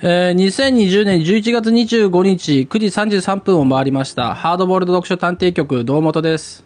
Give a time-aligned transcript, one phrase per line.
[0.00, 4.36] えー、2020年11月25日9時33分を回りました。
[4.36, 6.62] ハードボールド読書探偵局、堂本です。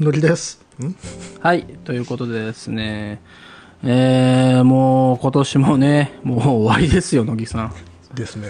[0.00, 0.64] のりです。
[0.82, 0.96] ん？
[1.40, 1.64] はい。
[1.84, 3.20] ということでですね、
[3.84, 7.74] えー、もう今年もね、もう終わりですよ、乃木さん。
[8.14, 8.48] ですね。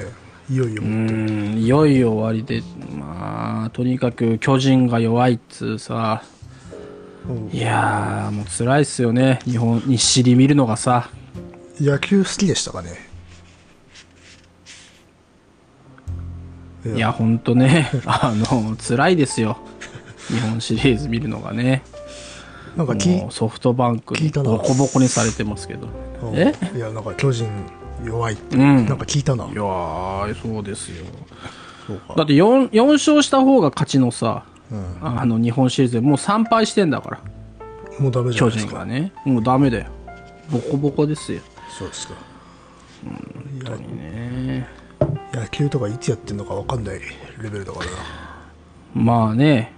[0.49, 0.87] いよいよう。
[0.87, 2.63] ん、いよいよ終わりで、
[2.97, 6.23] まあ、とにかく巨人が弱いっつうさ、
[7.29, 9.41] うんいやー、もう辛いっすよね。
[9.47, 11.11] 日本、日誌り見るのがさ。
[11.81, 13.12] 野球好きでしたかね。
[16.85, 19.59] いや、ほんとね、 あの、辛いですよ。
[20.29, 21.83] 日本シリーズ見るのがね。
[22.77, 25.89] なんかきもうソフトバンクボコボコにされてますけど。
[26.23, 26.55] うんえ？
[26.75, 27.49] いや、なんか巨人
[28.05, 29.45] 弱いって、うんなんか聞いたな。
[29.45, 31.05] いやー、そうですよ。
[32.17, 34.97] だって 4, 4勝した方が勝ちのさ、うん。
[35.03, 37.21] あの日本シリーズでもう3敗してんだから、
[37.99, 38.71] もうダメじゃ巨ないですか。
[38.71, 39.13] 人がね。
[39.25, 39.87] もうダメだよ。
[40.51, 41.41] ボコボコですよ。
[41.79, 42.15] そうですか。
[42.15, 42.17] い
[43.07, 44.67] 本当にね。
[45.33, 47.01] や野球とかいつやってんのかわかんない
[47.43, 47.93] レベルだからな。
[48.95, 49.73] まあね、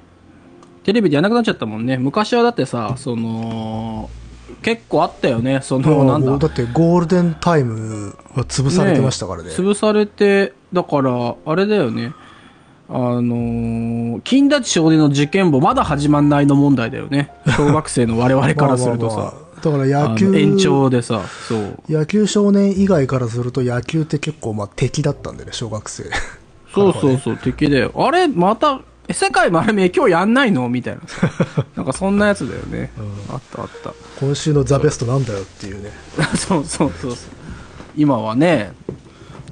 [0.85, 1.97] テレビでやらなくなっちゃったもんね。
[1.99, 4.11] 昔はだってさ、その、
[4.63, 5.61] 結構あったよね。
[5.63, 6.49] その、なんだだ。
[6.49, 9.51] ってゴールデンタイムは潰されてましたからね。
[9.51, 12.13] 潰されて、だから、あれだよね。
[12.89, 17.31] あのー金田地少年の事件簿まだ始まんないの問題だよね。
[17.57, 19.35] 小学生の我々からするとさ。
[19.71, 21.79] だからあ野球の延長でさ、そう。
[21.89, 26.05] 野球少年以外からすると野球って結構まあ敵だったんでね小学生
[26.75, 27.93] そうそうそう、敵だよ。
[27.97, 30.69] あれ、また、え世界丸め今日やんないの？
[30.69, 31.01] みたいな。
[31.77, 32.91] なんかそんなやつだよね。
[33.31, 33.93] あったあった。
[34.19, 35.91] 今週のザ・ベストなんだよっていうね
[36.37, 37.19] そうそうそうそう。
[37.97, 38.73] 今はね、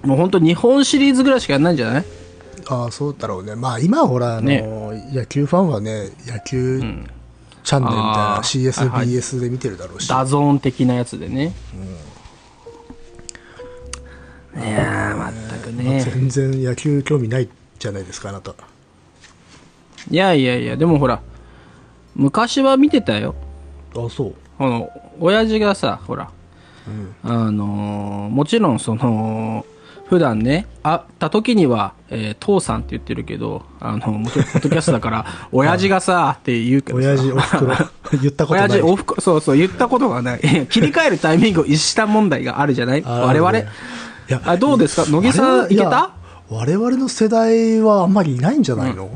[0.02, 2.04] もう本当日本シリーズぐらいしかやんないんじゃない？
[2.68, 4.64] ああそうだろうねまあ今はほらあの、ね
[5.12, 7.06] 野球ファンはね野球ん
[7.64, 11.52] チャンネルみたいな CSBS で見てるだろうし、 DAZN 的なやつでね。
[14.54, 16.00] いやー、全くまあね。
[16.04, 18.54] 全然野球興味ないじゃないですかあなた。
[20.10, 21.20] いやいやいや、でもほら、
[22.14, 23.34] 昔は見てたよ。
[23.94, 24.34] あそう。
[24.58, 24.90] この、
[25.20, 26.30] 親父がさ、ほら、
[26.86, 27.14] うん。
[27.22, 29.64] あのーもちろんその、
[30.12, 37.06] 普段ね、会った時には、えー父さんって言ってるけど、あの、もちろんポッドキャストだから、 親父がさ、って言うけどさ。
[37.08, 37.74] 親父おふくろ。
[38.20, 40.40] 言ったことな親い父おふくそうそう、言ったことがない。
[40.68, 43.02] 切り替えるタイミングを逸した問題があるじゃない？
[43.06, 43.56] あ我々。
[43.58, 43.64] い
[44.28, 45.10] やあどうですか？
[45.10, 45.82] 乃木さんいけた？
[45.90, 46.10] や
[46.50, 49.08] 我々の世代はあんまりいないんじゃないの、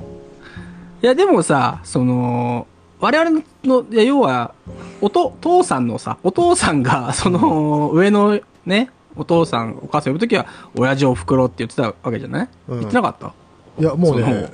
[1.02, 2.66] いや、でもさ、その、
[3.00, 4.52] 我々の、いや要は、
[5.02, 10.46] おと、父さんのさ、お父さんが、その、上のね、お父さん、お母さん呼ぶときは、
[10.76, 12.78] 親父おふくろって言ってたわけじゃない、うん。
[12.80, 13.32] 言ってなかった？
[13.78, 14.48] いやもうね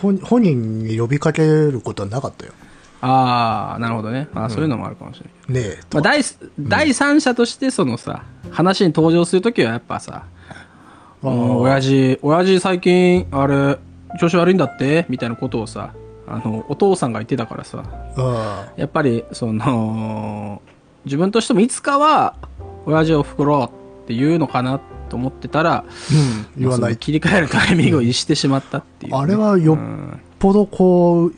[0.00, 2.52] 本本人に呼びかけることはなかったよ。
[3.00, 4.28] ああ、なるほどね。
[4.32, 5.62] あーそういうのもあるかもしれない。
[5.64, 5.80] ねえ。
[5.92, 10.24] まあ、第す第三者として、そのさ、話に登場するときはやっぱさ、
[11.22, 13.78] 親父、親父最近、あれ、
[14.20, 15.06] 調子悪いんだって？
[15.08, 15.94] みたいなことをさ、
[16.28, 17.82] あの、お父さんが言ってたからさ、
[18.16, 20.62] あやっぱり、その、
[21.04, 22.36] 自分としてもいつかは、
[22.86, 25.84] 親父を袋って言うのかなと思ってたら、あ
[26.56, 26.96] うん言わない。
[26.96, 31.32] 切り替えるタイミングを逸してしまったっていうね、あれはよっうんぽどこう、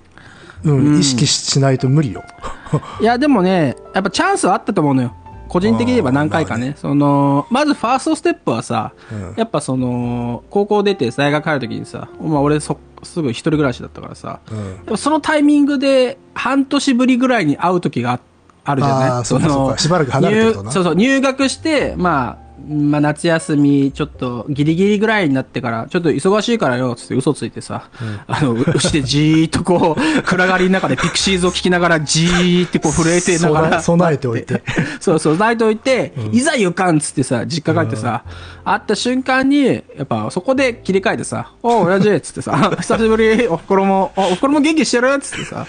[0.65, 0.99] うんうん。
[1.01, 2.25] 意識しないと無理よ。
[3.01, 5.15] いや、でもね、やっぱチャンスはあったと思うのよ。
[5.49, 6.73] 個人的に言えば何回かね。
[6.77, 9.35] その、まずファーストステップはさ、うん。
[9.37, 14.41] やっぱその、高校出て大学入るときにさ、まあ俺そ、すぐ一人暮らしだったからさ、
[14.89, 14.97] うん。
[14.97, 18.21] そのタイミングで半年ぶりぐらいに会う時があ
[18.65, 19.25] あるじゃない？
[19.27, 19.79] そうかそうか。
[19.79, 20.71] しばらく離れてるとな。
[20.71, 27.89] 入そうそう、入学して、まあ、まあ夏休み、ちょっとギリギリぐらいになってから、ちょっと忙しいからよ、つって嘘ついてさ、
[28.27, 33.83] あの、う牛でじーっとこう、 暗がりの中でピクシーズを聞きながら、じーってこう震えてながら。
[33.83, 34.63] 備えておいて。
[35.01, 38.25] そうそう、備えておいて、いざ行かんっつってさ、実家帰ってさ、
[38.65, 45.13] 会った瞬間に、やっぱそこで切り替えてさ、おう、親父っつってさ、久しぶり、おふくろも、おおふくろも元気してる？
[45.15, 45.67] っつってさ、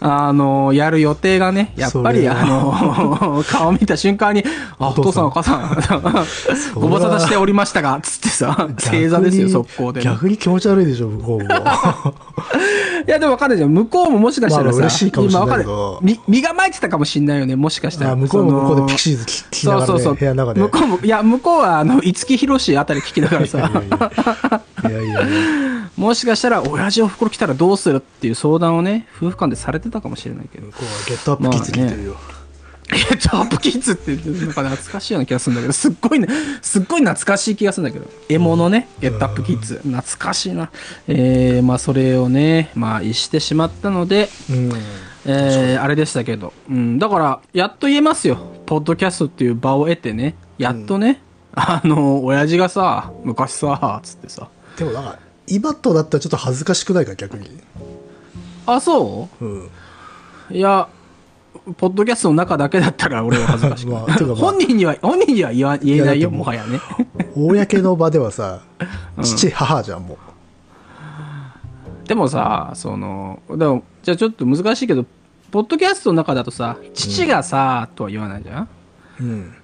[0.00, 4.44] あの、やる予定がね、やっぱり、あの、 顔見た瞬間に、
[4.78, 5.76] あ、お父さんお母さん、
[6.74, 10.00] ご無沙汰しておりましたが、つってさ、 正座ですよ、速攻で。
[10.00, 11.46] い逆に気持ち悪いでしょ、向こうも。
[13.06, 13.70] や、でもわかんないじゃん。
[13.70, 15.66] 向こうももしかしたらさ、今わかる。
[16.02, 18.10] み身構えてたかもしんないよね、もしかしたら。
[18.12, 20.14] あ向こうも向こうでピクシーーズ聞きながらね、そうそうそう。
[20.14, 20.60] 部屋の中で。
[20.60, 25.26] 向こうも、いや、向こうは、あの、五木ひろしあたり聞きながらさ、いやいやいやいや
[25.96, 30.66] もしかしたら、親父お袋来たらどうするっていう相談をね、夫婦間でされてたかもしれないけど。
[30.66, 32.16] 向こうはゲットアップキッズ聞いてるよ。
[32.92, 36.28] いや、チャープキッズって、なんか懐かしいような気がするんだけど、すっごいね、
[36.62, 40.70] すっごい懐かしい気がするんだけど、エモのね、ゲットアップキッズ、懐かしいな。
[41.08, 44.72] えー、まあ、それをね、まあ、逸してしまったので、うん。
[45.24, 48.38] えー、あれでしたけど、うん、だから、やっと言えますよ。
[48.66, 51.20] ポッドキャストっていう場を得てね、やっとね、
[51.54, 54.48] あの、親父がさ、昔さ、つってさ。
[54.76, 57.48] でもなんか、今とだったらちょっと恥ずかしくないか、逆に。
[58.66, 59.44] あ、そう？
[59.44, 59.64] ん。
[59.66, 59.70] う
[60.50, 60.88] いや、
[61.78, 64.02] ポッドキャストの中だけだったら俺は恥ずかしくない。
[64.06, 66.80] まあてかまあ本人には、本人には言わ言えないよ、いやだってもうもはやね。
[67.34, 68.60] 公の場ではさ、
[69.22, 70.18] 父、母じゃん、も
[72.06, 75.04] でもさ、その、でも、じゃあちょっと難しいけど、
[75.50, 78.68] ポッドキャストの中だとさ、父がさ、とは言わないじゃん
[79.20, 79.24] う。
[79.24, 79.54] うん。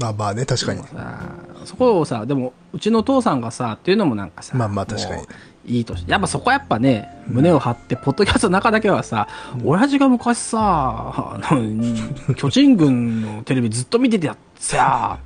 [0.00, 0.82] まあまあね、確かに。
[0.82, 1.28] さ
[1.66, 5.22] そこをさ、でも、うちの父さんがさ、っていうのもなんかさ、まあまあ確かに
[5.66, 5.94] いいと。
[6.06, 9.28] やっぱそこはやっぱね、胸を張って、ポッドキャストの中だけはさ、
[9.62, 15.18] 親父が昔さ、あの、巨人軍のテレビずっと見ててやってさ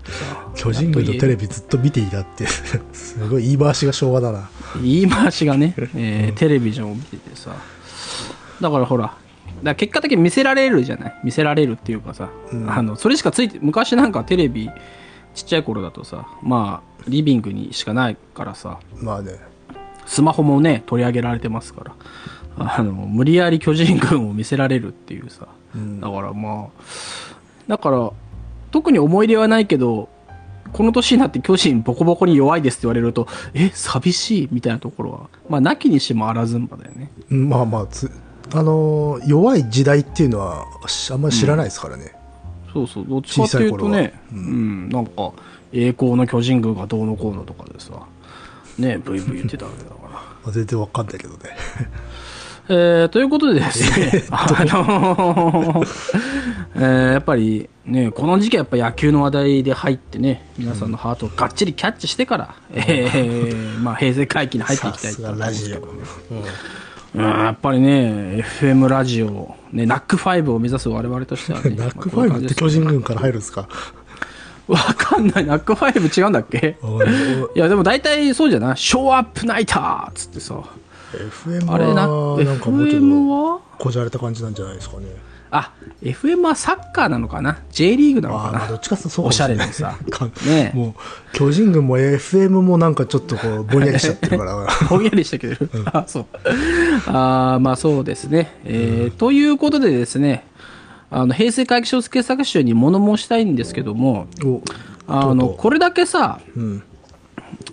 [0.57, 2.47] 巨人軍のテレビずっと見ていたって、
[2.93, 4.51] すごい言い回しが昭和だな。
[4.83, 7.55] 言い回しがね、えーテレビジョンを見ててさ。
[8.61, 9.17] だからほら、
[9.65, 11.21] だ結果的に見せられるじゃない？
[11.25, 12.29] 見せられるっていうかさ、
[12.69, 14.71] あの、それしかついて、昔なんかテレビ、
[15.35, 19.33] ちっちゃい頃だとさ、まあ、リビングにしかないからさ、まあね。
[20.07, 21.95] スマホもね、取り上げられてますから、
[22.77, 25.49] あの、無理やり巨人軍を見せられるっていうさ、
[26.01, 26.83] だからまあ、
[27.67, 28.11] だから、
[28.71, 30.09] 特に思い入れはないけど、
[30.73, 37.11] この年になって巨人ボコボコに弱いですって言われると、え、寂しいみたいなところは、まあ、なきにしもあらずんばだよね。
[37.31, 38.11] うんまあまあつ、
[38.53, 42.13] あのー弱い時代っていうのはしあんまり知らないですからね。
[42.73, 45.33] そうそう、どっちかっていうとね、うん、なんか、
[45.73, 47.93] 栄光の巨人軍がどうのこうのとかでさ、
[48.79, 50.09] ね、ブイブイ言ってたわけだから。
[50.11, 51.39] まあ全然わかんないけどね。
[52.67, 55.89] えーということでですね、あのー
[56.77, 65.79] えーやっぱりね、この時期はやっぱ野球の話題で入ってね、皆さんのハートをがっちりキャッチしてから、えーまあ平成回帰に入っていきたいさすがラジオ。
[67.15, 73.69] うん、やっぱりね、FM ラジオ、ね、ナックファイブを目指す我々としてはね、 ナックフまあァイブって巨人軍から入るんですか？
[74.67, 76.77] わかんない、ナックファイブ違うんだっけ？
[76.83, 77.59] おいい。
[77.59, 78.77] や、でも大体そうじゃない？
[78.77, 80.57] ショーアップナイターっつってさ、
[81.13, 83.61] FM あれな、はなんかもうちょっは？
[83.79, 85.07] とこじゃれた感じなんじゃないですかね。
[85.57, 85.71] あ、
[86.03, 89.97] FM はサッカーなのかな ?J リーグなのかああ、まあどなっちかそうかおしゃれでさ。
[90.11, 90.95] かねえもう、
[91.33, 94.67] 巨人軍も FM もなんかちょっとこう、 ぼんやりしちゃってるから。
[94.91, 95.57] ぼんやりしたけど、
[95.93, 96.27] あ、そう。
[97.07, 98.53] あーまあそうですね。
[98.65, 100.45] えーということでですね、
[101.11, 104.61] あの、平成会議小傑作集に物申したいんですけども、お
[105.07, 106.83] あの、これだけさ、うん。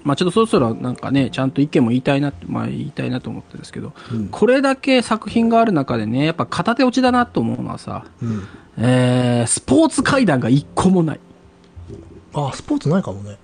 [0.04, 3.94] まあちょっとそろそろなんかね、ちゃんと意見も言いたいなまあ言いたいなと思ってるんですけど、
[4.32, 8.48] これだけ作品がある中でね、やっぱ片手落ちだなと思うのはさ、うん。
[8.78, 11.20] えー、スポーツ階段が一個もない。
[12.34, 13.38] あ、スポーツないかもね。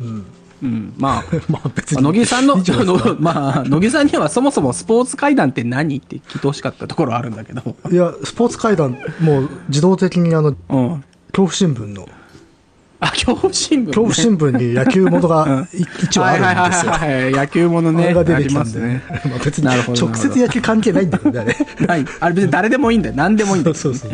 [0.00, 0.26] うん。
[0.62, 2.18] うん、まあ、 まあ別まあに。
[2.18, 7.76] 乃木さんの、の まあ、乃木さんにはそもそもスポーツ階段って何って聞いてほしかったところはあるんだけど。
[7.90, 11.04] いや、スポーツ階段、もう自動的にあの、恐うん。
[11.34, 12.08] 怖新聞の、
[13.04, 13.86] あ、恐怖新聞、ね。
[13.86, 16.92] 恐怖新聞に野球元が い一話はいはいあるんですよ。
[16.92, 17.32] はいはい。
[17.32, 18.04] 野球ものね。
[18.04, 19.02] あれが出てきたんでますね。
[19.08, 21.86] まあ別に直接野球関係ないんだけどね、あれ。
[21.86, 22.04] ない。
[22.20, 23.14] あれ別に誰でもいいんだよ。
[23.16, 23.74] 何でもいいんだよ。
[23.74, 24.10] そうそう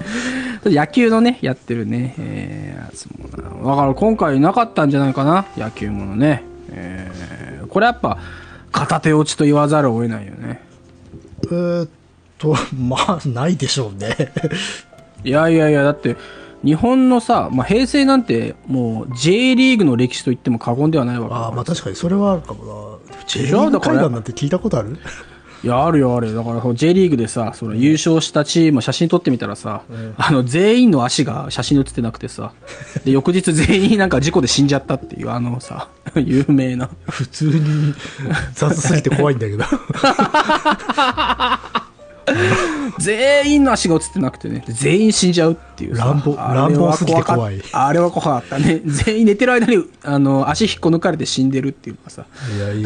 [0.70, 2.14] 野球のね、やってるね。
[2.18, 2.80] えー
[3.64, 5.44] だから今回なかったんじゃないかな。
[5.56, 6.42] 野球ものね。
[6.72, 8.18] えーこれやっぱ、
[8.72, 10.60] 片手落ちと言わざるを得ないよね。
[11.44, 11.88] えーっ
[12.38, 14.32] と、まあ、ないでしょうね。
[15.22, 16.16] いやいやいや、だって、
[16.64, 22.64] 日本のさ、まあ、平成なんてもう J リーグの歴史と言っても過言ではないわけああ、まあ確かにそれはあるかも
[23.10, 23.16] な。
[23.26, 24.98] J リーグだから階段なんて聞いたことある？
[25.62, 26.34] いや、あるよ、あるよ。
[26.36, 29.82] だから、その J リーグでさ、その優勝したチーム写真撮ってみたらさ、
[30.16, 32.52] あの、全員の足が写真に写ってなくてさ、
[33.04, 36.88] で、翌日全員なんか事故で死んじゃったっていう、あのさ、 有名な。
[37.10, 37.94] 普通に
[38.54, 39.64] 雑すぎて怖いんだけど。
[42.98, 46.04] 全員の足が写ってなくてね、全員死んじゃうっていうさ。
[46.04, 48.82] 乱暴乱暴すぎて怖いあれは怖かったね。
[48.86, 52.26] 全員寝てる間に、あの、足引っこ抜かれて死んでるっていうのがさ。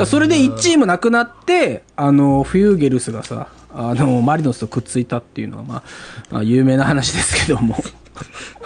[0.06, 5.82] それで1チームなくなって、あの、フューゲルスがさ、あの、マリノスとくっついたっていうのは、まあ、
[6.30, 7.82] まあ、有名な話ですけども。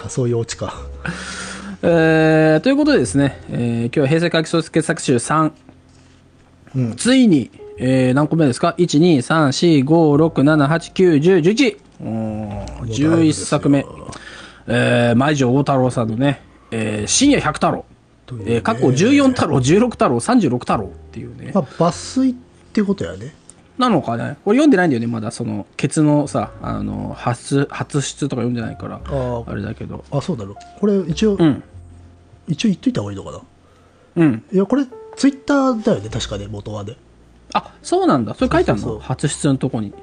[0.03, 0.73] あそういうオチか。
[1.81, 5.51] えー、ということでですね、えー今日は平成回帰傑作集3、
[6.75, 7.49] うんついに、
[7.81, 9.85] えー、何個目ですか ?1、2、3、4、5、
[10.27, 11.77] 6、7、8、9、10、11。
[12.01, 13.85] おー11作目。
[14.67, 17.85] えー、舞城大太郎さんのね、えー、深夜100太郎。
[18.31, 21.51] ねえー、過去14太郎、16太郎、36太郎っていうね。
[21.55, 22.33] まあ、抜粋っ
[22.73, 23.33] てことやね。
[23.77, 24.35] なのかね？
[24.43, 30.03] これ読んでないんだよね、まだその、ケツのさ、あの、初、初出とか読んでないから、ああれだけど。
[30.11, 30.55] あ、そうだろ。
[30.79, 31.63] これ一応、うん。
[32.49, 33.39] 一応言っといた方がいいのかな？
[34.17, 34.43] うん。
[34.51, 36.97] いや、これツイッターだよね、確かね、元はね。
[37.53, 38.33] あ、そうなんだ。
[38.35, 38.99] それ書いてあるの？
[38.99, 39.93] 初出のとこに。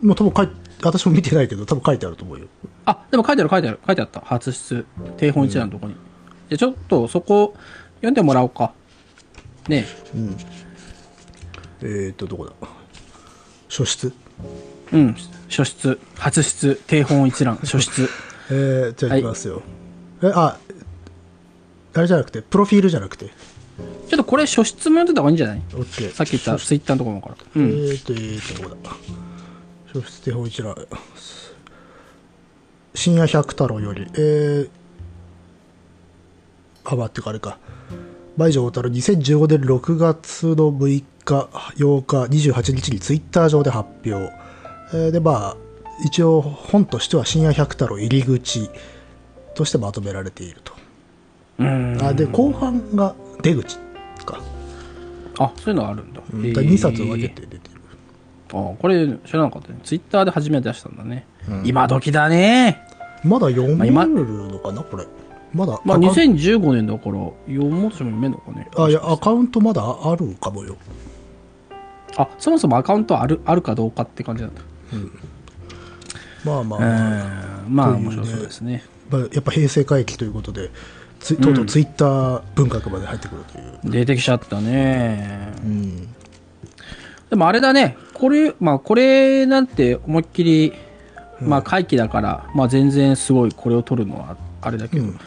[0.00, 0.48] もう多分書い
[0.82, 2.46] 私も見てないけど、多分書いてあると思うよ。
[2.86, 3.80] あ、でも書いてある書いてある。
[3.86, 4.20] 書いてあった。
[4.20, 4.84] 初出。
[5.16, 5.94] 定本一覧のとこに。
[6.48, 7.54] じゃあちょっとそこ
[7.96, 8.72] 読んでもらおうか。
[9.68, 9.86] ね
[11.82, 12.52] えーと、どこだ？
[13.68, 14.12] 書室
[14.92, 15.16] うん。
[15.48, 18.08] 書室、初出、定本一覧、 書室。
[18.50, 19.62] えー、じゃあいきますよ。
[20.22, 20.58] え、あ、
[21.94, 23.30] あれじゃなくて、プロフィールじゃなくて。
[24.08, 25.62] ちょっとこれ書室も読んでた方がいいんじゃない？
[25.74, 26.10] オッケー。
[26.12, 27.34] さっき言ったツイッターのところから。
[27.34, 27.70] うえん。
[27.70, 28.92] ーと、えーと、どこだ
[29.94, 30.74] 書室手本一覧。
[32.94, 34.68] 深夜百太郎より、えー、
[36.84, 37.58] あ、待ってかあれか。
[38.36, 40.86] 倍城太郎2015年6月の6
[41.24, 44.30] 日、8日、28日にツイッター上で発表。
[44.94, 45.56] えーで、まあ、
[46.04, 48.68] 一応本としては深夜百太郎入り口
[49.54, 50.72] としてまとめられていると。
[51.58, 51.98] うん。
[52.02, 53.78] あで、後半が出口
[54.24, 54.40] か。
[55.38, 56.20] あ、そういうのがあるんだ。
[56.20, 57.60] へー2冊分けて出てる。
[58.52, 59.78] あ、これ知らなかったね。
[59.82, 61.26] ツイッターで初めて出したんだね。
[61.64, 62.86] 今時だね。
[63.24, 65.06] まだ読めるまあのかな、これ。
[65.54, 67.14] まだ、まあ、アカウン2015年だから、
[67.46, 68.68] 読もうとしても読めんのかね。
[68.76, 70.76] あ、いや、アカウントまだあるかもよ。
[72.16, 74.62] あ、そもそもアカウントあるあるかどうかって感じなんだ。
[76.44, 77.74] まあまあ、うまあん。
[77.74, 78.84] まあ、面白そうですね。
[79.10, 80.70] まあやっぱ平成回帰ということで、
[81.22, 83.78] つとうとうツイッター文学まで入ってくるという。
[83.84, 85.52] 出てきちゃったね。
[85.64, 86.08] うん。
[87.30, 90.72] でもあれだね、これ、まあこれなんて思いっきり、
[91.40, 95.18] まあ回帰だから、まあ全然すごいこれを取るのはあれだけど、うん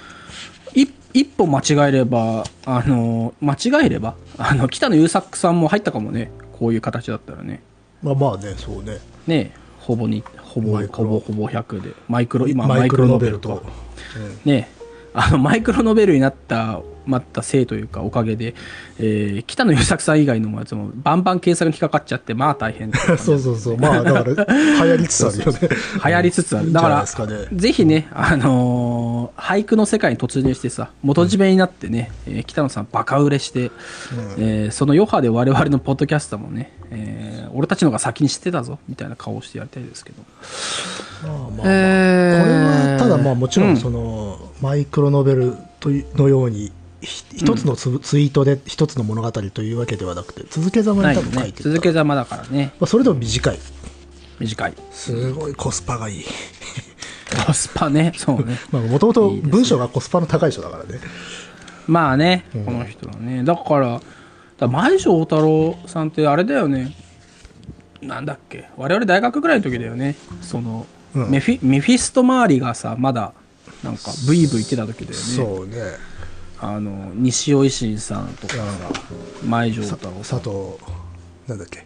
[0.73, 7.63] 一一歩間違えれば、あの、間違えれば、あの、北野優作さんも入ったかもね、こういう形だったらね。
[8.03, 8.99] まあまあね、そうね。
[9.25, 11.93] ねほぼに、ほぼ、ほぼほぼ100で。
[12.09, 14.49] マイクロ、今マイクロノベルとマイクロノベルと。
[14.49, 14.74] ね
[15.17, 18.55] あの、マイクロノベルになった、まったせいというか、おかげで、
[18.99, 23.77] えー北野優作さん以外のやつも、バンバン検索に引っかかっちゃって、まあ大変 そうそうそう。
[23.77, 24.45] まあ、だから、
[24.83, 25.59] 流行りつつあるよね。
[26.05, 26.71] 流行りつつある。
[26.73, 33.71] だから、ねぜひね、あのー俳句の世界に突入してさ、元締めになってね、えー北野さんバカ売れして、
[34.37, 40.23] えーその余波で我々のポッドキャスターもね、えー俺たちの方が先に知ってたぞ、みたいな顔をしてやりたいですけど。
[41.23, 46.71] まあまあまあえこれはただまあもちろうんんその、マイクロノベルというのようにひ
[47.01, 51.53] 一つのツ,、ツイートで一つの物語というわけではなくて続けざまに多分書い。
[51.53, 53.59] てる続けざまだからね、まあ、それでも短い
[54.39, 54.73] 短い。
[54.91, 56.25] すごいコスパがいい
[57.45, 58.59] コスパね、そうね。
[58.71, 60.99] もともと文章がコスパの高い人だからね
[61.87, 63.43] まあね、この人のね。
[63.43, 64.03] だから、だか
[64.59, 66.95] ら前城太郎さんってあれだよね。
[68.01, 68.69] なんだっけ。
[68.77, 70.15] 我々大学ぐらいの時だよね。
[70.41, 70.85] その、
[71.15, 73.33] うんメフィメフィスト周りがさ、まだ、
[73.83, 75.15] なんか、ブイブイ言ってた時だよね。
[75.15, 75.75] そうね
[76.59, 78.61] あの、西尾維新さんとかさ、
[79.45, 80.15] 前城さ太郎。
[80.19, 80.49] 佐藤
[81.47, 81.85] なんだっけ？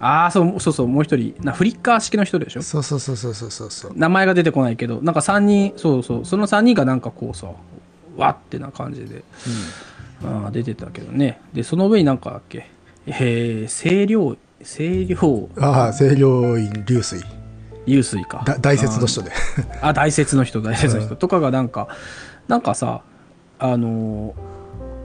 [0.00, 2.62] ああ、そう、そうそう、もう一人、なフリッカー式の人でしょ？
[2.62, 3.70] そうそうそうそうそうそう。
[3.70, 7.48] そう名前が出てこないけど、なんか3人、そうそう、その3人がなんかこうさ、
[8.16, 9.24] わってな感じで、
[10.24, 11.40] あー出てたけどね。
[11.52, 12.68] で、その上になんかだっけ、
[13.06, 15.48] えー、清涼、清涼。
[15.58, 17.22] ああ清涼院流水。
[17.86, 18.42] 流水か。
[18.46, 19.30] だ大説の人で。
[19.80, 21.16] あ、大説の人、大説の人。
[21.16, 21.88] とかがなんか、
[22.48, 23.02] なんかさ、
[23.58, 24.54] あのー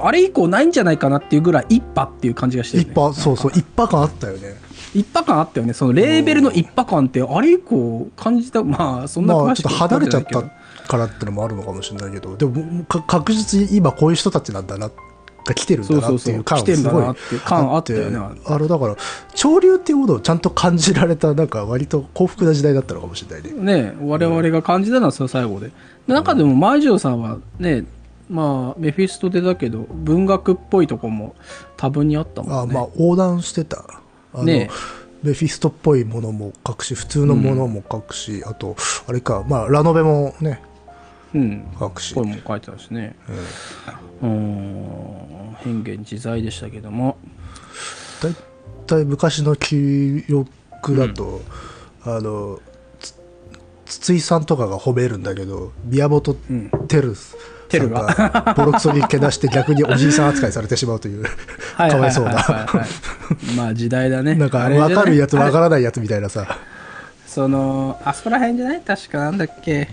[0.01, 2.89] あれ以降ないんじゃないかなっていうぐらい一派っていう感じがしてる、ね。
[2.89, 3.20] 一派？
[3.20, 4.56] そうそう一派感あったよね。
[4.94, 5.74] 一派感あったよね。
[5.74, 10.41] そのレーベルの一派感って、あれ以降感じた、まあ、そんなまあ詳しくちょっと離れちゃった
[10.88, 18.18] からってのもあるのかもしれないけどでもか確実に今こういう人たちなんだなが来てるんだなっていう感あったよね。
[18.18, 18.41] あって。
[18.46, 18.96] あのだから
[19.36, 23.91] 潮流っていうものをちゃんと感じられたなんか割と幸福な時代だったのかもしれないね。
[23.91, 25.72] ね、我々が感じたのはその最後で。
[26.08, 27.84] で中でも、前城さんはね、
[28.29, 31.36] まあ、メフィストでだけど、文学っぽいとこも
[31.77, 32.75] 多分にあったもんね。
[32.77, 33.83] あまあ横断してた
[34.33, 34.69] あの、ね
[35.21, 40.62] メフィストっぽいものも書くし普通のものも書くし、あとあれかまあラノベもね
[41.33, 41.67] うん。
[41.77, 43.15] 書くし、声も書いてたしね。
[44.21, 45.55] うーん。
[45.59, 47.17] 変幻自在でしたけども。
[48.21, 48.36] だい
[48.88, 51.41] たい昔の記憶だと、
[52.03, 52.59] あの
[53.00, 53.13] つ
[54.00, 56.71] 筒井さんとかが褒めるんだけど宮本うん。
[57.69, 61.23] テルがボロクソにけなして逆におじいさん扱いされてしまうという
[61.77, 62.67] かわいそうな。
[63.55, 64.35] まあ時代だね。
[64.35, 66.57] なんか分かるやつ分からないやつみたいなさ
[67.25, 68.81] その、あそこら辺じゃない？
[68.81, 69.88] 確かなんだっけ？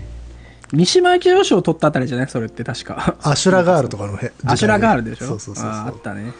[0.73, 2.27] 三島由紀夫賞を取ったあたりじゃない？
[2.27, 3.15] それって確か。
[3.21, 5.27] アシュラガールとかのへアシュラガールでしょ？
[5.27, 6.33] そうそうそうそうあったね。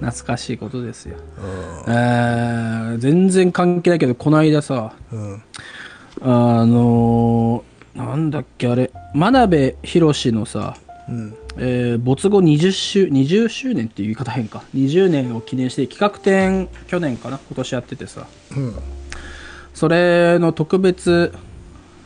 [0.00, 1.16] 懐かしいことですよ。
[1.16, 1.20] う
[1.88, 5.42] えー、全然関係ないけど、この間さ、んうん
[6.22, 10.76] あのーなんだっけあれ、真鍋宏のさ、
[11.08, 11.34] うん。
[11.56, 14.62] えー没後20周 ,20 周年っていう言い方変か。
[14.74, 17.38] 20年を記念して企画展去年かな？
[17.38, 18.26] 今年やっててさ。
[18.56, 18.74] うん。
[19.74, 21.32] それの特別、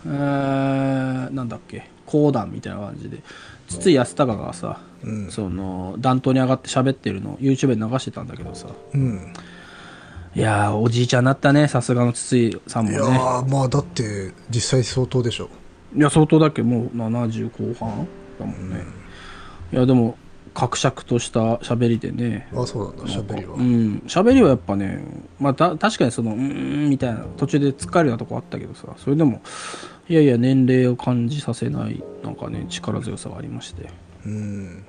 [0.04, 1.88] えーなんだっけ？
[2.06, 3.18] 講談みたいな感じで。
[3.68, 5.30] 筒井康隆がさ、うん。
[5.30, 8.68] その弾頭に上がって喋ってるのを YouTube で流してたんだけどさ。
[8.94, 9.32] うん。
[10.34, 15.48] いやーおじいちゃんになったねさすがの筒井さんもいねやーまあだって実際相当でしょ
[15.96, 18.06] いや相当だっけもう70後半
[18.38, 18.84] だもんね、
[19.72, 20.16] いやでも
[20.54, 22.48] 格尺とした喋りでね。
[22.54, 23.54] あそうなんだ喋りは。
[23.54, 24.02] うん。
[24.06, 25.04] 喋りはやっぱね
[25.38, 28.88] まあた確かにそのうーんみたいな途中で突っかえるようなとこあったけどさ。
[28.96, 29.40] それでも
[30.08, 33.88] いやいや年齢を感じさせないなんかね力強さがありまして。
[34.26, 34.84] うん。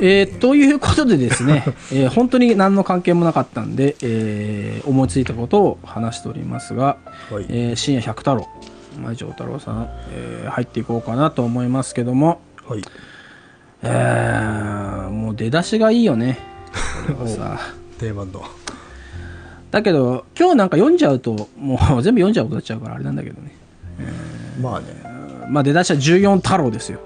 [0.00, 6.98] えーということでですね、 えー本当に何の関係もなかったんで、えー思いついたことを話しておりますが、
[7.30, 7.46] はい。
[7.48, 8.46] えー深夜百太郎
[8.98, 12.82] 前城太郎さん、えー入っていこうかなと思いますけども、はい。
[13.82, 16.38] えーもう出だしがいいよね。
[17.06, 17.58] これはさ。
[17.98, 18.42] 定番の。
[19.70, 23.52] だけど今日なんか読んじゃうともう 全部読んじゃうことになっちゃうからあれなんだけどね。
[24.60, 24.86] まあね。
[25.48, 27.00] まあ出だしは14太郎ですよ。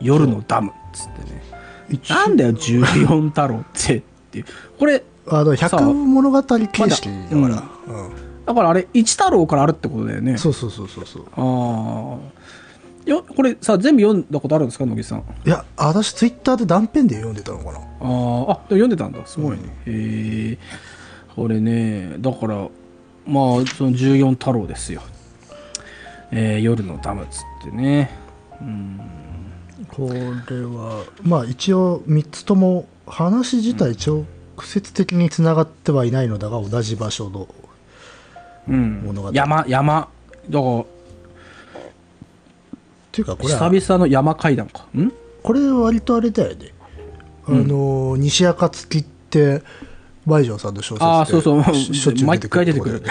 [0.00, 0.70] 夜のダム。
[0.70, 1.42] っつってね。
[1.90, 4.44] 一なんだよ14太郎ってっていう。
[4.78, 7.62] これあの百物語形式だから、まだ
[8.46, 10.36] だからあれ一太郎からあるってことだよね。
[10.38, 11.24] そうそうそうそうそう。
[11.36, 15.18] ああよこれさ全部読んだことあるんですか野木さん？
[15.18, 17.72] あいや私ツイッターで断片で読んでたのかな。
[17.72, 17.72] ー。
[17.72, 19.26] あでも読んでたんだ。
[19.26, 20.58] すごいね、へえ
[21.34, 25.02] これねだからまあその14太郎ですよ。
[26.30, 28.10] えー夜のダムっつってね。
[28.60, 29.00] うん。
[29.88, 30.20] これ
[30.62, 34.24] はまあ一応3つとも話自体直
[34.62, 37.48] 接的につながってはいないのだが同じ場所の
[38.68, 39.02] うん。
[39.04, 40.08] 物語山山。
[40.48, 40.80] だから。
[40.80, 40.84] っ
[43.12, 44.86] ていうかこれ久は々の山階段か。
[44.96, 45.12] ん？
[45.42, 46.72] これ割とあれだよね、
[47.46, 49.62] あの西暁って
[50.26, 51.62] 倍城さんの小説でああそうそう。
[51.74, 53.02] ししょっちゅう毎回出てくる。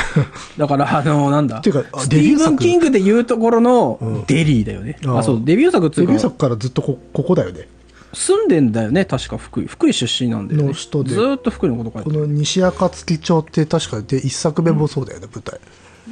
[0.57, 1.61] だからあのなんだ。
[1.61, 2.57] ていうかあスティーブン・デビュー作？
[2.57, 3.63] キングで言うところうん。
[3.63, 5.41] のデリーだよね、あああそう。
[5.43, 7.67] デビュー作っていデビューうか作からずっとこここだよね
[8.13, 9.65] 住んでんだよね確か福井。
[9.65, 10.67] 福井出身なんだよね。
[10.67, 11.11] の人で。
[11.11, 15.59] ずーっと福井のこと書いこの西暁町って確かで一作目もそうだよね、舞台、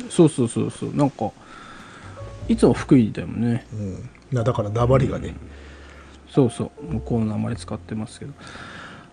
[0.10, 0.96] そうそうそうそう。
[0.96, 1.32] なんか
[2.48, 3.66] いつも福井だよね。
[3.74, 5.36] うん、なだから鉛がね、
[6.30, 6.94] そうそう。
[6.94, 8.34] 向こうのあまり使ってますけど。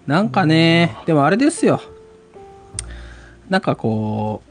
[0.06, 1.82] なんかねでもあれですよ。
[3.50, 4.42] なんかこ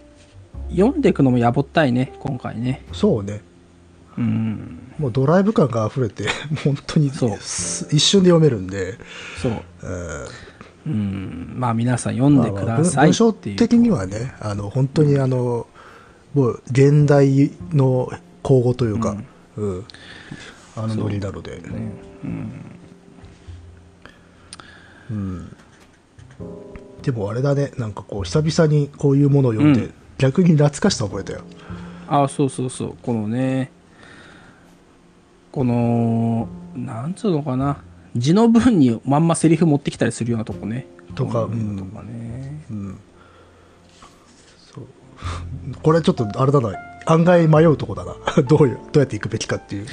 [0.70, 2.86] う読んでいくのもやぼったいね今回ね。
[2.94, 3.42] そうね
[4.18, 4.94] うん。
[4.98, 6.28] もうドライブ感が溢れて
[6.64, 7.38] 本当にそう。
[7.40, 8.98] す一瞬で読めるんで、
[9.42, 9.52] そう。
[9.84, 10.28] えー。
[10.88, 11.54] うん。
[11.56, 15.68] まあ皆さん読んでください文章っていう、的にはねあの本当にあの、
[16.34, 19.18] もう現代の口語というか、
[19.56, 19.86] うん。
[20.76, 21.62] あのノリなので、
[25.12, 25.56] うん。
[27.02, 29.94] でもあれだねなんかこう久々にこういうものを読んで、うん。
[30.18, 31.42] 逆に懐かしさを覚えたよ。
[32.08, 32.96] あそうそうそう。
[33.02, 33.72] このね
[35.52, 37.78] このなんつうのかな。
[38.16, 40.88] 字の文にまんまセリフ持ってきたりするようなとこね。
[41.16, 41.44] とか。
[41.44, 41.52] うん。
[41.52, 42.64] うんとかね。
[42.70, 43.00] うん。
[44.74, 44.86] そう。
[45.82, 46.74] これちょっとあれだな。
[47.08, 48.16] 案外迷うとこだな。
[48.44, 49.86] どういうどうやっていくべきかっていう。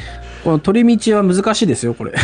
[0.43, 2.13] この取り道は難しいですよこれ。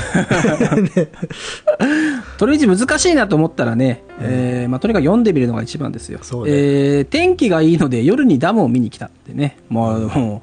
[2.36, 6.24] 取り道難しいなと思ったらね、えーまあ、とにかく読んでみるのが一番ですよ、ね。
[6.48, 9.56] えー天気がいいので夜にダムを見に来たってね。
[9.68, 10.40] もう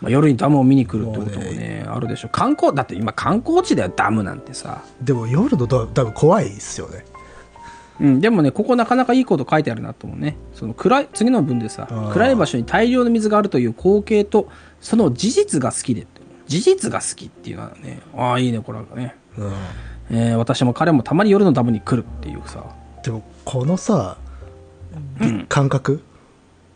[0.00, 4.84] まあ、夜にダムを見に来るってこともねあるでしょ観光だって今観光地だよダムなんてさ。
[5.00, 7.04] でも夜のダダム怖いっすよね。
[8.00, 10.36] うん、でもねここなかなかいいこと書いてあるなと思うね。
[10.54, 14.48] その暗い次の文でさ暗い場所に大量の水があるという光景と
[14.80, 16.06] その事実が好きで
[16.46, 19.52] 事実が好きっていうのはねああいいねこれはね、うん。
[20.10, 22.64] えー私も彼もたまに夜のダムに来るっていうさ。
[23.02, 24.16] でもこのさ、
[25.48, 26.00] 感覚？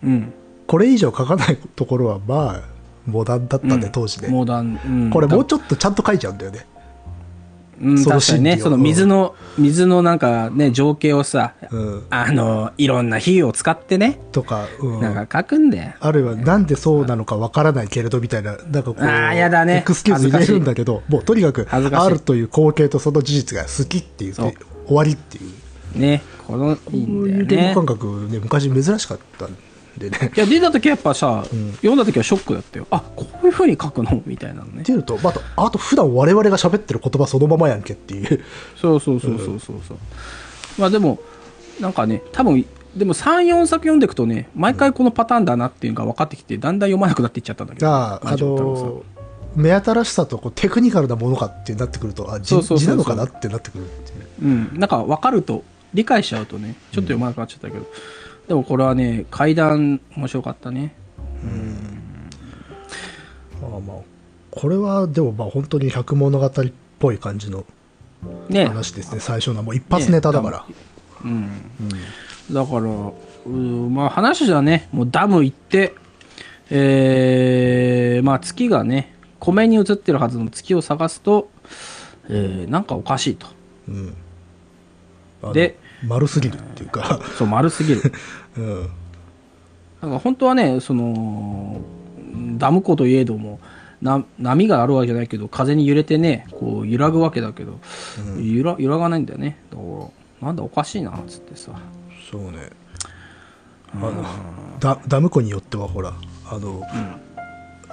[0.02, 0.32] うん。
[0.66, 2.71] これ以上書かないところはまあ
[3.06, 3.92] モダンだったね、うん。
[3.92, 4.28] 当時ね。
[4.28, 6.66] モダン、うん、これもうちょっとちゃんと書いちゃうんだよね。
[7.80, 8.58] うん、確かにね。
[8.58, 12.06] その水の水のなんかね情景をさ、うん。
[12.10, 14.20] あのいろんな比喩を使ってね。
[14.30, 15.92] とか、うん、なんか書くんだよ。
[15.98, 19.78] あるいはなんでそうなのかわからないけれどみたいな、なんかこう、あーやだね。
[19.78, 24.54] エクスキューズ入れるんだけど、もうとにかく、あるという光景とその事実が好きっていう終
[24.90, 27.74] わりっていう、ねこのいいんだよね。
[27.74, 29.46] 語感覚ね、昔珍しかった。
[29.46, 29.56] ん
[29.98, 30.32] でね。
[30.36, 31.44] いや出た時はやっぱさ、
[31.76, 32.86] 読んだ時はショックだったよ。
[32.90, 34.22] あこういう風に書くの？
[34.26, 34.82] みたいなのね。
[34.82, 38.44] っていうのと、まああと、あと普段我々が喋ってる言葉そのままやんけっていう。
[38.76, 39.98] そうそうそうそうそうそう。
[40.78, 41.18] まあでも
[41.80, 42.64] なんかね多分
[42.96, 49.02] でも34作読んでいくとね毎回このパターンだなっていうのが分かってきてだんだん読まなくなっていっちゃったんだけどああ、の、
[49.54, 52.86] 目新しさとこうテクニカルなものかってなってくると、あ、字そうそうそうそう。
[52.86, 54.44] 字なのかなってなってくるっていう。
[54.44, 54.78] うん。
[54.78, 57.86] なんか分かると理解しちゃうとねちょっと読まなくなっちゃったけど、
[58.48, 60.94] でもこれはね階段面白かったね。
[63.60, 63.96] まあまあ、
[64.50, 66.50] これはでもまあ本当に百物語っ
[66.98, 67.64] ぽい感じの
[68.48, 68.66] ね。
[68.66, 70.64] 話ですね最初のはもう一発ネタだから、
[71.24, 71.50] うん。
[72.50, 72.80] だから、
[73.46, 75.94] うまあ話じゃね、もうダム行って、
[76.70, 81.50] えー、まあ月がね、湖面に映ってるはずの月を探すと、
[82.28, 83.46] えー、なんかおかしいと。
[83.88, 84.16] うん。
[85.52, 88.12] で丸すぎるっていうか、そう、丸すぎる。
[88.56, 88.88] うん、
[90.02, 91.80] なんか本当はね、その、
[92.58, 93.60] ダム湖といえども、
[94.00, 97.78] な波があるわけじゃないけど、風に揺れてね、こう揺らぐわけだけど、
[98.40, 99.58] 揺ら揺らがないんだよね。
[99.70, 99.82] だか
[100.40, 101.70] ら、なんだおかしいな、つってさ。
[102.30, 102.70] そうね。
[103.94, 104.24] あの
[104.80, 106.14] ダダム湖によってはほら
[106.50, 106.82] あの、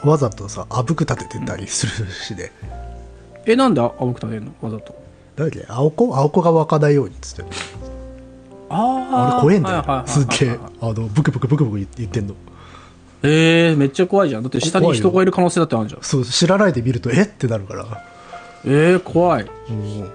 [0.04, 2.52] わざとさあぶく立ててたりするしね、
[3.46, 4.54] え、なんで青く食べるの？
[4.62, 4.96] わざと。
[5.36, 7.52] 誰だっけ青子青子が湧かないようにっつって
[8.70, 10.60] ああれ怖えんだよ、すっげえ。
[10.82, 12.36] あのブクブクブクブク言ってんの。
[13.24, 14.44] えー、めっちゃ怖いじゃん。
[14.44, 16.02] だって下に人がいる可能性だってあるじゃん。
[16.02, 17.24] そう知らないで見るとえ？
[17.24, 17.86] ってなるから。
[18.64, 19.44] えー、怖い。
[19.44, 20.12] うん。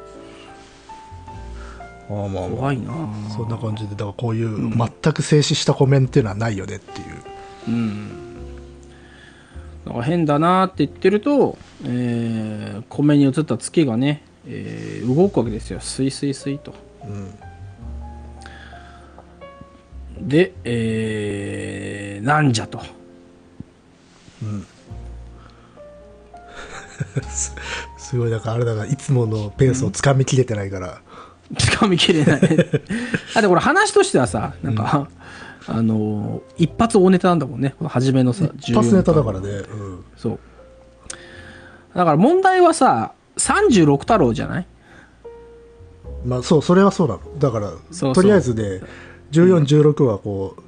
[2.08, 2.48] ああまあまあ。
[2.48, 2.92] 怖いな。
[3.34, 7.06] そんな感じでだからこういう全く静止したコメンっていうのはないよねっていう、
[7.68, 8.08] うん。
[9.84, 15.80] だから変だなって言ってると、えー、米に映った月がね、えー動くわけですよ。
[15.80, 16.72] スイスイスイと。
[20.24, 22.80] で、えー、なんじゃと。
[27.98, 31.00] すごいだからあれだからいつものペースをつかみきれてないから、
[31.54, 32.40] 掴みきれない。
[33.34, 35.08] あ、で、これ話としてはさ、なんか、
[35.66, 37.74] あのー一発大ネタなんだもんね。
[37.86, 40.38] 初めのさ、一発ネタだ14からね、うん、そう。
[41.94, 44.66] だから問題はさ、36太郎じゃない？
[46.24, 47.72] まあそうそれはそうなのだから
[48.14, 48.80] とりあえずね
[49.42, 50.62] 1416はこう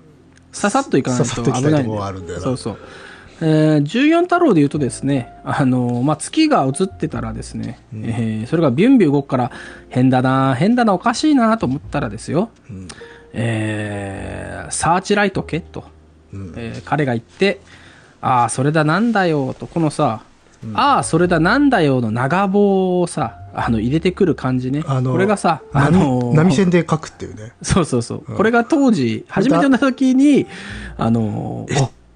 [0.56, 2.44] ささっといかないと危ないんだたいとこがあるんだよな。
[2.44, 2.78] そうそう。
[3.42, 9.50] えー、14太郎で言うとですね、あのーまあ、月が映ってたらですね、えーそれがビュンビュン動くから、
[9.90, 12.48] 変だな、変だな、おかしいなと思ったらですよ、
[13.34, 15.84] えーサーチライトけと、
[16.32, 17.60] えー彼が言って、
[18.22, 20.22] ああ、それだなんだよと、このさ、
[20.72, 24.82] ああ、それだなんだよの長棒をさ、あの入れてくる感じね。
[24.86, 28.20] あのこれがさ、あ波のー波線で書くっていうねそうそうそう。
[28.36, 30.46] これが当時、初めて読んだ時に、
[30.98, 31.66] あの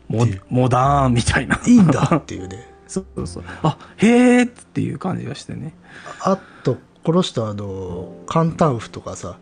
[0.08, 1.58] モモダーンみたいな。
[1.66, 3.44] いいんだっていうね そうそうそう。
[3.62, 5.72] あ、へーっていう感じがしてね。
[6.20, 9.38] あとこの人あの簡単符とかさ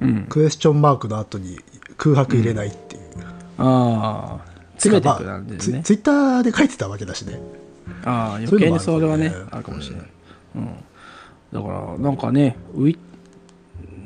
[0.00, 0.26] うん。
[0.28, 1.58] クエスチョンマークの後に
[1.98, 3.02] 空白入れないっていう、
[3.58, 5.82] ああ、詰めていくまあ感じでね。
[5.82, 7.40] ツツイッターで書いてたわけだしね
[8.04, 10.06] ああ、余計にそれはね、うんあるかもしれない。
[10.56, 10.68] うん。
[11.56, 12.98] だから、なんかね、浮い、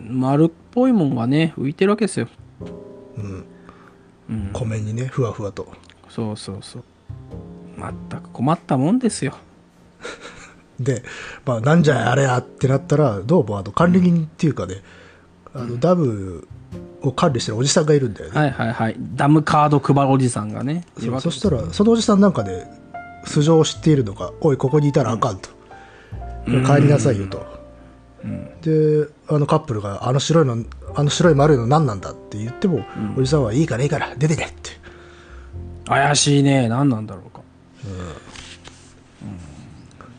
[0.08, 2.28] 丸っぽいもんがね、浮いてるわけですよ。
[4.52, 5.66] 湖面にねふわふわと
[6.08, 6.84] そうそうそう。
[7.76, 9.34] 全く困ったもんですよ。
[10.78, 11.02] で、
[11.44, 14.82] まあ、なんじゃあれやってなったらどうもあの管理人っていうかね、
[15.52, 16.46] あのダム
[17.02, 18.96] を管理してるおじさんがいるんだよね、はいはいはい。
[19.16, 20.84] ダムカード配るおじさんがね。
[21.18, 22.66] そしたらそのおじさんなんかで
[23.24, 25.50] 素性を知っているのか「おいここにいたらあかん」と
[26.64, 27.46] 「帰りなさいよ」と、
[28.62, 32.84] であのカップルが「あの白いのあの白い丸いの何なんだ?」って言っても、
[33.16, 34.80] おじさんは「いいからいいから出てけ」って。
[35.86, 36.68] 怪しいね。
[36.68, 37.40] 何なんだろうか。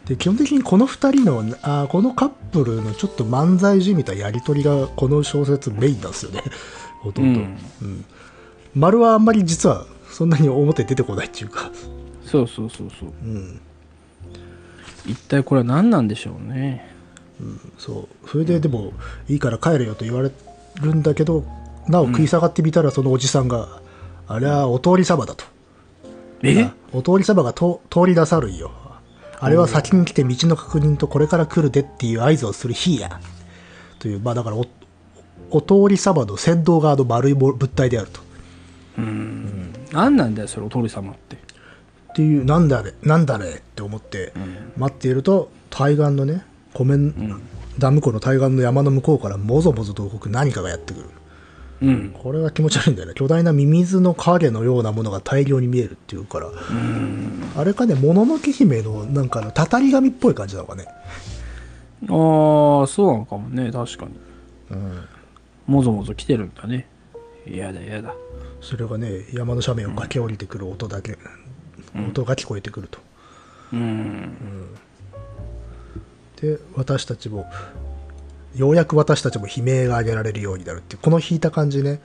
[0.06, 6.44] で基本的にこの2人のあーこのカップルのちょっと漫才じみたやり取りがこの小説メインなんですよね。
[7.00, 7.58] ほとんど、うん。
[7.82, 8.06] うん。
[8.76, 11.72] 丸はあんまり実はそんなに表に出てこないっていうか、
[12.26, 13.10] そうそうそうそう。
[13.24, 13.62] うん、
[15.06, 16.88] 一体これは何なんでしょうね。
[17.78, 18.30] そう。
[18.30, 18.94] それででも
[19.28, 20.32] いいから帰れよと言われ
[20.82, 21.44] るんだけど
[21.88, 23.82] なお食い下がってみたらそのおじさんが、
[24.28, 25.46] あれはお通り様だと。
[26.44, 26.64] え？
[26.64, 28.72] あお通り様がと通り出さるんよ。
[29.40, 33.20] あれは先に来て道の確認とこれから来るでっていう合図をする日や。
[34.00, 34.66] というまあだからお
[35.50, 38.22] お通り様の先導側の丸い物体であると。
[39.92, 41.38] 何なんだよ、それ、お通り様って。
[42.12, 44.34] っていうなんだあれなんだあれって思って
[44.78, 46.44] 待っていると対岸のね
[46.74, 47.42] 湖面、
[47.80, 51.06] ダム湖の対岸の山の向こうからもぞもぞと動く何かがやってくる。
[51.82, 52.12] うん。
[52.12, 53.14] これは気持ち悪いんだよね。
[53.16, 56.52] 巨大なミミズの影のようなものが大量に見えるっていうから。
[57.58, 60.86] あれかねもののけ姫のなんかあのたたり神っぽい感じなのかね。
[62.04, 64.12] ああ、そうなのかもね、確かに。
[65.68, 66.88] もぞもぞ来てるんだね。
[67.48, 68.14] 嫌だ嫌だ。
[68.62, 71.18] それがね山の斜面を駆け下りてくる音だけ、
[71.96, 73.00] 音が聞こえてくると
[73.74, 74.36] うん。
[76.42, 77.46] で私たちも
[78.56, 82.02] ようやく私たちも悲鳴が上げられるようになるっていうこの引いた感じね、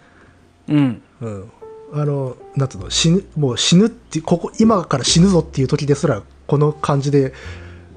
[0.68, 1.02] うん。
[1.20, 1.52] うん、
[1.92, 7.32] あのなんつうの死ぬもう死ぬってここ今から死ぬぞっていう時ですらこの感じで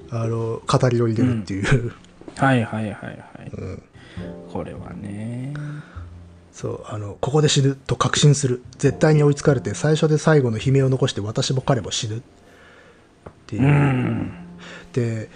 [0.09, 1.93] あの語りを入れるっていう、
[2.37, 3.19] はいはいはいはい。
[4.51, 5.53] これはね。
[6.59, 8.61] そうあのここで死ぬと確信する。
[8.79, 12.17] 絶対に追いつかれて最初で最後の悲鳴を残して私も彼も死ぬ。
[12.17, 12.21] っ
[13.47, 14.33] ていう、うん。
[14.91, 15.29] で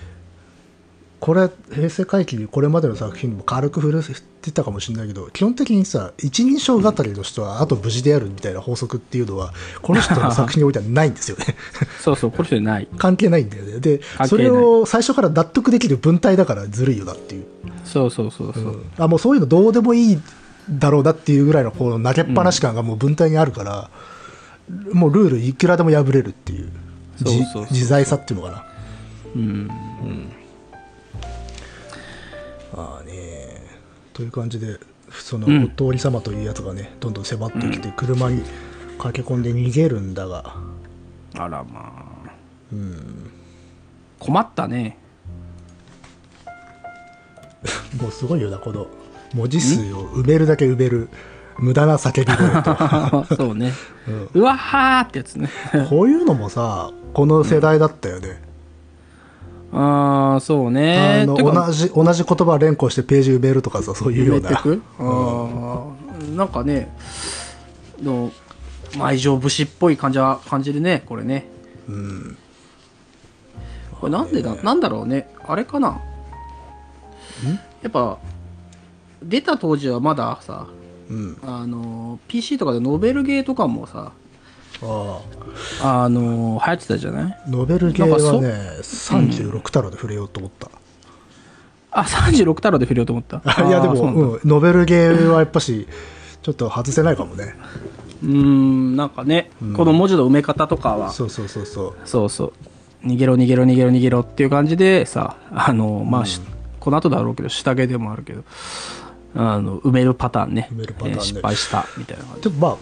[1.22, 4.02] これ平成回帰にこれまでの作品にも軽く触れ
[4.42, 11.56] てたかもしれないけど基本的にさ一人称語りの人はあと無事であるみたいな法則っていうのはこの人の作品においてはないんですよね。
[12.04, 12.90] そうそう、この人ない。
[12.98, 13.80] 関係ないんだよね。
[13.80, 17.46] でそれを最初から納得できる文体だからずるいよなっていう、
[17.86, 18.82] そうそうそうそう。
[18.98, 20.20] あもうそういうのどうでもいい
[20.70, 23.90] だろうなっていうぐらいのこの投げっぱなし感がもう文体にあるから、
[24.94, 26.72] もうルールいくらでも破れるっていう
[27.20, 28.66] 自在さっていうのかな。
[29.36, 29.70] うん。
[32.76, 33.62] ああね
[34.14, 34.80] という感じで
[35.12, 35.64] そのうん。
[35.66, 38.44] お通り様というやつがねどんどん迫ってきて車に
[38.98, 40.56] 駆け込んで逃げるんだが。
[41.36, 42.04] あらまあ。
[44.20, 44.98] 困ったね。
[48.02, 48.88] もうすごいよなこの
[49.34, 51.10] 文字数を埋めるだけ埋める
[51.58, 53.72] 無駄な叫び声と そうね。
[54.34, 55.50] うわはーってやつね。
[55.90, 58.42] こういうのもさこの世代だったよね、
[59.72, 61.26] ああ、そうあね。
[61.28, 64.82] のてか同じ同じ言葉連呼してページ埋めるとかさそういうような埋めてく？
[65.00, 66.96] あーなんかね、
[68.02, 68.32] の、
[69.00, 71.48] 愛情節っぽい感じは感じるね、これね。
[71.88, 72.38] うん
[74.00, 75.30] これなんでだ、なんだろうね。
[75.48, 76.00] あれかな？
[77.82, 78.18] やっぱ、
[79.24, 80.68] 出た当時はまださ、
[81.10, 81.38] うん。
[81.46, 84.12] あの、PC とかでノベルゲーとかもさ、
[84.82, 85.20] あ
[86.04, 86.10] あ。
[86.10, 87.32] の、流行ってたじゃない？
[87.32, 88.48] あノベルゲーはね
[88.82, 90.70] 36太郎で触れようと思った、
[91.92, 93.38] あ、36太郎で触れようと思った。
[93.68, 95.88] いやでも、ううん、ノベルゲーはやっぱし
[96.42, 97.56] ちょっと外せないかもね。
[98.24, 101.94] うーん、なんかね、この文字の埋め方とかは、そうそうそうそう。
[102.06, 102.54] そうそう。
[103.08, 106.42] 逃げろ逃げろ逃げろ逃げろっていう感じでさ、あの、まあ、し
[106.80, 108.44] この後だろうけど、下着でもあるけど、
[109.36, 110.70] あの、埋めるパターンね。
[110.72, 111.18] 埋めるパターンね。
[111.20, 112.24] え失敗したみたいな。
[112.42, 112.78] でもまあ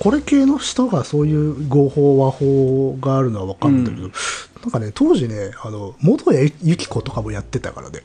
[0.00, 8.00] これ系の人がそういう合法和法があるのは分かるんだけど、なんかね当時ねあの元谷由紀子とかもやってたからね。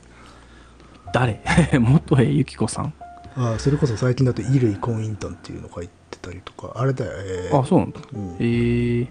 [1.14, 1.40] 誰？
[1.80, 2.92] 元江由紀子さん？
[3.36, 6.72] あそれこそ最近だと衣類婚姻団っていうの書いてたりとか。
[6.74, 7.58] あれだよ、えー。
[7.58, 8.00] あ、そうなんだ。
[8.12, 8.36] うん。
[8.38, 9.08] えー、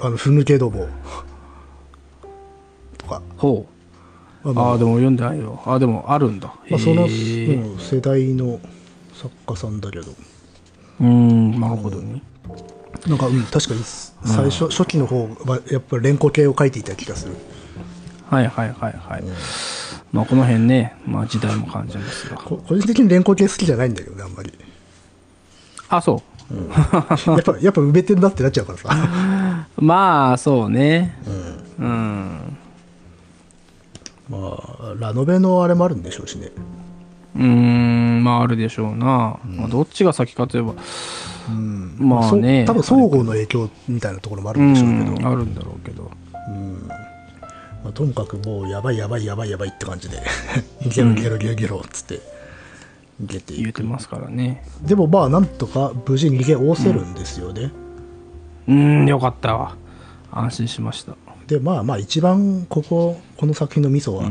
[0.00, 0.86] あのふぬけども。
[2.98, 3.77] とか、ほう。
[4.52, 5.60] まあああ、でも読んでないよ。
[5.66, 6.54] あでもあるんだ。
[6.70, 8.60] まあ、その、世代の
[9.14, 10.12] 作家さんだけど
[11.00, 12.22] うーん、なるほどね。
[13.06, 13.82] なんか、うん、確かに
[14.24, 17.34] 最初、初期の方はやっぱり連呼系を書いていた気がする
[18.28, 19.24] はいはいはいはい。
[20.12, 22.36] まあこの辺ね、まあ時代も感じますが。
[22.36, 24.52] こ個人的に連呼系好きじゃないんだけどねあんまり
[25.88, 29.80] あ、そやっぱやっぱ埋めてんなってなっちゃうからさう。
[29.84, 31.16] まあ、そうね。
[31.78, 32.58] うん。
[34.28, 36.50] まあラノベのあれもあるんでしょうしね
[37.36, 39.38] うーん、まああるでしょうな。
[39.44, 40.74] まあどっちが先かといえば、
[41.48, 46.10] うんまあね多分相互の影響みたいなところもあるうんでしょうけど、ん、あるんだろうけど。
[47.84, 50.20] まあ、とにかくもうやばいやばいやばいやばいって感じで
[50.90, 52.20] ゲロゲロゲロゲロっつって
[53.22, 54.64] 逃げていく言うてますからね。
[54.82, 57.70] でもまあなんとか無事逃げおせるんですよね、
[58.66, 59.76] うーん、よかったわ。
[60.32, 61.16] 安心しました。
[61.48, 64.30] でまあまあ一番こここの作品のミソは、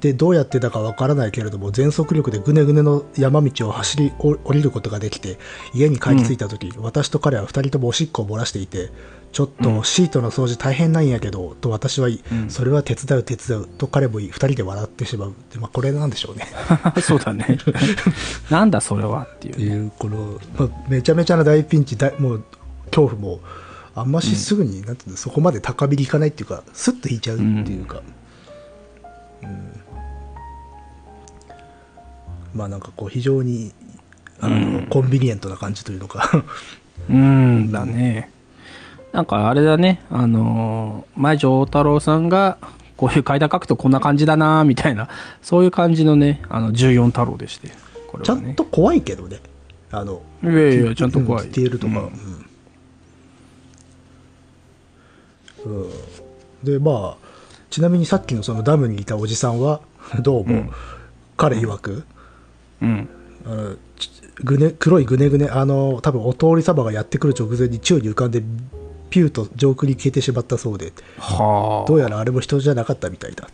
[0.00, 5.38] でどうやってだかわからないけれども全速力でぐねぐねの山道を走りお降りることができて
[5.72, 8.90] 家に帰り着いた時、私と彼は2人ともおしっこを漏らしていて
[9.32, 15.34] ちょっとシートの掃除大変なんやけど、と私は言い、それは手伝う手伝うと彼も言い2人で笑ってしまう。
[15.52, 16.46] で、まあ、これなんでしょうね。
[17.02, 17.58] そうだね。
[18.50, 19.64] なんだそれはっていうね。
[19.64, 22.44] いうこの、まあ、めちゃめちゃな大ピンチ大もう
[22.86, 23.40] 恐怖も
[24.00, 28.02] あんましすぐに、なんていうのそこまで高みにいかないっていうかスッと引いちゃうっていうか、
[29.42, 29.80] うん。
[32.54, 33.72] まあなんかこう非常に
[34.40, 36.30] あの、コンビニエントな感じというのか。
[37.10, 38.30] うーん、だね。
[39.12, 39.48] なんか。
[39.48, 42.58] あれだね、あのー前城太郎さんが、
[42.96, 45.08] こういう階段書くとこんな感じだなみたいな、
[45.42, 47.68] そういう感じのね、あの、14太郎でして。
[47.68, 47.74] ね。
[48.22, 49.40] ちゃんと怖いけどね。
[49.90, 51.44] あのいやいや、ちゃんと怖い。
[51.44, 52.47] ディテールとか、うんうん
[55.64, 55.90] うん
[56.62, 57.28] でまあ
[57.70, 59.80] ちなみにさっきのそのダムにいたおじさんは
[60.22, 60.72] どうも、
[61.36, 62.04] 彼曰く
[62.80, 63.08] うん。
[63.44, 64.10] あのち
[64.42, 68.42] ぐね黒いぐねぐねあの多分お通り様がやってくる直前に宙に浮かんで
[69.10, 71.88] ピューと上空に消えてしまったそうではあ。
[71.88, 73.48] どうやらあれも人じゃなかったみたいだ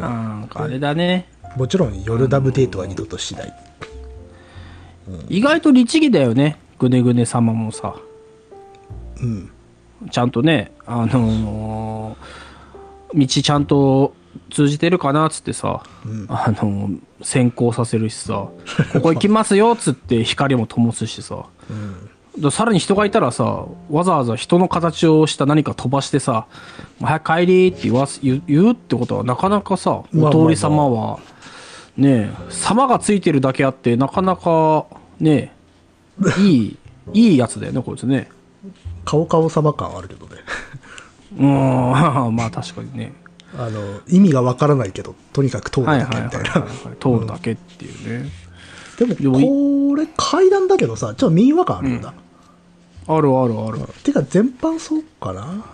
[0.00, 0.08] な
[0.44, 1.28] んかあれだね。
[1.56, 3.52] もちろん夜ダムデートは二度としない、
[5.28, 6.58] 意外と律儀だよね。
[6.78, 7.96] ぐねぐね様もさ、
[9.20, 9.50] うん。
[10.10, 12.16] ちゃんとね、あのー
[13.12, 14.14] 道ちゃんと
[14.50, 15.82] 通じてるかなっつってさ、
[16.28, 18.48] あのー先行させるしさ、
[18.92, 21.44] ここ行きますよっつって光も灯すしさ、
[22.38, 26.46] でさらに人がいたらさ、わざわざ人の形をした何か飛ばしてさ、
[27.00, 30.30] 早く帰りって言わす言うってことはなかなかさ、まあ。
[30.30, 31.18] お通り様は、
[31.96, 34.86] ねえ、様がついてるだけあって、なかなか、
[35.18, 35.52] ね
[36.38, 36.76] え、いい、
[37.12, 38.30] いいやつだよね、こいつね。
[39.04, 40.32] 顔顔様感あるけどね。
[41.38, 43.12] うーん、まあ確かにね。
[43.58, 46.50] あの、意味がわからないけど、とにかく通るだけみたいな。
[46.50, 46.70] はい。
[47.00, 48.30] 通るだけっていうね。
[48.98, 52.14] でも、でもいこれ階段だけどさ、ちょっと民話感あるよな。
[53.08, 53.78] あるあるある。
[54.04, 55.42] てか、全般そうかな。
[55.42, 55.64] ま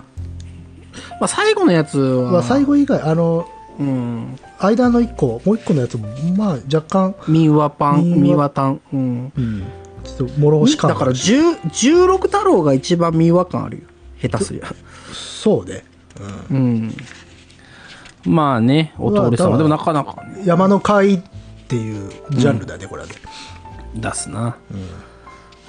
[1.22, 3.46] あ最後のやつは、まあ、最後以外、あの、
[3.78, 4.38] うん。
[4.58, 8.80] 間の一個、もう一個のやつも、まあ、若干、民話パン、民話民話タン。
[8.92, 9.32] うん。
[9.36, 9.64] うん、
[10.06, 13.82] ちょっと諸星感だからあるし10 16太郎が一番民話感あるよ。
[14.20, 14.66] 下手すりゃ。
[15.12, 15.84] そうね。
[16.50, 16.94] うん。
[18.24, 19.56] まあね、お通りまあ様。
[19.56, 21.20] でもなかなかね、山の会っ
[21.68, 23.14] ていうジャンルだね、これはね。
[23.94, 24.56] 出すな。
[24.70, 24.88] うん、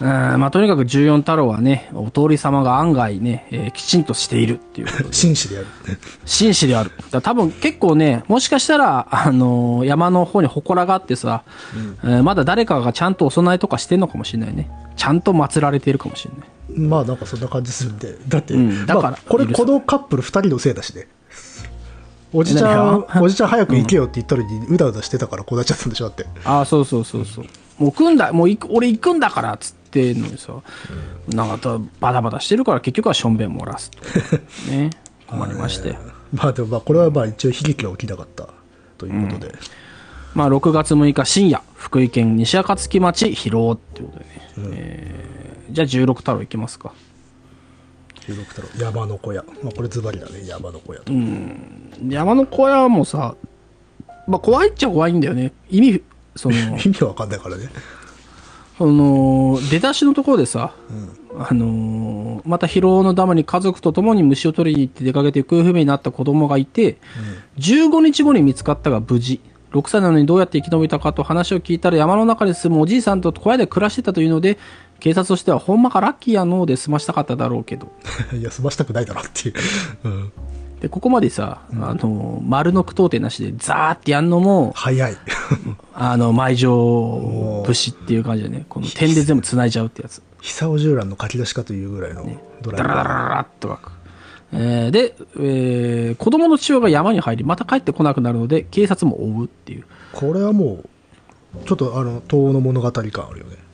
[0.06, 4.88] まあとにかく14太郎はね、お通り様が案外ね、えーきちんとしているっていう。
[5.12, 5.68] 紳士でやる。
[6.26, 6.92] 紳士である。
[7.12, 11.44] だ多分結構ね、もしかしたら、あのー山の方に祠があってさ、
[12.04, 14.70] えーまだ誰かがちゃんとお供えとかしてんのかもしれないね。
[14.96, 16.80] ちゃんと祀られているかもしれない。
[16.80, 18.16] まあ、なんかそんな感じするんで。
[18.28, 21.08] だって、うんだからまあこれ、このカップル二人のせいだしね。
[22.34, 26.26] おじちゃん おじちゃん早く行けよって言ったのに、うだうだしてたからこうなっちゃったんでしょだって。
[26.44, 27.46] ああ、そうそうそうそう。
[27.80, 30.54] もう来んだ、もう行く俺行くんだからっつってんのにさ、
[31.28, 34.00] なんかバタバタしてるから結局はしょんべん漏らすと。
[34.72, 34.90] ね。
[35.28, 35.98] 困りまして。
[36.34, 38.50] まあでもまあこれはまあ一応悲劇が起きなかった
[38.98, 39.54] ということで、
[40.34, 44.32] まあ6月6日深夜、福井県西暁町広尾っていうことでね。
[44.58, 45.38] えー
[45.70, 46.94] じゃあ16太郎行きますか。
[48.22, 51.14] 16太郎山の小屋、まあ、これズバリだね山の小屋と、
[52.10, 53.36] 山の小屋もさ、
[54.28, 55.54] まあ怖いっちゃ怖いんだよね。
[55.70, 56.04] 意味、
[56.36, 57.70] その、 意味わかんないからね
[58.78, 60.74] その、出だしのところでさ、
[61.40, 66.98] あのーまた広尾のダムに家族と共に虫を取りに行って出かけて行方不明になった子供がいて、
[67.58, 69.42] 15日後に見つかったが無事。
[69.74, 74.58] 6歳なのにどうやって生き延びたかと話を聞いたら山の中に住むおじいさんと小屋で暮らしてたというので、
[75.00, 77.92] 警察としてはほんまかラッキーやのうで済ましたかっただろうけど。
[78.34, 79.56] いや済ましたくないだろっていう、
[80.06, 80.32] うん、
[80.82, 85.16] で、ここまでさ、あのー丸の句読点なしでザーってやんのも、早い。
[85.94, 90.22] あの、埋蔵節っていう感じでね、この点で全部繋いじゃうってやつ。
[90.42, 92.24] 久尾十覧の書き出しかというぐらいの
[92.62, 93.92] ドライブ、ダラダラダラっと書く。
[94.54, 99.86] えーで、えー子供の父親が山に入り、また帰ってこなくなるので、警察も追うっていう。
[100.14, 103.52] これはもうちょっとあの東欧の物語感あるよね。
[103.52, 103.67] うん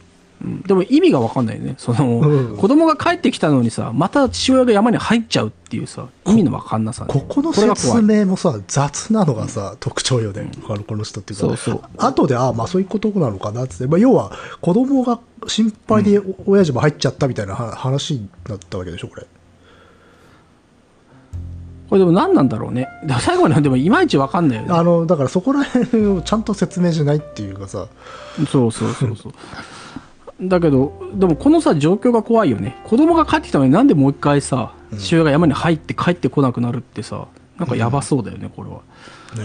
[0.44, 1.76] でも意味がわかんないよね。
[1.78, 7.14] その、うん子供が帰ってきたのにさ、また父親が山に入っちゃうっていうさ、意味のわかんなさ、ね。
[7.14, 19.26] ここの説明もさ雑なのがさ、特徴よね、あのこの人っていうかそうそう後でああまあそういうことなのかなって、まあ、要は子供が心配でお親父も入っちゃったみたいなは話になったわけでしょこれ
[21.90, 22.88] これでも何なんだろうね。
[23.22, 24.74] 最後まででもいまいちわかんないよね。
[24.74, 27.88] あのだからそこら辺をちゃんと説明しないっていうかさ
[28.50, 29.34] そうそうそうそう。
[30.50, 32.78] だけど、でもこのさ、状況が怖いよね。
[32.84, 37.28] 子供が帰ってきたのになんでもう一回さ、父親が山に入って帰ってこなくなるってさ、
[37.58, 38.82] なんかやばそうだよね、これは。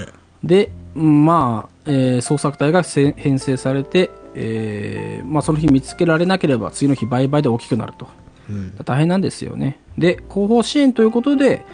[0.07, 0.13] ね
[0.45, 8.07] で、うんまあ、えー捜索隊がせ編成されて、えーまあ、その日見つけられなければ次の日倍々で大きくなると。
[8.49, 9.79] うん大変なんですよね。
[9.99, 11.65] で、後方支援ということで、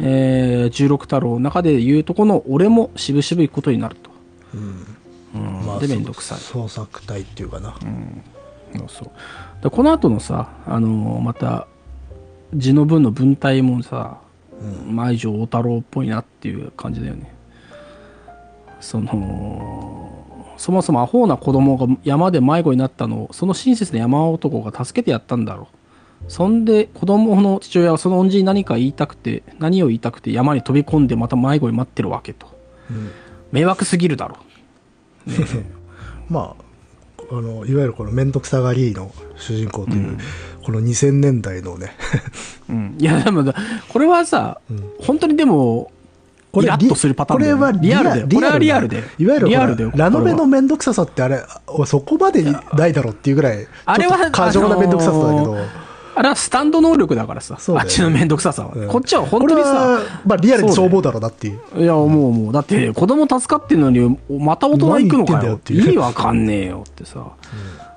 [0.00, 4.10] えー、16太郎の中で言うとこの俺も渋々行くことになると。
[4.54, 6.38] うんまあで、めんどくさい。
[6.38, 7.90] 捜索隊っていうかな、そう
[8.88, 9.10] そう
[9.62, 11.66] でこの後のさ、あのーまた
[12.54, 14.18] 字の文の文体もさ
[14.86, 17.34] 舞城大太郎っぽいなっていう感じだよね。
[18.80, 26.30] そのそもそもアホな子供が山で迷子になったのをその親切な山男が助けてやったんだろう。
[26.30, 32.46] そんで子供の父親はその恩人に何か言いたくて何を言いたくて山に飛び込んでまた迷子に待ってるわけと。
[33.50, 34.36] 迷惑すぎるだろ
[36.28, 36.63] まあ
[37.30, 40.18] あのいわゆるこの面倒くさがりの主人公という、
[40.62, 41.92] この2000年代のね。
[42.68, 43.54] うん、いやでもだ
[43.88, 44.60] これはさ、
[45.00, 45.90] 本当にでも
[46.62, 47.60] イラッとするパターンだよね。
[47.60, 55.56] これはリアルだよこれはリアルでいわゆるリアルだよこれラノベの面倒くささってあれあそこまでないだろっていうぐらいあれはちょっと過剰な面倒くささだけど、
[56.16, 57.90] あれはスタンド能力だからさ、そうだよね。
[57.90, 58.88] あっちの面倒くささは、うん。
[58.88, 59.68] こっちは本当にさ。
[59.70, 61.82] はまあ、リアルにそう思うだろうなっていう。
[61.82, 62.52] いやもうもう。
[62.52, 65.38] だって子供助かってんのにまた大人行くのかよ。
[65.38, 65.40] 何言ってん。
[65.40, 65.82] だよっていう。
[65.82, 67.26] 意味わかんねえよってさ、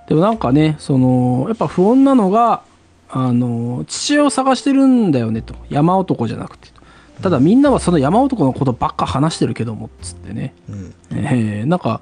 [0.07, 2.61] でもなんかね、その、やっぱ不穏なのが、
[3.09, 5.55] あの、父親を探してるんだよねと。
[5.69, 6.69] 山男じゃなくて。
[7.21, 10.53] ただみんなはその山男のことばっか話してるけども、つってね。
[10.69, 10.93] うん。
[11.11, 12.01] えーなんか、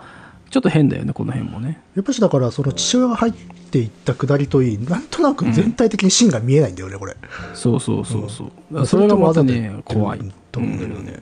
[0.50, 1.82] ちょっと変だよね、この辺もね。
[1.96, 3.34] やっぱしだからその父親が入っ
[3.66, 7.16] ていったくだりといいなんとなく全体的に芯が見えないんだよねこれ、
[7.54, 8.48] そうそうそうそう。
[8.48, 10.20] だからそれがまたね、怖い。
[10.52, 11.20] と思うんだよね、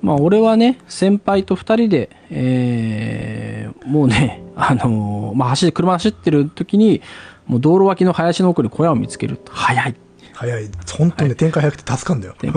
[0.00, 7.02] まあ俺はね、先輩と二人で、えーもうね、 あのーまあ走り、車走ってる時に、
[7.46, 9.52] もう道路脇の林の奥に小屋を見つけると。
[9.52, 9.94] 早い。
[10.32, 12.50] 早い本当にね、展開早くて助かんだよ、助、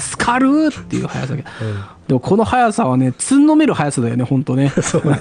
[0.00, 1.42] 助かるっていう速さが。
[2.12, 4.68] でもこの速さはね、つんのめる速さだよね、本当ね。
[4.82, 5.14] そうでも、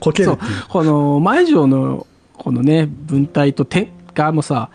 [0.00, 4.70] こけるっていこの、前城の、このね、分隊と展開もさ、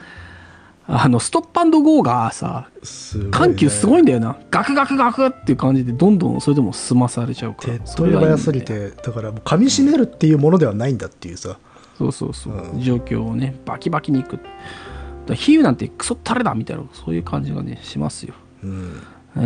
[0.85, 2.67] あの、ストップゴーがさ、
[3.15, 4.37] ね緩急すごいんだよな。
[4.51, 7.73] ガクガクガクっていう感じで、どんどんそれでも済まされちゃうから。
[7.73, 11.57] 手っ取り早すぎてだからもう噛み締めるっていうものではないんだっていうさ
[11.97, 12.53] そうそうそう。
[12.77, 14.37] 状況をね、バキバキにいく。
[15.33, 18.35] 比喩なんてクソったれだみたいな、そういう感じがね、しますよ。
[18.63, 19.01] うん
[19.35, 19.39] え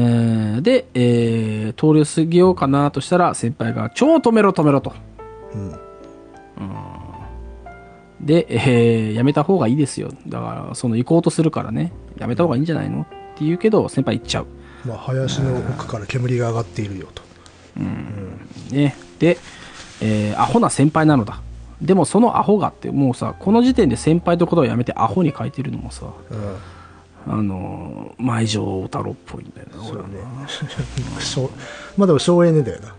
[0.58, 4.94] ーで、えー通り過ぎようかなとしたら、先輩が、超止めろ止めろと。
[5.54, 5.76] うん
[8.22, 10.10] で、えーやめた方がいいですよ。
[10.28, 13.06] だから、その行こうとするからね、やめた方がいいんじゃないのっ
[13.38, 14.48] て言うけど、先輩行っちゃう。
[14.86, 17.22] まあ林の奥から煙が上がっているよと
[18.72, 18.96] ね。
[19.20, 19.38] で、
[20.02, 21.42] えーアホな先輩なのだ。
[21.82, 26.56] でもそのアホがって、もうさ、この時点で先輩とことをやめてアホに書いてるのもさ、うん
[27.30, 30.08] あのー、前城太郎っぽいんだよな、俺は
[31.20, 31.50] そうね
[31.98, 32.96] まあでも省エネだよな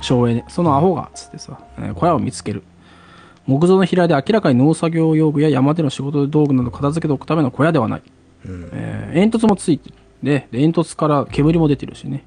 [0.00, 0.44] 省エネ。
[0.48, 2.62] そのアホが、つってさ、えー小屋を見つける。
[3.46, 8.02] 木造の平で明らかに農作業用具や山での仕事道具など片付けておくための小屋ではない。
[8.44, 9.94] うんえー煙突もついてる。
[10.22, 12.24] で、で煙突から煙も出てるしね。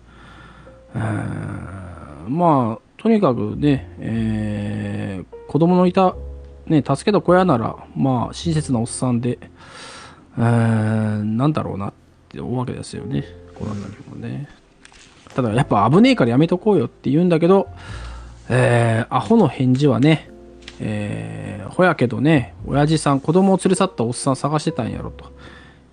[0.95, 6.16] えーまあ、とにかくね、えー子供のいた、
[6.68, 9.39] ね、助けた小屋なら、まあ、親切なおっさんで、
[10.40, 11.94] えーなんだろうなっ
[12.30, 13.26] て思うわけですよね。
[13.56, 14.48] この辺りもね。
[15.36, 17.68] ただ、やっぱ危ねえからやめとこうよって言うんだけど、
[18.50, 20.30] えーアホの返事はね、
[20.80, 25.26] えーほやけどね、親父さん、子供を連れ去ったおっさん探してたんやろと。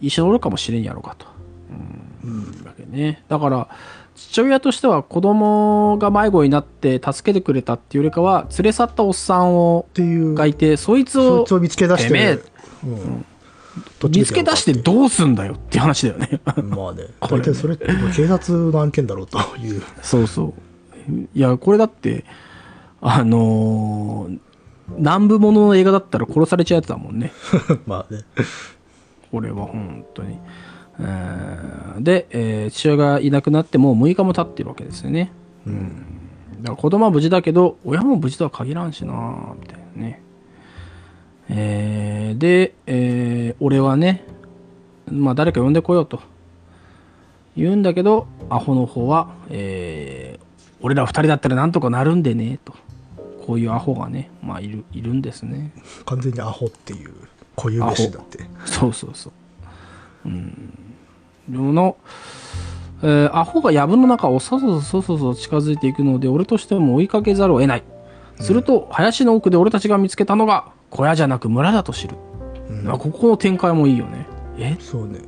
[0.01, 1.27] 一緒におるかもしれんやろかと。
[2.25, 2.41] うん。
[2.65, 3.23] わけね。
[3.29, 3.69] だから、
[4.15, 12.41] 父親としては子供が迷子になって助けてくれたっていうよりかは、連れ去ったおっさんをっていうがいて、そいつを見つけ出して
[12.85, 13.25] うん
[14.09, 16.41] 見つけ出してどどうすんだよっていう話だよね。
[16.63, 20.55] まあねこれ大体それって警察の案件だろうというそうそ
[21.09, 21.13] う。
[21.35, 22.25] いや、これだって、
[23.01, 24.39] あのー
[24.99, 27.33] 南部ものの映画だったら殺されちゃうやつだもんね。
[27.89, 28.21] まあね
[29.33, 30.39] これは本当に。
[31.01, 35.33] えーで、えー父親がいなくなってもう6日も経ってるわけですよね。
[35.67, 35.89] うん
[36.61, 39.13] だから子供は無事だけど、親も無事とは限らんしな
[39.61, 40.23] みたいなね。
[41.49, 44.25] えーで、えー俺はね、
[45.11, 46.21] まあ誰か呼んでこようと。
[47.57, 50.47] 言うんだけど、アホの方は、えー
[50.83, 52.75] 俺ら二人だったらなんとかなるんでね、と。
[53.47, 55.73] こういうアホがね、まあいる、いるんですね。
[56.05, 57.13] 完全にアホっていう
[57.57, 59.31] 固有名詞だってそうそうそ
[60.25, 60.29] う。
[60.29, 60.75] うん。
[61.75, 61.97] の、
[63.03, 67.83] えーアホが藪の中をそそそそそ近づいていくので、俺としても追いかけざるを得ない。
[68.41, 72.17] すると、林の奥で俺たちが見つけたのが、小屋じゃなく村だと知る。
[72.71, 74.27] うんあここの展開もいいよね。
[74.59, 74.77] え？
[74.81, 75.21] そうね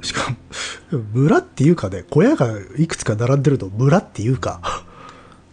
[0.00, 0.36] しかも
[1.12, 4.60] 村っていうかね小屋がいくつか並んでると村っていうか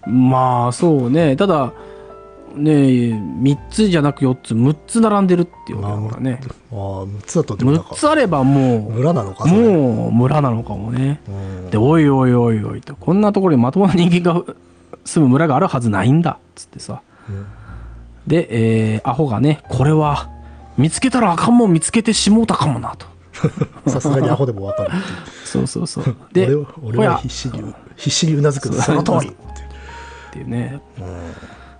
[0.05, 1.35] まあ、そうね。
[1.35, 1.73] ただ、
[2.55, 6.39] ね3つじゃなく4つ、6つ並んでるっていうわけだからね。
[6.71, 11.19] ああ6つだとでもなん6かつあればも村なのかもう村なのかもね。
[11.27, 14.43] うんで、おいおいおいおいと、こんなところにまともな人間が
[15.05, 17.01] 住む村があるはずないんだ、つってさ。
[17.29, 17.45] うん
[18.27, 18.47] で、
[18.95, 20.29] えー、アホがね、これは、
[20.77, 23.05] 見つけたらあかんもん見つけてしもうたかもな、と。
[23.89, 24.91] さすがにアホでもわかる
[25.43, 26.15] そうそうそう。
[26.33, 26.49] で、
[26.81, 29.33] 俺は必死に必死にうなずくその通りっ
[30.31, 30.81] ていうね。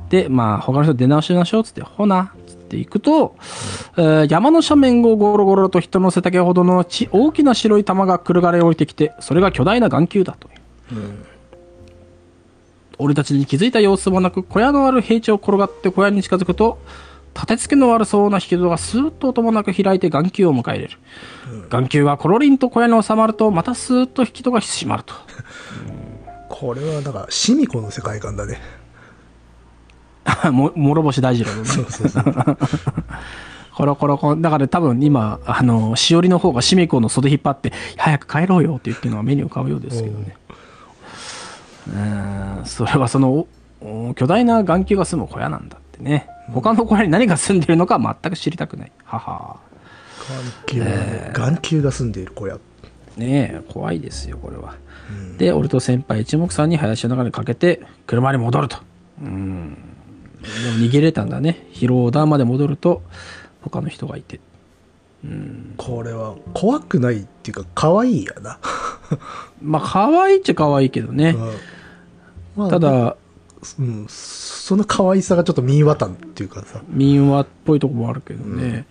[0.09, 3.35] で、まあ、他の人出直しましょう、つって、ほな、つって行くと、
[3.97, 11.34] えー山の斜面をゴロゴロと人の背丈ほどのち大きな白い玉がくるがれ降りてきて、それが巨大な眼球だという。
[12.97, 16.79] 俺たちに気づいた様子もなく、小屋のある平地を転がって小屋に近づくと、
[17.33, 20.97] 立て付けの悪そうな引き戸がスーッと音もなく開いて眼球を迎え入れる。
[21.69, 25.13] 眼球がコロリンと小屋に収まると、またスーッと引き戸が閉まると。
[26.47, 28.61] これはだからシミコの世界観だね
[30.51, 31.65] も諸星大二郎のね。
[31.65, 32.23] そうそうそう
[33.75, 40.37] コロコロコロだから多分今、あの、しおりの方がしみ子の袖引っ張って、早く帰ろうよって言ってるのが目に浮かぶようですけどね。
[41.87, 43.47] うん、それはその、
[44.15, 46.27] 巨大な眼球が住む小屋なんだってね。
[46.51, 48.91] 他の小屋に何が住んでるのか全く知りたくない。
[49.03, 49.57] はは。
[50.67, 52.57] 眼球がね、眼球が住んでいる小屋。
[53.17, 54.75] ねえ、怖いですよ、これは。
[55.37, 58.77] で、俺と先輩一目散に林の中にかけて、車に戻ると。
[59.21, 59.73] うん。
[59.73, 61.67] でも逃げれたんだね。
[61.71, 63.03] 広尾田まで戻ると、
[63.61, 64.39] 他の人がいて。
[65.77, 68.59] これは怖くないっていうか可愛いやな。
[69.61, 71.35] まあ、可愛いっちゃ可愛いけどね。
[72.55, 73.15] まあた、だ、
[73.79, 76.81] うん、その可愛さがちょっと民話たんっていうかさ。
[76.89, 78.85] 民話っぽいとこもあるけどね。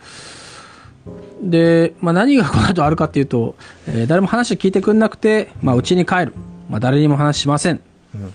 [1.42, 3.56] で、まあ、何がこの後あるかっていうと、
[3.86, 6.34] えー誰も話聞いてくんなくて、まあ、家に帰る。
[6.70, 7.80] まあ、誰にも話しません。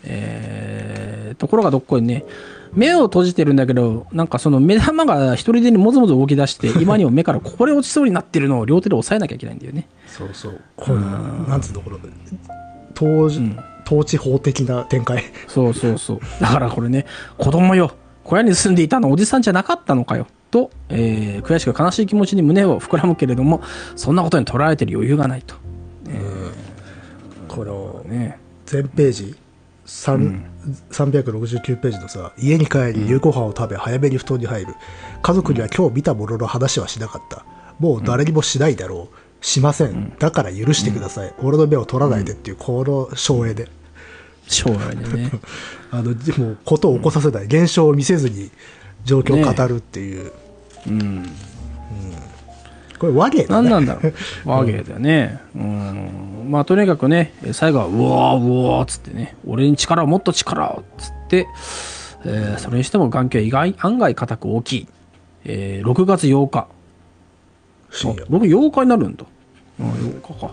[0.03, 2.25] えーところがどっこいね、
[2.73, 9.87] 目を閉じてるんだけど、なんかその目玉が一人でにもぞもぞ動き出して、 今にも目からこぼれ落ちそうになってるのを両手で押さえなきゃいけないんだよね。
[10.07, 10.61] そうそう。
[10.75, 11.97] これ、なんつうの、これ、
[12.95, 13.55] 統治、
[13.85, 15.23] 統治法的な展開。
[15.47, 16.19] そうそうそう。
[16.41, 17.05] だからこれね、
[17.37, 17.91] 子供よ、
[18.23, 20.27] 小屋に住んでいたのおじさんじゃなかったのかよ。
[20.51, 23.61] と、えー悔しく悲しい気持ちに胸を膨らむけれども、
[23.95, 25.55] そんなことに捉えてる余裕がないと。
[27.47, 28.39] この、ね。
[28.65, 29.35] 全ページ、
[29.85, 30.45] 三
[30.91, 34.75] 369ページのさ、家に帰り夕ご飯を食べ早めに布団に入る。
[35.21, 37.45] 家族には今日見たものの話はしなかった。
[37.79, 39.45] もう誰にもしないだろう。
[39.45, 40.13] しません。
[40.19, 41.33] だから許してください。
[41.41, 43.69] 俺の目を取らないでっていう、この省エで。
[44.47, 45.31] 将来でね。
[45.91, 47.45] あの、でも、ことを起こさせない。
[47.45, 48.51] 現象を見せずに
[49.05, 50.31] 状況を語るっていう。
[50.87, 51.23] うん。
[52.99, 53.69] これ和芸だね。
[53.69, 54.13] 何なんだろう。
[54.45, 55.39] 和芸だよね。
[55.55, 56.47] うん。
[56.49, 61.47] まあ、とにかくね、最後は、うわーうわーっつってね、俺に力を、もっと力をっつって、
[62.25, 64.87] えーそれにしても眼球は意外、案外硬く大きい。
[65.45, 66.67] えー6月8日。
[68.29, 69.23] 僕8日になるんだ。
[69.79, 70.51] うん、8日か。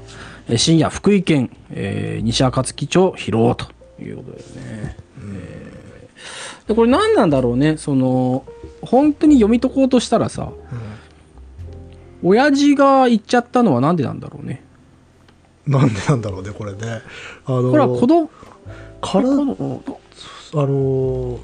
[0.48, 3.66] えー深夜、福井県、えー西暁町、広尾と
[4.00, 4.96] いうことですね。
[5.20, 7.76] えーで、これ何なんだろうね。
[7.76, 8.44] その、
[8.82, 10.50] 本当に読み解こうとしたらさ、
[12.22, 14.62] 親父が言っちゃったのはなんでなんだろうね。
[15.66, 17.02] なんでなんだろうね、これね。
[17.44, 18.30] あの、これは子供、
[19.00, 21.40] から、あの、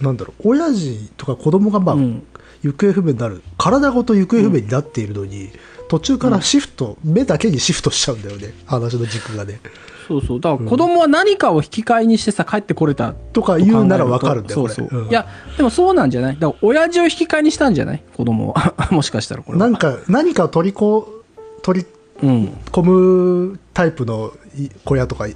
[0.00, 2.26] なんだろう、親父とか子供がまあ、うん
[2.62, 5.50] 行方不明になる、体ごと行方不明になっているのに、
[5.88, 9.60] 途中からシフト、目だけにシフトしちゃうんだよね、話の軸がね。
[10.10, 10.40] そうそう。
[10.40, 15.08] だから子供は何かを引き換えにしてさ、帰ってこれたとか言うならわかるんだよ、そうそう。
[15.08, 16.38] いや、でもそうなんじゃない？
[16.38, 18.02] だから親父を引き換えにしたんじゃない？
[18.16, 18.88] 子供は。
[18.90, 19.66] もしかしたらこれは。
[19.68, 21.22] なんか、何かを取りこ、
[21.62, 21.86] 取り
[22.22, 22.44] うん。
[22.72, 25.26] 込むタイプのい小屋とか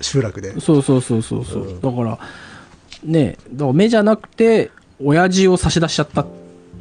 [0.00, 0.60] 集落で。
[0.60, 2.18] そうそうそうそうそう、だから
[3.04, 4.70] ねだから目じゃなくて
[5.02, 6.26] 親父を差し出しちゃった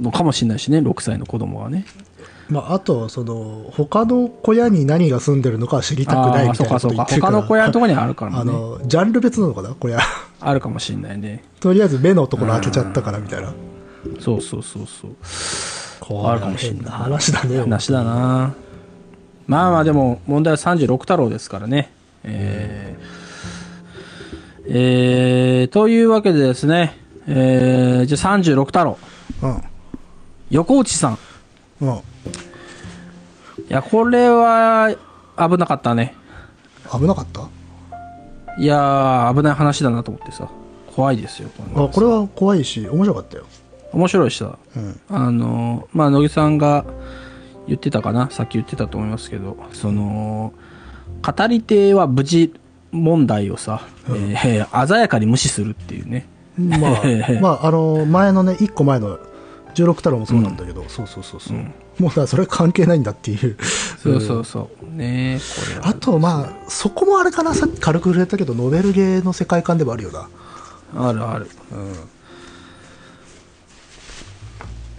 [0.01, 1.85] のかもしれないしね6歳の子供はね
[2.49, 7.33] まあ、あと、その、他の小屋に何が住んでるのかは知りたくないみたいなことかそうか言ってるから。
[7.37, 9.99] 他の小屋のとこにあるからねあの、ジャンル別なのかな、小屋。
[10.41, 13.53] あるかもしれないねとりあえず目のところ開けちゃったからみたいな。
[14.19, 15.11] そうそうそうそう
[16.01, 17.59] こあるかもしれない話だね。
[17.61, 18.53] 話だな
[19.47, 21.91] まあまあでも問題は36太郎ですからね
[22.25, 23.03] えー
[24.67, 28.97] えーというわけでですねえーじゃあ36太郎
[29.41, 29.63] うん。
[30.49, 31.17] 横内さん
[31.81, 31.89] うん。
[31.89, 31.93] い
[33.69, 34.89] やこれは
[35.37, 36.15] 危なかったね
[36.91, 37.47] 危なかった？
[38.59, 40.47] いやー、危ない話だなと思ってさ、
[40.95, 41.49] 怖いですよ。
[41.75, 43.45] あ、これは怖いし、面白かったよ。
[43.93, 44.99] 面白いしさ、うん。
[45.09, 46.85] あのー、まあ、乃木さんが
[47.67, 50.53] 言ってたかな、さっき言ってたと思いますけど、その、
[51.25, 52.53] 語り手は無事
[52.91, 56.27] 問題をさ、えー鮮やかに無視するっていうね。
[56.57, 57.01] まあ、
[57.41, 59.17] まあ、あの、前のね、一個前の
[59.73, 61.57] 16太郎もそうなんだけど、そうそうそうそう。
[61.99, 63.57] もうさ、それ関係ないんだっていう。
[64.01, 64.95] そうそうそう。
[64.95, 70.27] ねこれはあと、まあ、そこもあれかな、さっき軽く触れたけど、ノベルゲーの世界観でもあるよな。
[70.95, 71.49] あるある。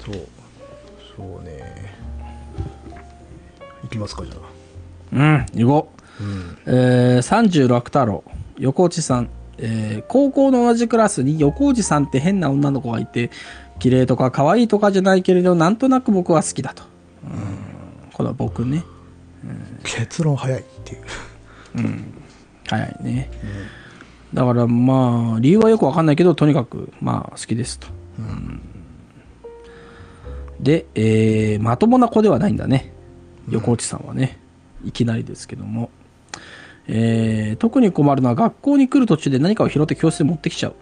[0.04, 0.14] そう。
[1.16, 1.94] そうね。
[3.84, 4.54] いきますか、じゃあ。
[5.12, 6.02] うん、行こう。
[6.66, 8.24] えー、36太郎、
[8.58, 13.30] 横内さん、えー高校の同じクラスに横内さんって変な女の子がいて、
[13.78, 16.82] 綺麗とか可愛いとかじゃないけれど、なんとなく僕は好きだと。
[17.24, 18.84] うん、これは僕ね。
[19.82, 21.02] 結論早いっていう。
[22.68, 23.30] 早いね。
[24.32, 27.88] だからまあ、理由はよくわかんないけど、とにかく、まあ、好きですと。
[28.18, 28.60] うん
[30.60, 32.92] で、えーまともな子ではないんだね。
[33.50, 34.38] 横内さんはね。
[34.84, 35.90] いきなりですけども。
[36.86, 40.74] えー特に困るのは学校に来る途中で何かを拾って教室に持ってきちゃう。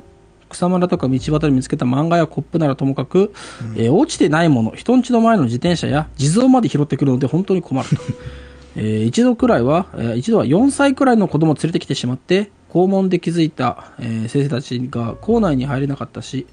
[0.53, 3.33] 草むらとか道端で見つけた漫画やコップならともかく、
[3.77, 7.97] えー落ちてないもの、人んちの前の自転車や地蔵まで拾ってくるので本当に困ると。
[8.77, 16.47] えー一度くらいは、えー一度は4歳くらいの子供を連れてきてしまって、校門で気づいた、えー先生たちが校内に入れなかったし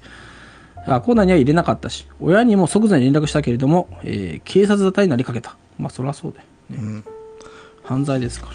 [0.86, 5.56] あ校内には入れなかったし親にも即座に連絡したけれども、えー警察沙汰になりかけた。
[5.78, 6.40] まあそりゃそうだ
[6.76, 7.02] よ、ね。
[7.82, 8.52] 犯罪ですから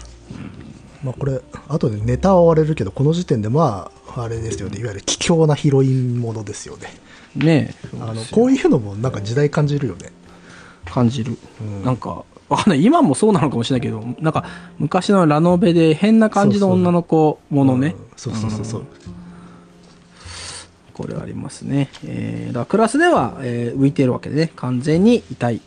[1.06, 4.80] まあこれ後でネタは追われるけどこの時点でまああれですよね。
[4.80, 6.88] いわゆる卑怯なヒロインものですよね。
[7.36, 7.96] ねえ。
[8.00, 10.10] あのこういうのもなんか時代感じるよね。
[10.84, 11.36] 感じる、
[11.84, 12.84] なんかわかんない。
[12.84, 14.44] 今もそうなのかもしれないけどなんか
[14.78, 17.88] 昔のラノベで変な感じの女の子ものね。
[17.88, 18.04] うん。
[18.16, 18.86] そうそうそうそう、
[20.94, 24.52] これはありますね、えーだクラスでは、えー浮いているわけでね。
[24.56, 25.60] 完全に痛い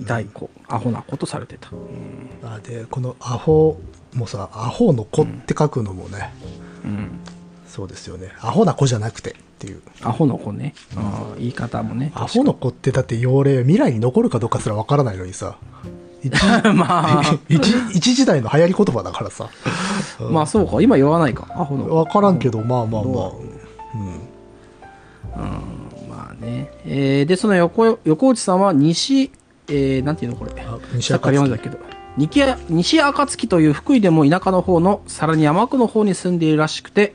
[0.00, 1.68] 痛い子、アホな子とされてた、
[2.42, 3.78] あでこのアホ
[4.14, 6.32] もさアホの子って書くのもね、
[6.84, 7.20] うん、
[7.66, 8.32] そうですよね。
[8.40, 9.80] アホな子じゃなくてっていう。
[10.02, 12.12] アホの子ね、あー言い方もね。
[12.14, 15.56] アホの子ってだって用例未来に残るかどうかすらわからないのにさ。
[16.22, 16.32] 一
[16.74, 17.38] まあ。
[17.48, 19.48] 一一時代の流行り言葉だからさ。
[20.30, 20.82] まあそうか。
[20.82, 21.46] 今言わないか。
[21.50, 21.96] アホの子。
[21.96, 23.12] わからんけどまあまあまあ。
[23.12, 23.40] ど
[26.08, 29.30] まあね、えーでその横横内さんは西、
[29.68, 30.52] えーなんていうのこれ。
[30.60, 31.78] あ西さっきから読んだけど
[32.16, 37.14] 西や西暁という福井でも田舎の方のさらに山奥の方に住んでいるらしくて、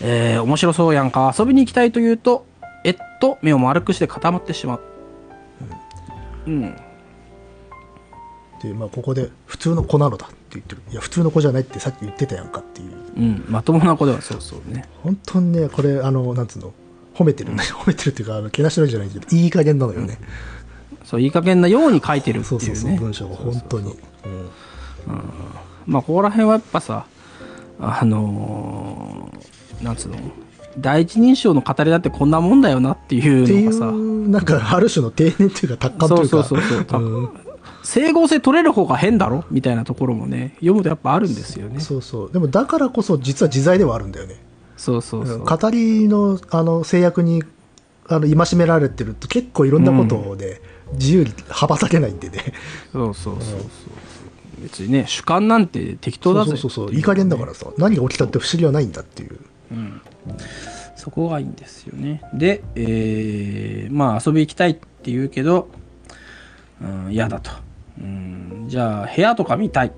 [0.00, 1.34] えー面白そうやんか。
[1.38, 2.46] 遊びに行きたいと言うと
[2.84, 4.80] えっと目を丸くして固まってしまう。
[6.46, 6.76] うん。
[8.62, 10.82] でまあここで普通の子なのだって言ってる。
[10.90, 12.92] いや普通の子じゃないってさっき言ってたやんかっていう。
[13.16, 13.44] うん。
[13.48, 14.88] まともな子ではそうそうね。
[15.02, 16.72] 本当にねこれあのなんつうの？
[17.14, 20.18] 褒めてるね、 褒めてるっていうかあのけなしのじゃないけどいい加減なのよね、
[21.08, 23.92] そういい加減なように書いてるってそうそうそういうね文章が本当に。
[23.92, 24.50] うん。
[25.86, 27.06] まあここら辺はやっぱさ
[27.80, 30.16] あのーなんつうの
[30.78, 33.86] 第一人称の語りだってこんなもんだよなっていうのがさ。
[33.86, 36.28] うなんかある種の定年っていうか達観というか。
[36.28, 37.02] そうそうそうそう。
[37.02, 37.28] うん。
[37.82, 39.44] 整合性取れる方が変だろ？
[39.50, 41.80] みたいなところもね読むとやっぱあるんですよね。
[41.80, 42.32] そうそう。
[42.32, 44.36] でもだからこそ実は自在ではあるんだよね。
[44.76, 47.42] そうそうそう、語りのあの制約に
[48.08, 50.60] あの戒められてると結構いろんなことをね、
[50.92, 52.52] 自由に羽ばたけないんでね。
[52.92, 53.60] そうそうそうそう。
[54.62, 56.50] 別にね主観なんて適当だぜ。
[56.50, 57.66] そうそうそういい加減だからさ。
[57.78, 59.38] 何が起きたって不思議はないんだっていう。
[60.96, 62.22] そこがいいんですよね。
[62.34, 65.68] で、えーまあ遊び行きたいって言うけど
[66.82, 67.50] うん嫌だと。
[68.00, 69.92] うんじゃあ部屋とか見たい。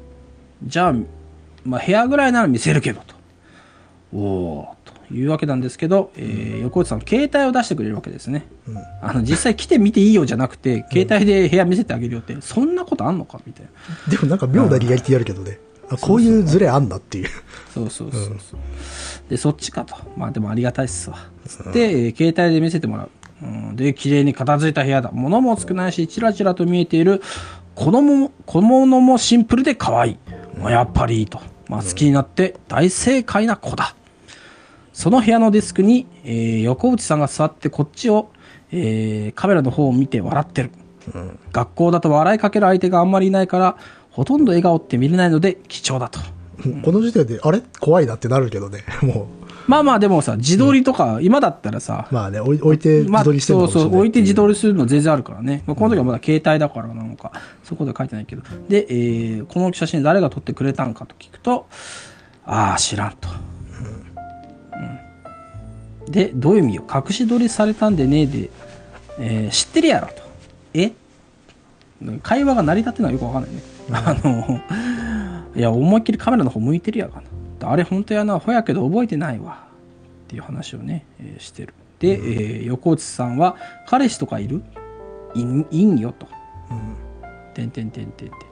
[0.62, 0.94] じゃあ、
[1.64, 3.14] まあ、部屋ぐらいなら見せるけどと。
[4.12, 4.79] おおと
[5.12, 8.46] いうわけなんですけど、えー横内さん携帯を出してくれるわけですね、
[9.02, 13.66] あの実際来て見ていいよじゃなくて携帯で部屋見せてあげるよって、そんなことあんのかみたい
[14.06, 14.12] な。
[14.12, 15.58] でもなんか妙なリアリティあるけどね。
[15.90, 17.28] あこういうズレあんなっていう。
[17.74, 18.58] そうそうそうそう、
[19.28, 19.96] でそっちかと。
[20.16, 21.16] まあでもありがたいっすわ。
[21.46, 23.10] つって、えー携帯で見せてもらう、
[23.42, 25.10] うん、で綺麗に片付いた部屋だ。
[25.12, 27.22] 物も少ないしチラチラと見えている
[27.74, 30.18] 子供も小物もシンプルで可愛い、
[30.58, 33.94] まあ、やっぱりいいと、まあ、好きになって大正解な子だ
[35.00, 38.28] その部屋のデスクに、えー横内さんが座ってこっちを、
[38.70, 40.70] えーカメラの方を見て笑ってる、
[41.52, 43.78] 学校だと笑いかける相手があんまりいないから
[44.10, 46.20] ほとんど笑顔って見れないので貴重だと。
[46.84, 47.62] この時点であれ？
[47.80, 48.84] 怖いなってなるけどね。
[49.02, 49.26] も
[49.66, 53.88] まあまあでもさ自撮りとか、今だったらさうまあね置いてまあ自撮りしてるのかもしれない。
[53.88, 57.32] そうそう置いて自撮りするの全然あるからね、まあ、この時はまだ携帯だからなのか、
[57.64, 58.42] そこで書いてないけど。
[58.68, 61.64] で、えーこの写真誰が撮ってくれたんかと聞くと
[62.44, 63.49] ああ知らんと、うん
[66.10, 66.84] でどういう意味よ。
[66.92, 68.50] 隠し撮りされたんでねで、
[69.18, 70.14] えー知ってるやろと。
[70.74, 70.92] え？
[72.22, 74.60] 会話が成り立ってるのはよくわかんないね、あの
[75.54, 77.22] いや思いっきりカメラの方向いてるやが
[77.60, 79.64] なあれ本当やなほやけど覚えてないわ。
[80.24, 81.74] っていう話をね、えーしてる。
[81.98, 83.56] で、えー横内さんは
[83.86, 84.62] 彼氏とかいる？
[85.34, 86.26] いんよと。
[87.54, 87.70] てん。
[87.70, 88.49] てんてんてんてんあー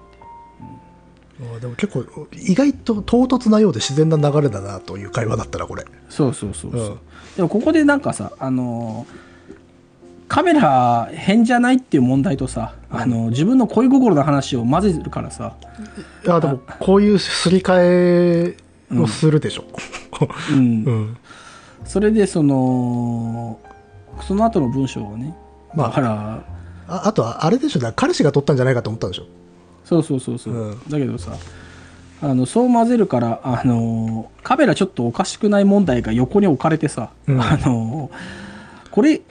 [1.60, 5.84] でも結構意外と唐突なようで自然な流れだなという会話だったらこれ。
[6.08, 6.98] そうそうそうそう、うん。
[7.36, 9.28] でもここでなんかさあのー
[10.28, 15.56] カメラ変じゃないっていう問題とさ、あの自分の恋心の話を混ぜるからさ、
[16.22, 18.56] いやでもこういうすり替え
[18.94, 19.64] をするでしょ、
[20.52, 20.84] うん。
[20.84, 21.16] うん。
[21.86, 23.58] それでその
[24.20, 25.34] その後の文章をね、
[25.74, 26.44] まあだから
[26.88, 27.92] ああとはあれでしょ。
[27.96, 29.26] 彼氏が撮ったんじゃないかと思ったんでしょ
[29.88, 30.88] そうそうそうそう、うん。
[30.88, 31.32] だけどさ
[32.20, 37.40] あのそう混ぜるからあのカメラちょっとおかしくない問題が横に置かれてさ、うん。
[37.40, 38.10] あの
[38.90, 39.22] これ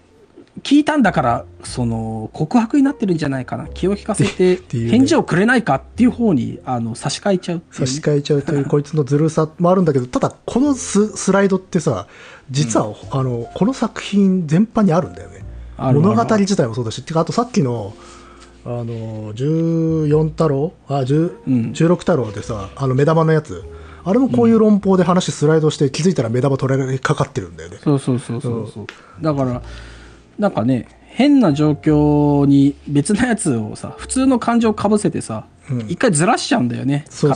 [0.63, 3.67] 聞いたんだからその告白になってるんじゃないかな。
[3.67, 4.57] 気を利かせて
[4.89, 7.65] 返事をくれないかっていう方にあの差し替えちゃううね。
[7.71, 12.07] 差し替えちゃうというこいつのずるさもあるんだけどただこのススライドってさ
[12.49, 15.43] 実は、あのこの作品全般にあるんだよね。
[15.77, 17.93] 物語自体もそうだしてかあとさっきの
[18.69, 20.73] あの14太郎？
[20.89, 21.53] あ10うん。
[21.71, 23.63] 16太郎でさあの目玉のやつ。
[24.03, 27.77] あれもこういう論法で話スライドして気づいたら目玉取られかかってるんだよね。
[27.81, 28.87] そうそうそうそうそう。
[29.21, 29.61] だから、
[30.39, 35.79] なんかね、変な状況に別なやつをさ、普通の感情をかぶせてさ、うん。
[35.89, 37.05] 一回ずらしちゃうんだよね。
[37.21, 37.27] 語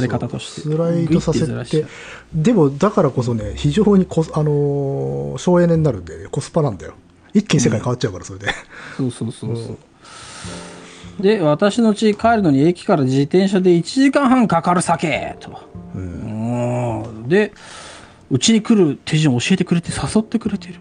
[0.00, 0.60] り、方として。
[0.62, 1.86] スライドさせて。
[2.34, 6.94] でもだからこそね非常にコス、あのー省エネになるんで、ね、コスパなんだよ。
[7.32, 8.46] 一気に世界変わっちゃうからそれで、
[8.96, 9.78] そうそうそうそう。
[11.20, 15.60] で、私の家帰るのに駅から自転車で1時間半かかる酒と。
[15.94, 17.28] うん。
[17.28, 17.52] で、
[18.30, 20.74] うちに来る手順を教えてくれて誘ってくれてる。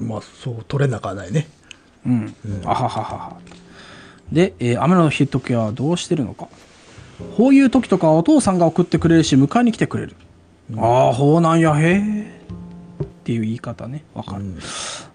[0.00, 1.46] まあそう取れなくはないね
[2.04, 2.34] うん。
[2.64, 3.36] あはははは。
[4.30, 6.48] で、えー雨の日時はどうしてるのか。
[7.36, 10.16] こういう時とかはお父さんが送ってくれるし、迎えに来てくれる。
[10.76, 12.42] ああ、ほうなんや、へえ。
[13.04, 14.04] っていう言い方ね。
[14.14, 14.44] わかる。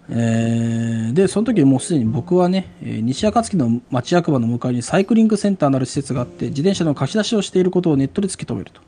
[0.10, 8.82] えーで、その時もうすでに僕はね、えー西暁の町役場の向かいにサイクリングセンターなる施設があって、自転車の貸し出しをしていることをネットで突き止めると。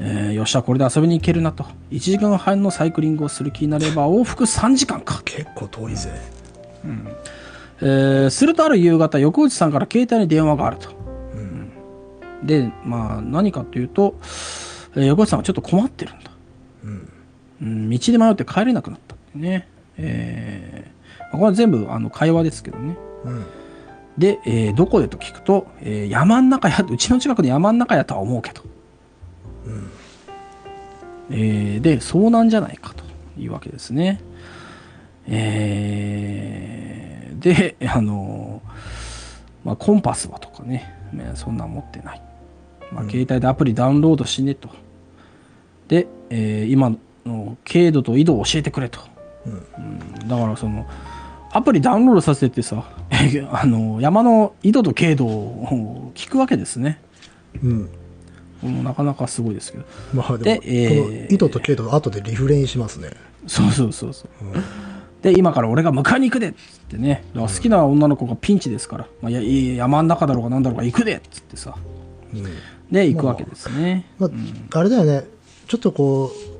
[0.00, 1.64] えーよっしゃ、これで遊びに行けるなと。
[1.90, 5.22] 1時間半のサイクリングをする気になれば往復3時間か。
[5.24, 6.10] 結構遠いぜ。
[7.80, 10.90] えーするとある夕方横内さんから携帯に電話があると、
[12.44, 14.14] でまあ何かというと、
[14.94, 16.30] えー横内さんがちょっと困ってるんだ、
[17.60, 19.68] うん道で迷って帰れなくなったってね、
[19.98, 22.96] えーまあこれは全部あの会話ですけどね。
[23.24, 23.46] うん。
[24.16, 28.62] で、えーどこでと聞くと、えー山ん中やうちの近くの山ん中やとは思うけど、
[31.30, 33.04] えーで遭難じゃないかと
[33.38, 34.20] いうわけですね。
[35.26, 38.62] えーであの
[39.64, 42.22] まあ、コンパスはとかねねそんなん持ってない、
[42.90, 44.70] まあ、携帯でアプリダウンロードしねと。
[45.88, 49.00] で、えー今の経度と緯度を教えてくれと、
[49.48, 50.28] うん。
[50.28, 50.86] だからその
[51.50, 52.84] アプリダウンロードさせてさ
[53.52, 57.00] あの山の緯度と経度を聞くわけですね。
[57.62, 57.88] うん。
[58.84, 59.84] なかなかすごいですけど。
[60.12, 63.10] まあでもでえーこの糸と経度後でリフレインしますね。
[63.46, 64.28] そうそうそうそう、
[65.22, 66.58] で今から俺が迎えに行くでっつっ
[66.90, 67.24] てね。
[67.34, 71.74] 好きな女の子がピンチですから、まあ、いや山ん中だろうがなんだろうが行くでっつってさ。
[72.34, 72.44] うん。
[72.90, 75.24] で行くわけですね、まあ、あれだよね。
[75.66, 76.58] ちょっとこう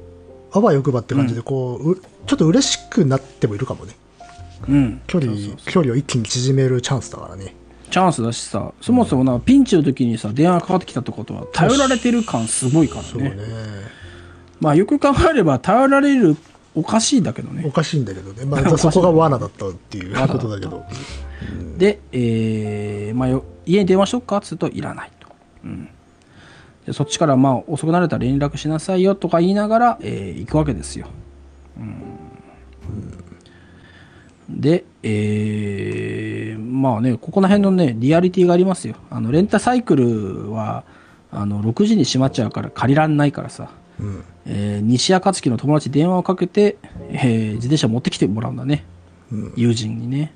[0.52, 3.94] あわよくばって感じでこう、うちょっと嬉しくなってもいるかもね。
[4.68, 5.00] うん。
[5.06, 5.32] 距離
[5.92, 7.54] を一気に縮めるチャンスだからね。
[7.90, 13.08] チャンスだしさそもそもなピンチの時にさ電話かかってきたってことは頼られてる感すごいからね。
[13.08, 13.34] そうね。
[14.60, 16.36] まあよく考えれば頼られる
[16.74, 20.84] おかしいんだけどおねかしいんだけどね、まあ、 そこが罠だったっていうことだけど。
[21.78, 25.28] で、えーまあ、よ家に電話しよっかっつうといらないと、
[25.64, 25.88] うん、
[26.84, 31.06] でそっちからまあ遅くなれたら連絡しなさいよとか言いながら、えー行くわけですよ、
[31.78, 32.18] うん。
[34.60, 38.94] で、えーまあねここら辺のねリアリティがありますよ。
[39.10, 40.84] あのレンタサイクルは
[41.30, 43.70] あの6時に閉まっちゃうから借りらんないからさ、
[44.00, 44.24] うん。
[44.46, 46.78] えー西暁の友達に電話をかけて、
[47.10, 48.84] えー自転車持ってきてもらうんだね、
[49.30, 49.52] うん。
[49.56, 50.32] 友人にね。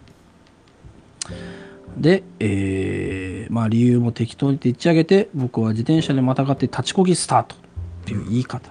[1.97, 7.59] で、えーまあ理由も適当にでっち上げて僕は自転車でまたがって立ちこぎスタートっ
[8.05, 8.71] ていう言い方、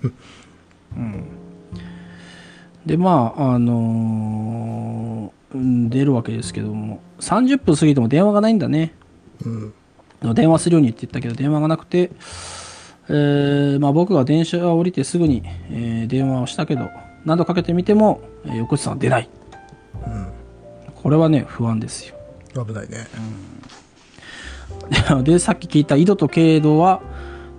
[0.96, 1.24] うん、
[2.86, 8.94] でまああのーうん出るわけですけども30分過ぎても電話がないんだね。
[9.44, 10.34] うん。
[10.34, 12.10] 電話するようにって言ったけど電話がなくて、
[13.08, 16.88] えーまあ、僕が電車を降りてすぐに、えー電話をしたけど
[17.24, 19.28] 何度かけてみても、えー横内さんは出ない、
[20.94, 22.16] これはね不安ですよ。
[22.64, 23.06] 危ないね。
[25.22, 27.02] でさっき聞いた井戸と経度は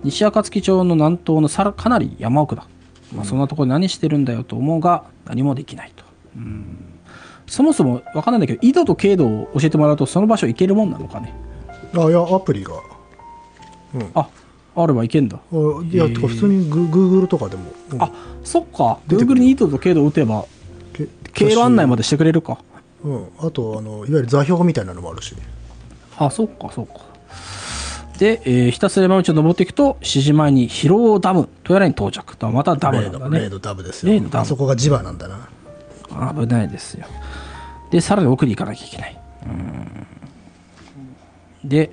[0.04, 2.66] 西暁町の南東のさらかなり山奥だ、
[3.14, 6.04] まあ、そんなところで何してるんだよと思うが何もできないと、
[6.36, 6.76] うん。
[7.46, 11.32] そもそも分かんないんだけど井戸と経度を教えてもらうとその場所行けるもんなのかね。
[11.94, 12.74] あいやアプリが。
[14.14, 14.28] あ
[14.76, 15.38] あれば行けんだ。
[15.50, 15.56] あ
[15.90, 18.02] いや、てか普通にグ Google とかでも、うん。
[18.02, 18.10] あ
[18.44, 18.98] そっか。
[19.08, 19.40] 出てくる。
[19.40, 20.44] Google に井戸と経度を打てば
[20.92, 22.58] け経路案内までしてくれるか。
[23.02, 25.34] うん、あとあのいわゆる座標みたいなのもあるし。
[26.18, 27.00] あそっかそっか
[28.18, 32.36] で、えーひたすら山道を登っていくと7時前に広尾ダムとやらに到着。
[32.36, 33.40] だまたダムなんだね。
[33.40, 34.22] 例のダムですよ。
[34.32, 35.48] あそこが磁場なんだな。
[36.34, 37.06] 危ないですよ。
[37.90, 39.18] でさらに奥に行かなきゃいけない。
[39.46, 40.06] うん。
[41.68, 41.90] で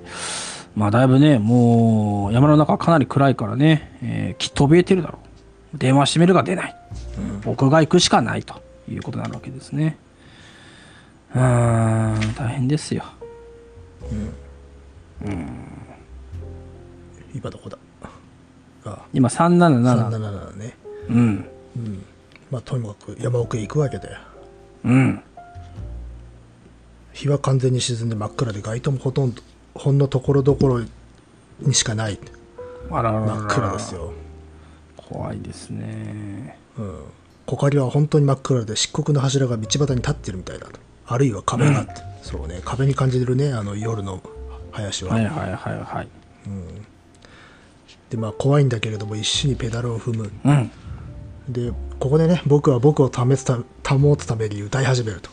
[0.74, 5.18] まあだいぶねもう山の中かなり暗いからね、えーきっと怯えてるだろ
[5.74, 5.78] う。
[5.78, 6.76] 電話してみるが出ない、
[7.44, 8.64] 僕が行くしかないと。
[8.88, 9.98] いうことになるわけですね。
[11.34, 13.04] うーん大変ですよ
[17.36, 17.76] 今どこだ？
[18.86, 20.74] あ今377 377ね。
[21.10, 21.44] うん。
[22.50, 24.20] まあとにかく山奥へ行くわけだよ。
[24.84, 25.22] うん。
[27.12, 29.42] 日は完全に沈んで真っ暗で街灯もほとんど
[29.74, 30.80] ほんのところどころ
[31.60, 32.18] にしかない。
[32.90, 34.12] あらららら真っ暗ですよ、
[34.96, 36.58] 怖いですね。
[36.78, 37.00] うん、
[37.46, 40.78] 木陰は本当に真っ暗で漆黒の柱が道端に立ってるみたいだと。
[41.06, 42.60] あるいは壁があって、そうね。
[42.64, 44.22] 壁に感じるねあの夜の
[44.72, 46.08] 林は、はいはいはいはい
[48.10, 50.30] でまあ怖いんだけれども一緒にペダルを踏む。
[50.44, 50.70] うん。
[51.48, 55.30] でここでね僕は僕を保つた保つために歌い始めると、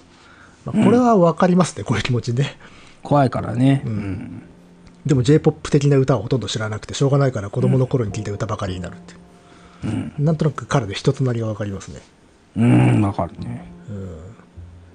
[0.65, 2.55] まあ、これは分かりますね、こういう気持ちね。
[3.01, 3.83] 怖いからね。
[3.85, 4.43] うん。
[5.05, 9.15] でも j p o p 的な歌をほとんど知らなくてしょうがないから子供の頃に聴いた歌ばかりになるって、
[10.17, 12.01] なんとなく彼の人となりが分かりますね。
[12.55, 13.65] うんわかるね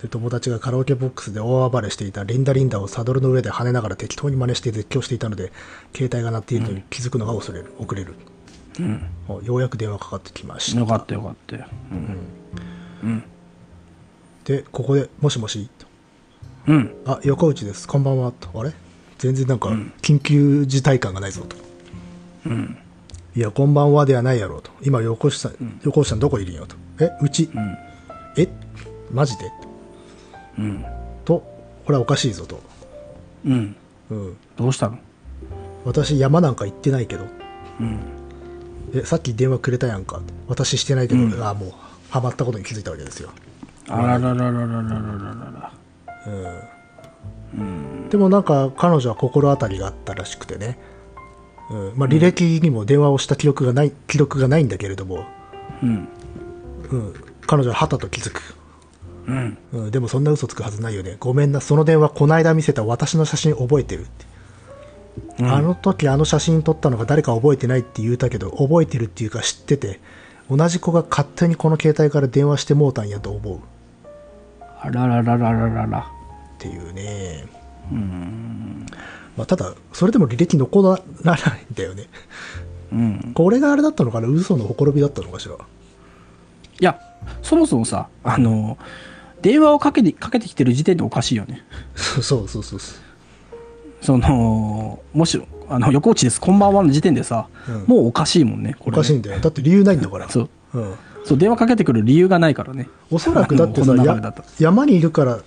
[0.03, 5.53] で友達がカラオケボックスで大暴れしていたリンダリンダをサドルの上で跳ねながら適当に真似して絶叫していたので
[5.95, 8.15] 携帯が鳴っているのに気づくのが遅れる遅れる、
[9.29, 10.81] おようやく電話かかってきました。
[10.81, 11.67] よかったよかったよ。
[13.03, 13.25] うん。
[14.45, 15.87] でここで「もしもし?」と
[16.69, 17.89] うん「あ横内です。
[17.89, 18.73] こんばんは」と「あれ？
[19.19, 19.71] 全然なんか
[20.01, 21.57] 緊急事態感がないぞ」と
[23.35, 27.51] 「いやこんばんは」ではないやろうと「今横内さん、横内さんどこいるんよ」と「えうち、
[28.37, 28.49] え？
[29.13, 29.51] マジで?」
[30.59, 30.85] うん
[31.25, 31.43] と
[31.87, 32.61] 「これはおかしいぞ」と。
[33.47, 33.77] うん
[34.11, 34.99] 「うん、どうしたの？
[35.85, 37.25] 私山なんか行ってないけど」
[37.81, 37.99] うん。
[38.95, 40.21] えさっき電話くれたやんか。
[40.47, 41.73] 私してないけど、あもう
[42.09, 43.29] ハマったことに気づいたわけですよ、
[43.87, 44.93] あらららららららら
[45.61, 45.73] ら
[48.09, 50.79] でもなんか彼女は心当たりがあったらしくてね、
[51.71, 51.93] うん。
[51.97, 55.27] まあ、履歴にも電話をした記録がない記録がないんだけれども、
[55.83, 56.09] うん。
[56.91, 57.15] うん、
[57.47, 58.41] 彼女ははたと気づく、
[59.29, 59.59] うん。
[59.73, 61.17] うん、でもそんな嘘つくはずないよね。
[61.21, 61.61] ごめんな。
[61.61, 70.01] その電話こないだ見せた私の写真覚えてるって、あの時あの写真撮ったのが誰か覚えてないって言うたけど覚えてるっていうか知ってて
[70.51, 73.61] 同じ子が勝手にこの携帯から電話してもうたんやと思う。
[74.81, 75.99] あららららららら。
[76.57, 77.47] っていうね。
[79.37, 82.07] まあ、ただそれでも履歴残らないんだよね。
[82.93, 83.33] うん。
[83.35, 84.29] これがあれだったのかな？
[84.29, 85.55] 嘘のほころびだったのかしら？
[85.57, 85.59] い
[86.81, 87.01] や
[87.43, 88.79] そもそもさあの
[89.43, 91.65] 電話をかけてかけてきてる時点でおかしいよね。
[91.95, 92.81] そうそうそうそう。
[94.01, 96.41] そのもしあの横内です。
[96.41, 97.85] こんばんはの時点でさ、うん。
[97.87, 98.99] もうおかしいもんねこれね。
[98.99, 99.41] おかしいんだよ。
[99.41, 100.29] だって理由ないんだから。
[100.29, 100.49] そう。
[100.75, 102.89] うん、そう電話かけてくる理由がないからね。
[103.11, 103.95] おそらくだってこさ
[104.59, 105.41] 山にいるから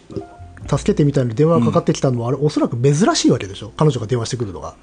[0.68, 3.72] 助けてみたいに電話がかかってきたのは、あれおそらく珍しいわけでしょ？
[3.78, 4.76] 彼女が電話してくるのが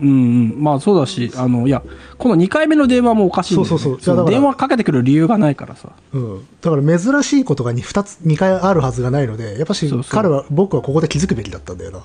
[0.00, 0.62] うんうん。
[0.62, 1.82] まあそうだしあのいや
[2.18, 4.30] この2回目の電話もおかしいんだよ、ね、そうそうそう。
[4.30, 5.90] 電話かけてくる理由がないからさ。
[6.12, 10.10] うん、だから珍しいことが 2, 2つ2回あるはずがないのでやっぱしそうそう。
[10.10, 12.04] 彼は僕はここで気づくべきだったんだよな。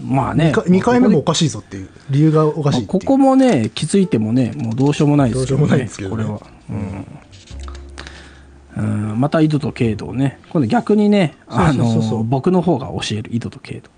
[0.00, 0.52] まあね。
[0.54, 3.00] 2, 回目もおこかしいぞっていう理由がおかしいっていう。
[3.00, 6.24] ここもね気づいてもねもうどうしようもないですけどねどうしようもないですけどね。
[6.24, 6.40] これは。
[8.78, 10.40] うん、うん、また緯度と経度をね。
[10.50, 13.90] 今度逆にねあの僕の方が教える緯度と経度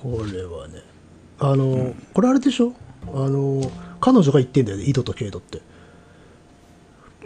[0.00, 0.82] これはね。
[1.38, 2.72] あの、これあれでしょ？
[3.14, 3.62] あの
[4.00, 5.60] 彼女が言ってんだよね緯度と経度って。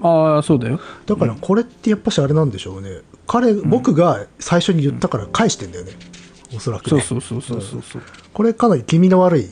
[0.00, 0.80] ああそうだよ。
[1.06, 3.00] だからこれってやっぱしあれなんでしょうね。
[3.26, 5.92] 彼、僕が最初に言ったから返してんだよね。
[6.54, 7.00] おそらくね。
[7.00, 8.02] そうそうそうそうそうそう。
[8.32, 9.48] これかなり気味の悪い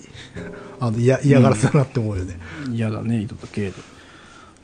[0.81, 2.41] あの嫌嫌がらせだなって思うよね、
[2.73, 3.73] 嫌だね緯度と経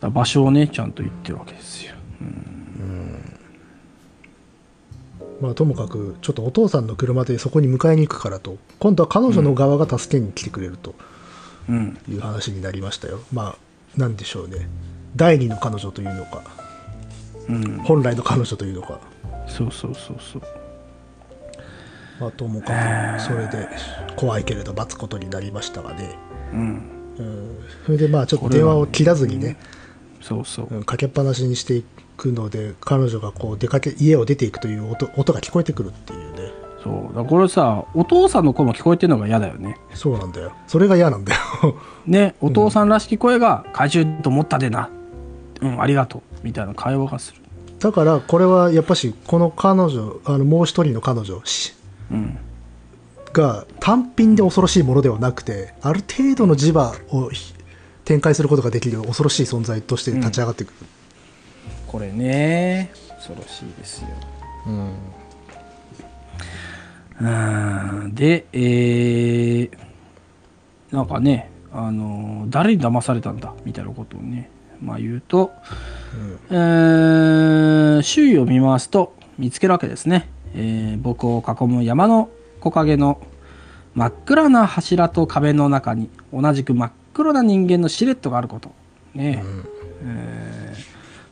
[0.01, 1.95] 度場所をねちゃんと言ってるわけですよ
[5.41, 8.57] まあともかくちょっとお父さんの車でそこに迎えに行くからと。
[8.79, 10.95] 今度は彼女の側が助けに来てくれると。
[11.69, 11.99] うん。
[12.09, 13.57] いう話になりましたよ、まあ
[13.97, 14.69] なんでしょうね。
[15.17, 16.43] 第二の彼女というのか。
[17.49, 17.79] うん。
[17.79, 19.01] 本来の彼女というのか。
[19.47, 20.43] そうそうそうそう。
[22.21, 22.73] まあともか
[23.17, 23.69] くそれで
[24.17, 26.19] 怖いけれど待つことになりましたがね。
[26.53, 26.61] うん。
[27.19, 27.59] うん。
[27.87, 29.57] それでまあちょっと電話を切らずにね、
[30.21, 30.69] そうそう。
[30.71, 31.87] うんかけっぱなしにしていく
[32.27, 36.53] ので彼女がこう出かけ家を出ていくという音音が聞こえてくるっていうね。
[36.83, 37.17] そう。
[37.17, 39.77] だこれさお父さんの声も聞こえてるのが嫌だよね。
[39.95, 40.53] そうなんだよ。
[40.67, 41.41] それが嫌なんだよ。
[42.07, 44.91] ねお父さんらしき声が怪獣と思ったでな。
[45.61, 46.23] うんありがとう。
[46.43, 47.43] みたいな会話がする。
[47.79, 51.75] だからこれはやっぱしこの彼女あのもう一人の彼女し
[52.11, 52.39] うん。
[53.33, 57.55] が単品で恐ろしいものではなくてある程度の磁場をひ
[58.05, 60.75] 展開することができる恐ろしい存在として立ち上がってくる、
[61.89, 62.91] これね。
[63.17, 64.09] 恐ろしいですよ。
[64.67, 64.93] うん。
[67.21, 67.25] う
[68.07, 69.71] んでえー、
[70.93, 73.53] なんかねあの誰に騙されたんだ？
[73.65, 75.51] みたいなことをねまあ言うと、
[76.49, 82.29] えー周囲を見回すと見つけるわけですね、えー僕を囲む山の
[82.61, 83.21] 木陰の
[83.97, 88.71] 真っ暗な柱と壁の中に同じく真っ黒な人間のシルエットがあること。
[89.15, 89.43] ね、
[90.05, 90.58] えー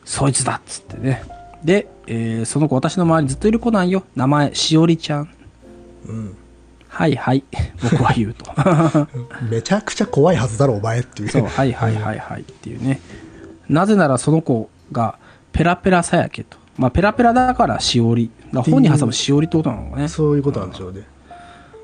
[0.07, 1.23] そいつだっつってね
[1.63, 5.29] で、えーその子私の周りにずっといる子なんよ名前しおりちゃん
[6.07, 6.37] うん
[6.87, 7.43] はいはい、
[7.83, 8.51] 僕は言うと。
[9.51, 11.29] めちゃくちゃ怖いはずだろ、お前っていう。
[11.29, 12.99] そう、はいはいはいはいっていうね。
[13.69, 15.19] なぜならその子が
[15.51, 16.57] ペラペラさやけと。
[16.75, 18.31] まあ、ペラペラだからしおり。
[18.51, 20.07] 本に挟むしおりってことなのかね。
[20.07, 21.01] そういうことなんでしょうね。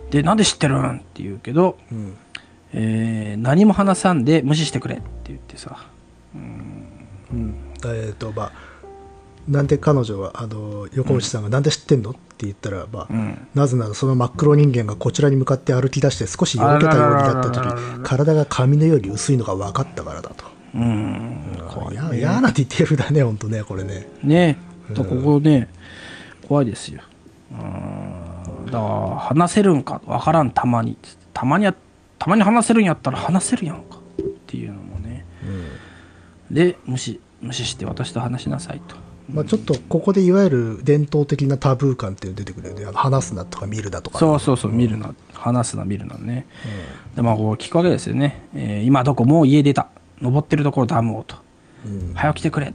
[0.09, 2.13] で、なんで知ってるんって言うけど、うん。
[2.73, 5.77] えー何も話さんで無視してくれって言ってさ。
[6.33, 7.53] うん。
[7.89, 8.51] えっ、と、まあ、
[9.47, 12.11] なんで彼女は、あの、横内さんがなんで知ってんの？
[12.11, 20.45] って言ったら、まあ、んなぜならその真っ黒人間がこちらに向かって歩き出して少しよろけたようになった時体が紙のより薄いのが分かったからだと。
[20.75, 21.57] うん。
[21.91, 24.07] いや嫌なディテールだね、ほんとね、これね。
[24.23, 24.57] ね
[24.93, 25.69] とここね、
[26.47, 27.01] 怖いですよ。
[27.51, 28.65] うん。
[28.65, 30.97] だから、話せるんかわからん、たまに。
[31.33, 31.75] たまにや、
[32.17, 33.97] たまに話せるんやったら話せるやんか。
[34.19, 35.25] っていうのもね。
[36.49, 38.95] で、無視、無視して私と話しなさいと。
[39.31, 42.85] まあ、ちょっとここでいわゆる伝統的なタブー感っていうの出てくるよね。
[42.85, 44.19] あの話すなとか見るなとか。
[44.19, 46.45] そうそうそう、見るな、話すな、見るなね。
[47.15, 48.47] で、まあ、こう聞くわけですよね。
[48.53, 49.87] えー今どこもう家出た。
[50.21, 51.37] 登ってるところダムをと。
[51.85, 52.73] うん早く来てくれ。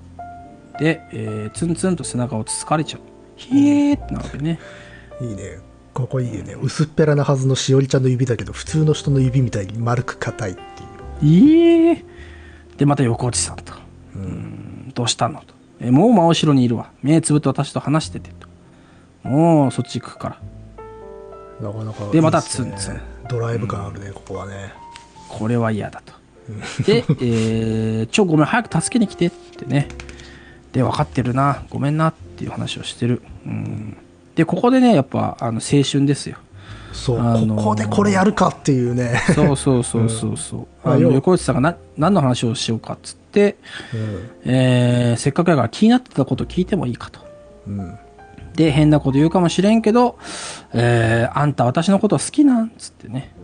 [0.79, 3.01] で、えーツンツンと背中をつつかれちゃう。
[3.37, 4.59] ひえーってなわけね。
[5.21, 5.59] いいね。
[5.93, 6.55] ここいいよね。
[6.61, 10.61] 薄っぺらなはずのしおりちゃんの指だけど、普通の人の指みたいに丸く硬いって
[11.27, 11.35] いう。
[11.35, 12.05] いえ
[12.77, 13.73] で、また横内さんと。
[14.15, 14.58] うん、
[14.99, 15.55] どうしたのと。
[15.81, 16.91] え、もう真後ろにいるわ。
[17.03, 18.49] 目つぶって私と話しててと。
[19.29, 20.41] もうそっち行くか
[21.61, 21.69] ら。
[21.69, 24.73] なかなかいいっすね、でまたツンツンドライブ感あるね、ここはね。
[25.29, 26.13] これは嫌だと。
[26.83, 29.87] で、えー、ちょ、ごめん、早く助けに来てってね。
[30.73, 33.23] で、分かってるな、ごめんなっていう話をしてる。
[33.47, 33.97] うん。
[34.35, 36.39] で、ここでね、やっぱ、あの、青春ですよ。
[36.93, 39.21] そう、あのーここでこれやるかっていうね。
[39.33, 40.61] そうそうそうそうそう。
[40.83, 47.21] あのまあ要は横内さんがな何の話をしようかっつって、うんえーせっかくやから気になってたこと聞いてもいいかと。
[47.67, 47.99] うん。
[48.55, 50.19] で、変なこと言うかもしれんけど、
[50.73, 53.35] えーあんた私のこと好きなんつってね。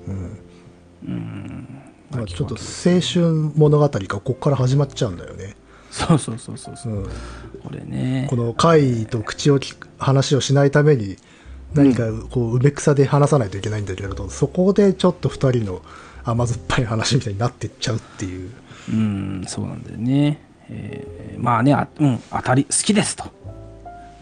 [2.11, 5.57] まあ、ちょっと青春物語がここから始まっちゃうんだよね。
[5.91, 7.01] そうそうそうそうそうう。
[7.03, 7.11] ん、こ
[7.72, 8.37] れねこ。
[8.37, 11.16] の会と口を聞く話をしないために
[11.74, 15.82] 何かこう梅草で話さないといけないんだけれど、そこでちょっと2人の
[16.24, 18.51] 甘酸っぱい話みたいになってっちゃうっていう。
[18.91, 20.39] うん、そうなんだよね。
[20.68, 23.24] えーまあね、あうん、当たり、好きですと。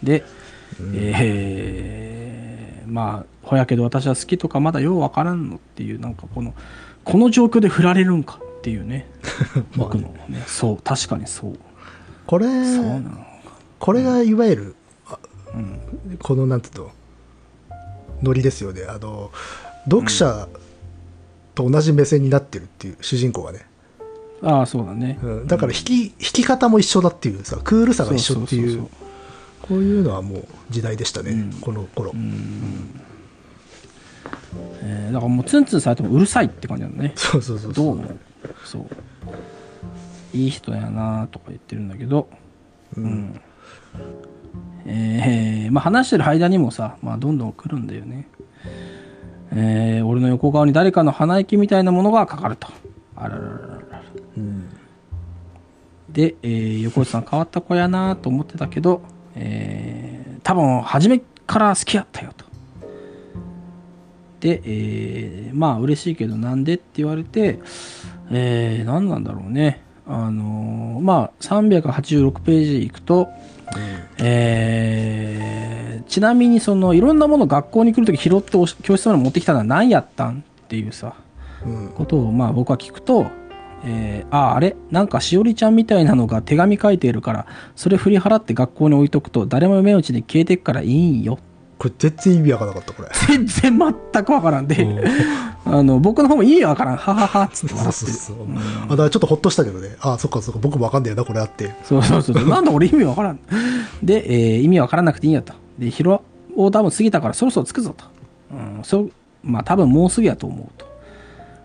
[0.03, 0.25] で、
[0.95, 6.55] えーまあ、ほやけど私は好きとかまだようわからんのっていう、なんかこの、
[7.05, 9.07] この状況で振られるんかっていうね。
[9.77, 11.59] 僕のね、そう、確かにそう。
[12.27, 13.27] これそうなの。
[13.79, 14.75] これがいわゆる、
[15.09, 15.19] あ
[16.21, 16.91] このなんていうの？
[18.23, 19.33] ノリですよねあの
[19.85, 20.49] 読者
[21.55, 23.67] と同じ目線になってるっていう主人公がね、
[24.43, 25.19] ああ、そうだね。
[25.23, 28.89] うんだから弾き弾き方も一緒だっていうさクールさが一緒っていう
[29.63, 32.13] こういうのはもう時代でしたね、この頃、
[34.83, 37.13] えーだからもうツンツンされてもうるさいって感じなのね。
[37.15, 38.19] そうそうそうそうどう思う？
[38.65, 38.87] そう。
[40.35, 42.29] いい人やなとか言ってるんだけど、
[42.97, 43.41] うん。
[44.87, 48.27] えーまあ話してる間にもさ、まあどんどん来るんだよね。
[49.53, 52.67] えー俺の横顔に誰かの鼻息みたいなものがかかると。
[53.15, 53.82] あらららら
[56.13, 59.03] で、えー横内さん変わった子やなと思ってたけど、
[59.35, 62.45] えー多分初めから好きやったよと。
[64.41, 67.61] で、えーまあ嬉しいけどなんでって言われて、
[68.31, 69.83] えー何なんだろうね。
[70.07, 73.29] あのーまあ386ページ行くと、
[74.19, 78.51] えーちなみにそのいろんなもの学校に来るとき拾って
[78.83, 81.15] 教室まで持ってきたのは何やったんっていうさ、
[81.65, 83.27] うんことをまあ僕は聞くと、
[83.85, 84.77] えーあああれ？
[84.91, 91.39] なんかしおりちゃんみたいなのが手紙書いているからそれ振り払って学校に置いとくと誰も目打ちで消えてっからいいんよ。
[91.79, 93.09] これ全然意味わからなかったこれ。
[93.27, 93.79] 全然
[94.13, 94.87] 全くわからんで、
[95.67, 96.97] あの僕の方も意味わからん。
[96.97, 98.07] はははっつってそう笑って。
[98.07, 98.47] るそうそう
[98.87, 99.97] あだからちょっとほっとしたけどね。
[100.01, 100.61] あそっかそっか。
[100.63, 101.75] 僕もわかんねえなこれあって。
[101.83, 102.49] そうそうそうそう。
[102.49, 103.41] なんだ俺意味わからん。
[104.01, 104.25] で、
[104.55, 105.55] えー意味わからなくていいんやと。
[105.79, 106.21] で広
[106.57, 108.05] 尾多分過ぎたからそろそろ着くぞと、
[108.53, 109.11] うん、そう
[109.43, 110.87] まあ多分もうすぐやと思うと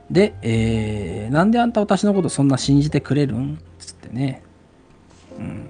[0.10, 3.60] で、えーなんであんた私のことそんな信じてくれるん？
[3.80, 4.41] つってね。
[5.38, 5.68] うん。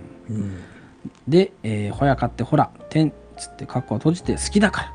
[1.27, 4.93] で、えーほやかってほら、てんつってカッコを閉じて好きだから。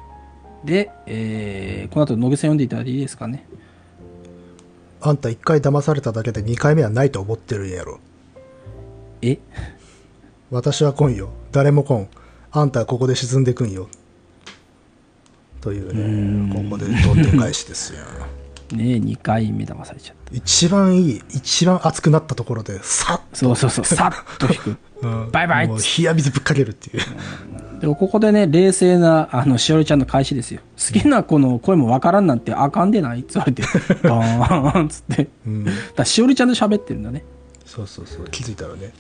[0.64, 3.45] で、えーこの後、野毛さん読んでいただいていいですかね。
[5.01, 7.99] あんた一回騙されただけで二回目はないと思ってるんやろ。
[9.22, 9.38] え？
[10.53, 11.30] 私は来んよ。
[11.51, 12.09] 誰も来ん。
[12.53, 13.88] あんたはここで沈んでくんよ。
[15.61, 16.55] というね。
[16.55, 18.01] ここでどんでん返しですよ
[18.72, 20.34] ねえ、2回目騙されちゃった。
[20.34, 24.76] 一番いい一番熱くなったところでさっそうそうそう、 さっと引く。
[25.00, 27.02] と、バイバイもう冷や水ぶっかけるっていう
[27.80, 30.60] でもここでね、冷静な、あの、しおりちゃんの返しですよ。
[30.76, 33.62] 好きな子の声もわからんなんてあかんでないって言われて、
[34.08, 35.28] バーンっつって。
[35.46, 35.66] うん
[35.96, 37.24] だしおりちゃんと喋ってるんだね。
[37.66, 38.92] そうそうそう気づいたらね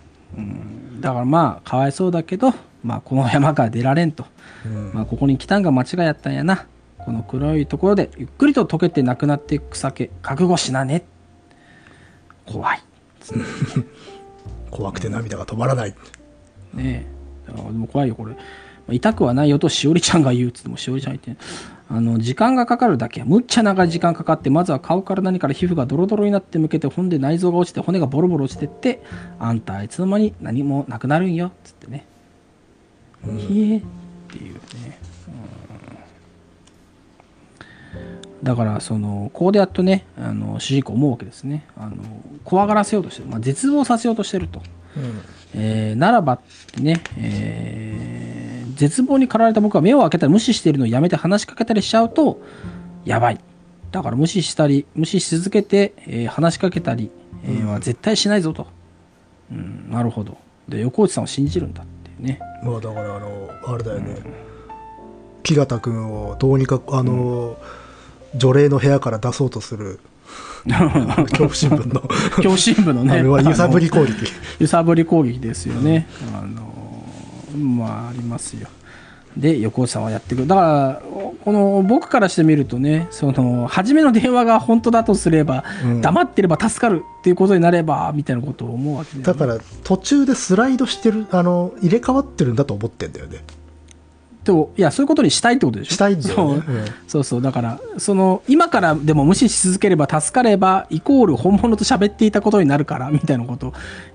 [1.00, 4.24] だからまあ、かわいそうだけど、まあ、この山から出られんと。
[4.64, 6.66] うんまあ、ここに来たんが間違いやったんやな。
[7.04, 11.04] この黒いところで、ゆっくりと溶けてなくなっていく酒、覚悟しなね。
[12.46, 12.82] 怖い。
[14.70, 15.94] 怖くて涙が止まらない
[16.74, 17.06] ね
[17.48, 17.50] え。
[17.50, 18.32] あでも怖いよ、これ。
[18.32, 18.38] ま
[18.90, 21.42] あ痛くはないよとしおりちゃんが言うっつってもしおりちゃん言って、
[21.88, 23.22] あの、時間がかかるだけ。
[23.24, 29.02] むっちゃ長い時間かかって、まずは顔から何から皮膚がドロドロになって向けて、ほんで内臓が落ちて、骨がボロボロ落ちてって、
[29.38, 32.06] あんたあいつの間に何もなくなるんよ、つってね。
[33.36, 33.82] ひえっ
[34.28, 34.98] ていうね。
[38.26, 41.64] うんだから、その、こうでやっとね、あの、主人公思うわけですね。
[41.76, 41.96] あの、
[42.44, 43.28] 怖がらせようとしてる。
[43.28, 44.60] まあ、絶望させようとしてると。
[45.54, 46.40] えーならば
[46.78, 52.40] ね、えー絶望に駆られた僕は目を開けたり無視しているのをやめて話しかけたりしちゃうと、
[53.04, 53.38] やばい。
[53.90, 57.10] だから無視したり、無視し続けて、えー話しかけたり、
[57.44, 58.66] えーは絶対しないぞと。
[59.50, 60.36] うん、なるほど。
[60.68, 62.40] で、横内さんを信じるんだっていうね。
[62.64, 64.16] まあだからあのあれだよね
[65.42, 67.56] 木形君をどうにかあの、
[68.36, 70.00] 除霊の部屋から出そうとする
[70.64, 73.12] 恐怖新聞の恐怖新聞のね。
[73.12, 76.06] あれは揺さぶり攻撃揺さぶり攻撃ですよね。
[76.32, 76.72] あの
[77.58, 78.68] まあありますよ。
[79.36, 81.02] で横尾さんはやってくるだから
[81.44, 93.38] この僕からしてみるとねその初めの電話が本当だとすれば、うん黙ってれば助かるっていうことになればみたいなことを思うわけで、だから途中でスライドしてるあの入れ替わってるんだと思ってんだよね
[94.44, 95.92] といやそういうことにしたいってことでしょ？
[95.94, 96.62] したいんだよね。
[96.66, 97.42] そう,、うんそうそう。
[97.42, 103.68] だからその今からでも無視し続ければ助かればイコール本物と喋っていたことになるからみたいなこと。
[103.68, 103.72] を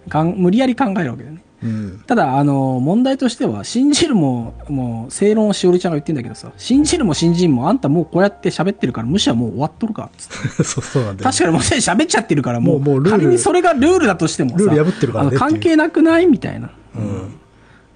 [0.09, 1.41] かん無理やり考えるわけだよね。
[1.63, 2.03] うん。
[2.05, 10.63] ただ、あの、問題としては、信じるも、もう、正論をしおりちゃんが言ってんだけどさ、信じるも信じんも、あんたもうこうやって喋ってるから、無視はもう終わっとるか、つって。
[10.63, 16.27] そうそうなんだよ確かにもうすでに喋っちゃってるから、もう、もう仮にそれがルールだとしてもさ、ルール破ってるからね関係なくない？
[16.27, 16.69] みたいな。
[16.95, 17.33] うん。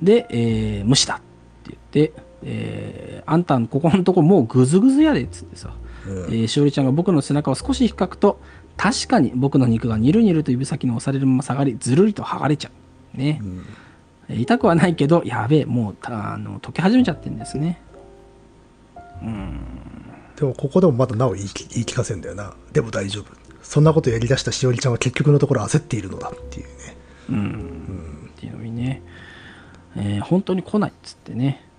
[0.01, 1.21] で、えー無視だ
[1.91, 2.13] って言って、
[2.43, 5.73] えーあんたのここのとこもうぐずぐずやで、つってさ、
[6.07, 6.17] うん。
[6.25, 8.39] えーしおりちゃんが僕の背中を少し引っかくと、
[8.77, 12.71] 確かに僕の肉がニルニルと指先に押されるまま下がり、ずるりと剥がれちゃ
[13.15, 13.17] う。
[13.17, 13.39] ね。
[13.41, 13.65] うん。
[14.29, 17.81] えー痛くはないけど、やべえ、もうたあの溶け始めちゃってるんですね。
[20.35, 22.53] でもここでもまだなお言い聞言い聞かせんだよな。
[22.73, 23.25] でも大丈夫。
[23.61, 26.71] そんなことやりだしたしおりちゃんは結局のところ焦っているのだっていうね。
[27.29, 28.29] うん。
[28.35, 29.01] っていうのにね、
[29.95, 31.70] えー本当に来ないっつってね、うん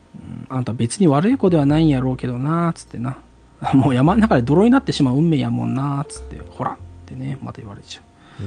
[0.49, 3.17] あんた別に悪い子ではないんやろうけどなっつってな。
[3.75, 8.01] もう山の中で泥になってしまう運命やもんなっつって、ほらってね、また言われちゃ
[8.43, 8.45] う。
[8.45, 8.47] う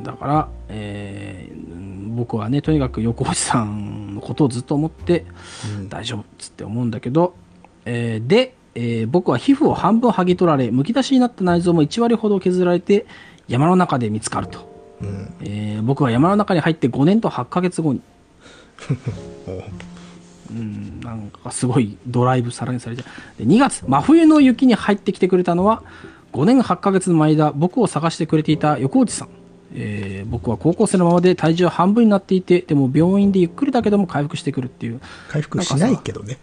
[0.00, 0.02] ん。
[0.02, 5.24] だから、えーうん僕はねとにかく横内さんのことをずっと思って、
[5.78, 5.88] うん。
[5.88, 7.34] 大丈夫っつって思うんだけど、
[7.86, 13.06] えーで、えー僕は皮膚を半分剥ぎ取られむき出しになった内臓も1割ほど削られて
[13.48, 14.68] 山の中で見つかると、
[15.00, 15.32] うん。
[15.40, 18.02] えー僕は山の中に入って5年と8ヶ月後にお
[20.50, 21.00] うん。
[21.00, 23.02] なんかすごいドライブさらにされて
[23.38, 25.82] で2月真冬の雪に入ってきてくれたのは
[26.32, 29.28] 5年8ヶ月の間僕を探してくれていた横内さん、
[29.74, 35.00] えー僕は高校生のままで体重は半分になっていてでも病院でゆっくりだけども回復してくるっていう。
[35.28, 36.38] 回復しないけどね。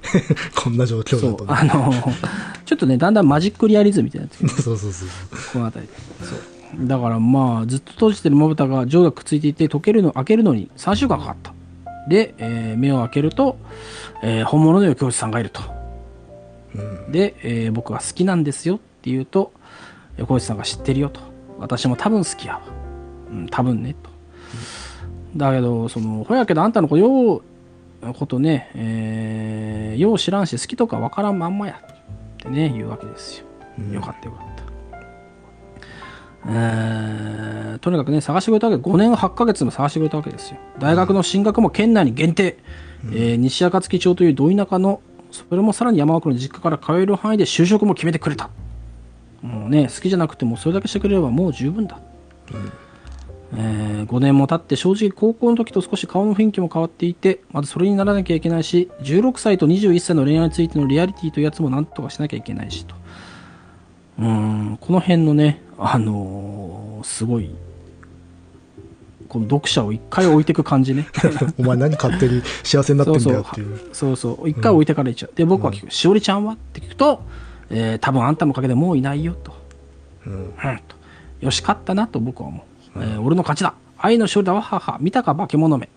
[0.56, 1.54] こんな状況だとね。
[1.54, 1.92] あの
[2.66, 4.62] ちょっとねだんだんマジックリアリズムみたいになってきて。
[4.62, 5.10] そうそうそう
[5.54, 5.92] この辺り。
[6.24, 6.88] そう。
[6.88, 11.54] だからまあずっと閉じてるまぶたが上下くっついていて溶けるの開けるのに3週間かかった
[12.10, 13.58] で、えー目を開けると、
[14.22, 15.62] えー本物の横内さんがいると。
[16.76, 17.12] うん。
[17.12, 19.54] で、えー僕は好きなんですよって言うと
[20.18, 21.22] 横内さんが知ってるよと。
[21.60, 22.62] 私も多分好きやわ。
[23.32, 24.10] うん多分ねと。
[25.38, 27.44] だけどそのほやけどあんたの子よう
[28.18, 33.46] ことね、えーよう知らんし好きとかわからんまんまやってね言うわけですよ、
[33.78, 33.92] うん。
[33.92, 34.59] よかったよかった
[36.48, 40.58] えーとにかくね探してくれたわけ5年8ヶ月も探してくれたわけですよ。
[40.80, 42.58] 大学の進学も県内に限定、
[43.12, 45.02] えー西暁町というど田舎の
[45.32, 48.50] それもさらに山奥の実家から通える範囲で就職も決めてくれた。
[49.42, 52.00] もうね好きじゃなくてもそれだけしてくれればもう十分だ、
[53.56, 62.96] え5年も経って正直高校の時と少し顔の雰囲気も変わっていてまずそれにならなきゃいけないし16歳と21歳の恋愛についてのリアリティというやつもなんとかしなきゃいけないしと
[64.20, 67.50] うーんこの辺のねあのーすごい
[69.30, 71.06] この読者を一回置いていく感じね。
[71.60, 73.80] お前何勝手に幸せになってんだよっていう。
[73.94, 74.50] そうそう。
[74.50, 77.22] 一回置いてからいっちゃう、で僕は聞く「しおりちゃんは?」って聞くと、
[77.70, 79.54] えー多分あんたのおかげでもういないよ」と。
[80.26, 80.34] うん。
[80.34, 80.50] うん
[80.88, 80.96] と。
[81.42, 82.64] よし勝ったなと僕は思
[82.96, 83.76] う、えー俺の勝ちだ。
[84.00, 84.98] 愛の勝利だわはは。
[85.00, 85.90] 見たか化け物め。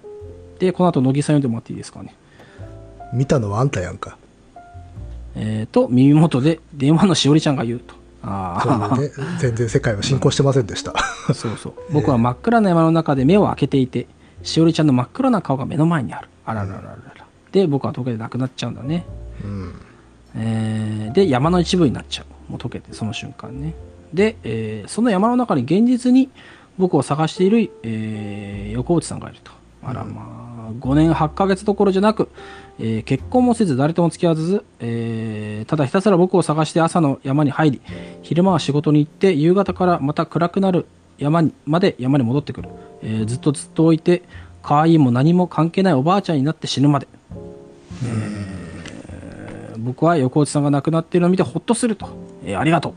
[0.58, 2.14] で、この後乃木さん読んでもらっていいですかね。
[3.14, 4.16] 見たのはあんたやんか。
[5.34, 7.94] えー、と、耳元で電話のしおりちゃんが言うと。
[8.24, 10.94] あね、全然世界は進行してませんでした。
[11.34, 11.74] そうそう。
[11.92, 14.06] 僕は真っ暗な山の中で目を開けていて、
[14.42, 16.28] しおりちゃんの真っ暗な顔が目の前にある。
[16.46, 16.96] あららららら。
[17.50, 19.04] で、僕は溶けてなくなっちゃうんだね。
[19.44, 19.74] うん。
[20.36, 22.50] えーで、山の一部になっちゃう。
[22.52, 23.74] もう溶けて、その瞬間ね。
[24.14, 26.30] で、えーその山の中に現実に
[26.78, 29.50] 僕を探している、えー横内さんがいると。
[29.84, 32.28] あらまあ、5年8ヶ月どころじゃなく、
[32.78, 37.80] えー結婚もせず誰とも付き合わず、えーただひたすら僕を探して朝の山に入り、
[38.22, 40.86] 昼間は仕事に行って、夕方からまた暗くなる
[41.18, 42.68] 山にまで山に戻ってくる。
[43.02, 44.22] えーずっとずっと置いて、
[44.62, 47.06] 可愛いも何も関係ないおばあちゃんになって死ぬまで。
[49.78, 52.08] 僕は横内さんが亡くなっているのを見てほっとすると、
[52.44, 52.94] えーありがとう、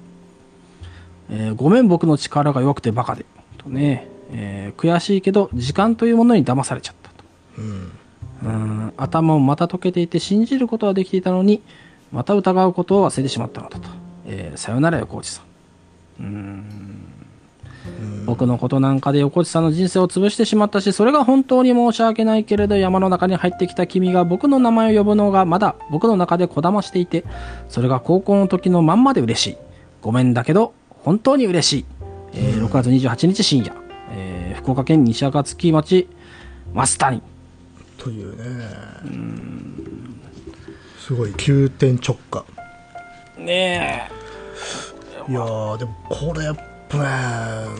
[1.31, 3.26] えーごめん僕の力が弱くてバカで。
[3.57, 7.15] とね、えー悔しいけど時間というものに騙されちゃったと。
[7.57, 7.91] うん。
[8.43, 11.61] うん頭もまた溶けていて信じることはできていたのに
[12.11, 13.89] また疑うことを忘れてしまったのだと、
[14.25, 15.41] えーさよなら横内さ
[16.19, 16.95] んうん
[18.25, 27.23] 僕のことなんかで横地さんの人生を潰してしまったし、それが本当に申し訳ないけれど、山の中に入ってきた君が僕の名前を呼ぶのがまだ僕の中でこだましていて、
[27.69, 29.57] それが高校の時のまんまで嬉しい。
[30.01, 31.85] ごめんだけど、本当に嬉しい。
[32.33, 33.71] えー6月28日深夜、
[34.11, 36.07] えー福岡県西赤月町、
[36.73, 37.21] 増谷。
[38.06, 38.69] というね。
[40.99, 42.45] すごい急転直下。
[43.40, 44.11] ね
[45.27, 46.56] いやー、でもこれやっ
[46.88, 47.03] ぱね、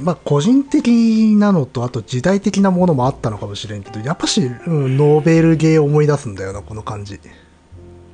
[0.02, 7.20] まあ個人的なのと、あと時代的なものもあったのかもしれんけど、やっぱし、うん、ノーベルゲーを思い出すんだよな、この感じ。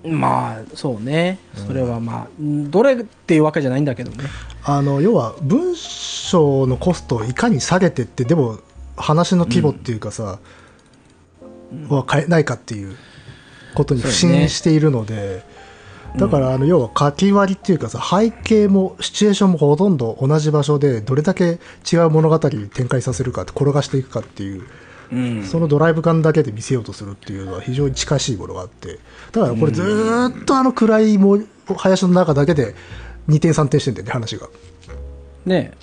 [0.03, 0.11] え。
[0.11, 1.39] まあ、そうね。
[1.55, 4.25] それはまあ、うんどれっていうわけじゃないんだけどね。
[4.65, 8.59] あの要は文章のコストをいかに下げてってでも
[8.97, 10.39] 話の規模っていうかさ、
[11.89, 12.95] は変えないかっていう
[13.75, 15.43] ことに不信しているので、
[16.17, 21.59] だからあの要は書き割りっていうかさ背景もシチュエーションもほとんど同じ場所でどれだけ
[21.91, 24.63] 違う物語に展開させるか転がしていくかっていう
[25.11, 25.43] うん。
[25.43, 28.99] そのドライブ感だけで見せようとするっていうのは非常に近しいものがあって
[29.31, 31.39] だからこれずーっとあの暗いも
[31.77, 32.75] 林の中だけで
[33.29, 34.47] 2点3点してんだよね話が。
[35.45, 35.73] ね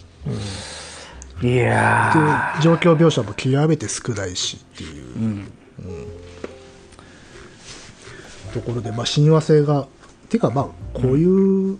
[1.42, 1.46] え。
[1.46, 5.44] いやで状況描写も極めて少ないしっていう、ー。
[5.80, 6.06] うん。
[8.52, 9.86] ところで、まあ、親和性が
[10.28, 10.64] ていうかまあ
[10.98, 11.78] こういう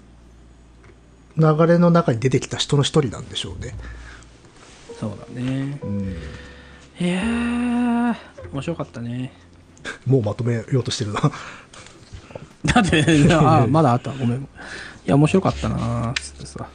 [1.37, 3.75] 流れの中に出てきた人の一人なんでしょうね、
[4.99, 5.81] そうだね。
[7.01, 8.16] いやー、
[8.53, 9.33] 面白かったね。
[10.05, 11.20] もうまとめようとしてるな
[12.65, 14.11] だって、あ まだあった。
[14.11, 14.41] ごめん。
[14.41, 14.47] い
[15.05, 16.66] や、面白かったなーつってさ。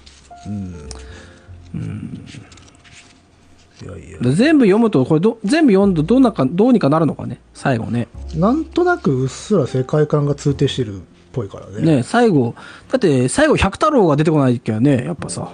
[3.81, 7.39] いやいやで全部読むと、これど、全部読んどどうなか、どうにかなるのかね。
[7.53, 8.07] 最後ね。
[8.35, 10.99] なんとなくうっすら世界観が通底してるっ
[11.31, 12.55] ぽいからねね最後、
[12.91, 15.51] だって最後百太郎が出てこないきゃね、やっぱさ。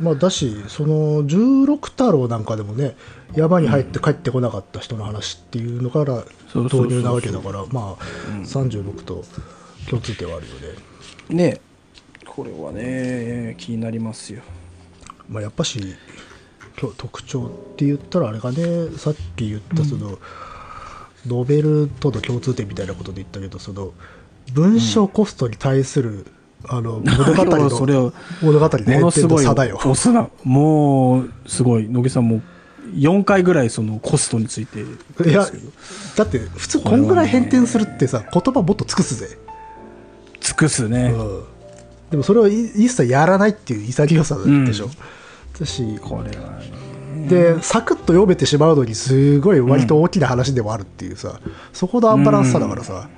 [0.00, 2.96] まあ、だしその十六太郎なんかでもね
[3.36, 8.04] 山に入って帰ってこなかった人の話っていうのからそうそうそうそう導入なわけだからまあ、
[8.42, 9.24] 36と
[9.88, 10.54] 共通点はあるよ
[11.34, 11.60] ねね
[12.26, 14.42] これはね、気になりますよ。
[15.28, 15.80] まあ、やっぱし
[16.96, 18.88] 特徴って言ったらあれがね。
[18.96, 20.18] さっき言ったその、
[21.26, 23.92] ノベルとの共通点みたいなことで言ったけどその
[24.52, 26.26] 文章コストに対する、
[26.66, 29.44] あの物語の それを物語のものすごい。
[30.42, 31.88] もう、すごい。
[31.88, 32.42] 野木さんも、
[32.94, 34.80] 4回ぐらいそのコストについて。
[34.80, 35.46] いや
[36.16, 39.38] だって普通こんぐらい変転するってさ言葉もっと尽くすぜ、
[40.40, 41.14] 尽くすね。
[41.16, 41.42] うん、
[42.10, 44.90] でもそれをい一切やらないっていう潔さでしょ、
[45.58, 47.28] だしこれはね。
[47.28, 51.40] でサクッと読めてしまうのにすごい割と大きな話でもあるっていうさ、
[51.72, 53.08] そこのアンバランスさだからさ、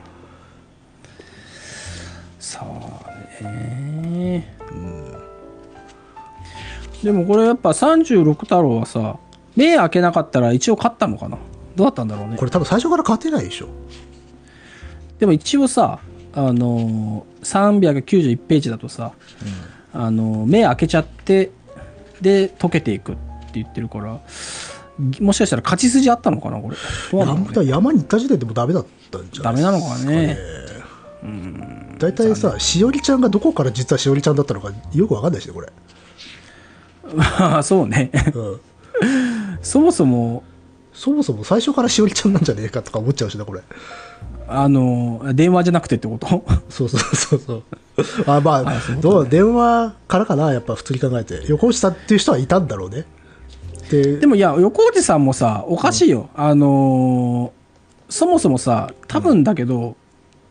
[2.38, 2.60] そ
[3.40, 4.56] うね、
[7.02, 9.16] でもこれやっぱ36太郎はさ
[9.56, 11.38] 目開けなかったら一応勝ったのかな？
[11.74, 12.36] どうだったんだろうね。
[12.36, 13.68] これ多分最初から勝てないでしょ。
[15.18, 15.98] でも一応さ
[16.34, 19.12] あのー391ページだとさ、
[19.92, 21.50] あのー目開けちゃって
[22.20, 23.20] で溶けていくって
[23.55, 24.20] 言ってるから
[25.20, 26.76] もしかしたら勝ち筋あったのかなこれ。
[27.12, 27.47] どうなね。
[27.52, 30.38] 山山に行った時点でもダメだったんじゃないダメなのかね。
[31.98, 35.68] 大体さしおりちゃんがどこから実はしおりちゃんだったのかよくわかんないしねこれ、
[37.14, 38.10] ま あそうね。
[38.34, 38.60] うん、
[39.62, 40.44] そもそも
[40.93, 43.62] そもそも最初からしおりちゃんなんじゃねえかとか思っちゃうしなこれ
[44.48, 46.44] あのー電話じゃなくてってこと？
[46.68, 47.62] そうそうそうそう。
[48.27, 48.64] あまあ
[49.01, 49.28] どう？
[49.28, 50.52] 電話からかな？
[50.52, 51.43] やっぱ普通に考えて。
[51.48, 53.05] 横内さんっていう人はいたんだろうね。
[53.90, 56.28] ででもいや、横内さんもさ、おかしいよ。
[56.35, 59.97] あのーそもそもさ、多分だけど、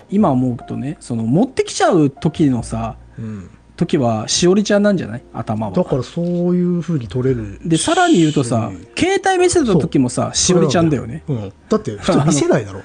[0.10, 3.50] 今思うとね、その持ってきちゃう時のさ、うん。
[3.78, 5.24] 時はしおりちゃんなんじゃない？
[5.34, 5.74] 頭は。
[5.74, 11.24] だからそういうふうに取れるで、さらに言うとさし、携帯見せた時もさ、しおりちゃんだよね。
[11.28, 12.82] うん、だって普通見せないだろ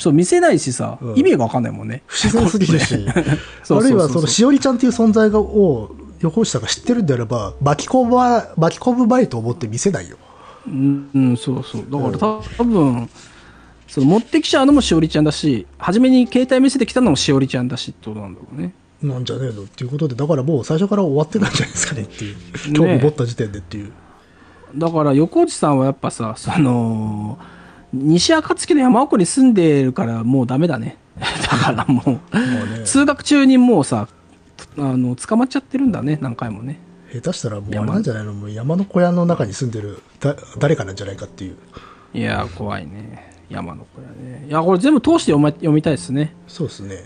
[0.00, 2.02] そう、見せないしさ、うん意味がわかんないもんね。
[2.06, 10.16] 不自然すぎるし そうそうそうそうあるいはそのしおりちゃんっていう存在がを横内さんが知ってるんであれば巻き込ま巻き込むまいと思って見せないよ
[10.66, 11.84] うん、うん、そうそう。
[11.90, 13.08] だから多分、
[13.88, 18.72] その持ってきちゃうのもしおりちゃんだし、初めに携帯見せてきたのもしおりちゃんだしってことなんだろうね。
[19.02, 22.36] なんじゃねえのっていうことでだからもう最初から終わってたんじゃないですかねっていう
[22.74, 23.92] 興味持った時点でっていう、
[24.76, 27.38] だだから横内さんはやっぱさ、その、
[27.92, 30.96] 西暁の山奥に住んでるからもうダメだね。
[31.20, 31.26] だ
[31.58, 32.38] からもう、まあ
[32.78, 34.08] ね通学中にもうさ、
[34.78, 36.78] あの、捕まっちゃってるんだね、何回もね。
[37.12, 38.32] 下手したらもうなんじゃないの？
[38.32, 41.56] もう山の小屋の中に住んでるだ誰かなんじゃないかっていう
[42.14, 43.28] いやー、怖いね。
[43.50, 44.46] 山の子やね。
[44.48, 46.34] いや、これ全部通して読,、ま、読みたいですね。
[46.46, 47.04] そうですね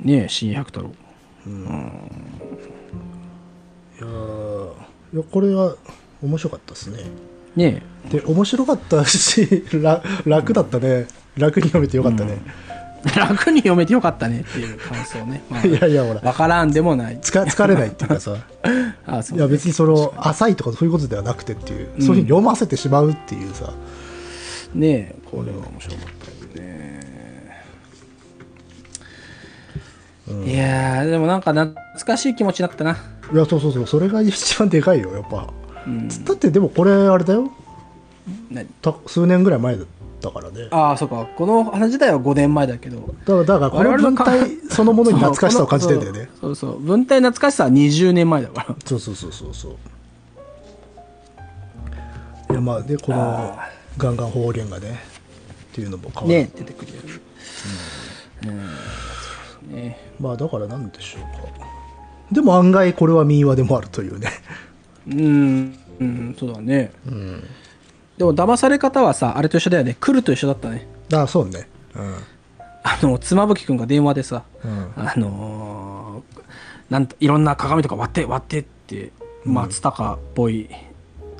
[0.00, 0.90] ねえ、新百太郎。
[1.46, 1.50] い
[4.00, 4.72] やー
[5.14, 5.74] いやこれは
[6.22, 6.98] 面白かったですね
[7.54, 11.06] ねで面白かったし ら楽だったね。
[11.36, 12.38] 楽に読めてよかったね、
[13.04, 15.42] え、楽に読めてよかったねっていう感想ね。
[15.50, 16.20] まあ いやいやほら。
[16.20, 17.18] わからんでもない。
[17.20, 18.36] つか疲れないっていうかさ。
[19.06, 19.38] あそう。
[19.38, 23.72] いや別にその浅いとかそういうことではなくてっていう、そういうふうに読ませてしまうっていうさ。
[24.74, 26.96] ねえ、これは面白かったよね。
[30.44, 31.74] いやー、でもなんか懐
[32.04, 32.96] かしい気持ちになったな。
[33.32, 33.86] いやそうそうそう。
[33.86, 35.46] それが一番でかいよやっぱ、
[36.24, 37.50] だってでもこれあれだよ
[39.06, 39.86] 数年ぐらい前だっ
[40.20, 41.26] たからねああ、そうか。
[41.36, 42.98] この話自体は5年前だけど。
[42.98, 46.80] だからだからこの文体そのものに懐かしさを感じてんだよねそう そうそう。
[46.80, 48.76] 文体懐かしさは20年前だから。
[48.84, 49.72] そうそうそうそうそう
[52.52, 53.58] いやまあでこの
[53.98, 55.00] ガンガン方言がね
[55.72, 57.10] っていうのも変わる、ね出てくるよね。
[59.68, 59.74] うん。
[59.74, 61.66] ねまあだからなんでしょうか
[62.30, 64.30] でも案外これは民話でもあるというね
[65.08, 66.92] うん、うん、そうだね。
[68.18, 69.96] でも騙され方はさ、あれと一緒だよね。
[70.00, 70.86] 来ると一緒だったね。
[71.12, 71.68] ああそうね。
[71.94, 72.14] うん。
[72.82, 74.92] あの、妻夫木くんが電話でさ、うん。
[74.96, 76.36] あのー
[76.90, 79.10] なんといろんな鏡とか割って割ってって
[79.44, 80.68] 松高っぽい、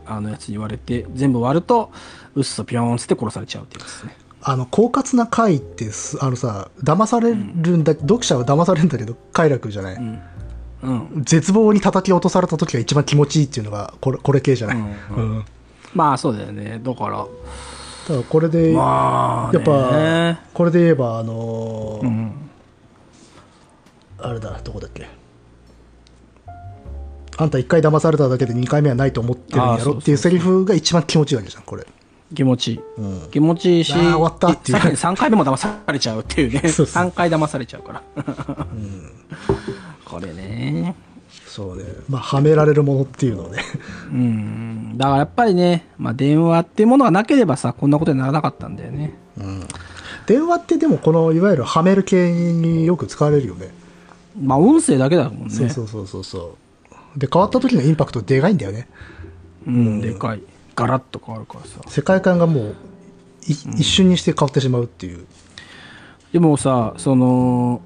[0.05, 1.93] あのやつに言われて全部割ると
[2.35, 4.17] うっそピョーンっつって殺されちゃうっていうやつですね。
[4.43, 9.97] あの狡猾な回ってすあのさ騙されるんだ、読者は騙されるんだけど快楽じゃない、
[10.83, 11.23] うん。
[11.25, 14.81] 絶望に叩き落とされた時が一番気持ちいいっていうのがこれこれ系じゃない、う
[15.15, 15.45] うん
[15.97, 16.79] まあそうだよね。
[16.83, 17.19] だから。
[17.19, 17.29] だか
[18.09, 22.33] らこれで、まあやっぱねこれで言えばあのーうん
[24.19, 25.09] あれだどこだっけ。
[27.39, 31.87] あんた一回騙されただけで二回目はないと思ってるんやろっていうセリフが一番気持ちいいわけじゃんこれ。
[32.35, 33.31] 気持ちいい、うん。
[33.31, 34.49] 気持ちいいし終わった。
[34.49, 36.61] っていうさらに3回目も騙されちゃうっていうね。
[36.69, 38.03] そうそう3回騙されちゃうから、
[40.05, 40.95] これね
[41.57, 41.85] そうね。
[42.07, 43.63] まあはめられるものっていうのをね。
[44.13, 44.99] うん。
[44.99, 49.15] だからやっぱりね、まあ、電話っていうものがなければさこんなことにならなかったんだよね。
[50.27, 53.71] 電話ってでもこのいわゆるはめる系によく使われるよね。
[54.39, 55.51] まあ音声だけだもんね。
[55.51, 56.57] そうそうそうそうそ
[57.17, 57.19] う。
[57.19, 58.87] で変わった時のインパクトでかいんだよね。
[59.67, 60.43] うん、でかい。
[60.75, 61.81] ガラッと変わるからさ。
[61.89, 62.77] 世界観がもう
[63.49, 65.25] い一瞬にして変わってしまうっていう。
[66.35, 67.81] でもさその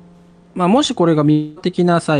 [0.56, 2.16] まあもしこれが民話的なさ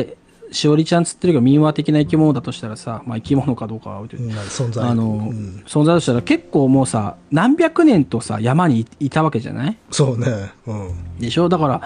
[0.53, 4.25] しおりちゃんつってるけど民話的な生き物だとしたらさまあ生き物かどうかは置いといて。
[4.25, 4.89] うん存在。
[4.89, 5.63] あの、うん。
[5.67, 9.77] 存在としたら結構もうさ何百年とさ山にいいたわけじゃない？
[9.91, 10.51] そうね。
[10.67, 11.19] うん。
[11.19, 11.49] でしょ？
[11.49, 11.83] だから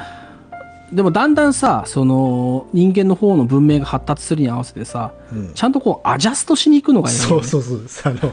[0.92, 5.52] でもだんだんさその人間の方の文明が発達するに合わせてさ、うん。
[5.54, 7.28] ちゃんとこうアジャストしに行くのがいいよね。
[7.42, 8.24] そうそうそうあ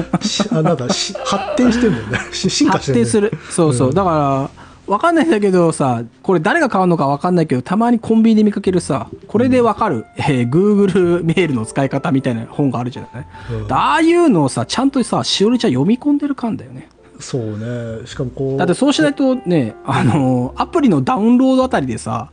[0.00, 2.32] の しあなんだし発展してるんだよね。
[2.32, 3.32] し進化してる、ね、発展する。
[3.50, 13.72] そうそう、だからわかんないんだけどさこれ誰が買うのかわかんないけどたまにコンビニで見かけるさこれでわかる、えー Google メールの使い方みたいな本があるじゃない、うん。
[13.72, 16.88] ああいうのをさちゃんとさしおりちゃん読み込んでる感だよね。
[17.20, 18.06] そうね。
[18.06, 22.30] しかもこうだってそうしないとねあのアプリのダウンロードあたりでさ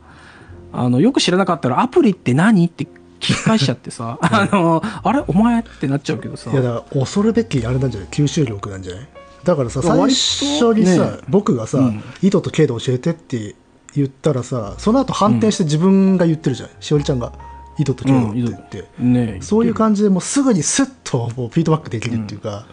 [0.71, 5.23] あのよく知らなかったらアプリって何って聞き返しちゃってさ あのあれ？
[5.27, 5.59] お前？
[5.61, 6.51] ってなっちゃうけどさ。
[6.51, 8.09] いやだから恐るべきあれなんじゃない？
[8.11, 9.07] 吸収力なんじゃない？
[9.45, 11.17] だからさ最初にさ、ね。
[11.29, 12.03] 僕がさ、うん。
[12.21, 13.55] 緯度と経度教えてって
[13.95, 17.31] 言ったらさその後反転して自分が言ってるじゃん、しおりちゃんが
[17.77, 19.39] 緯度と経度って言って、ね。
[19.41, 22.65] そういう感じでもうすぐにスッともうフィードバックできるっていうか、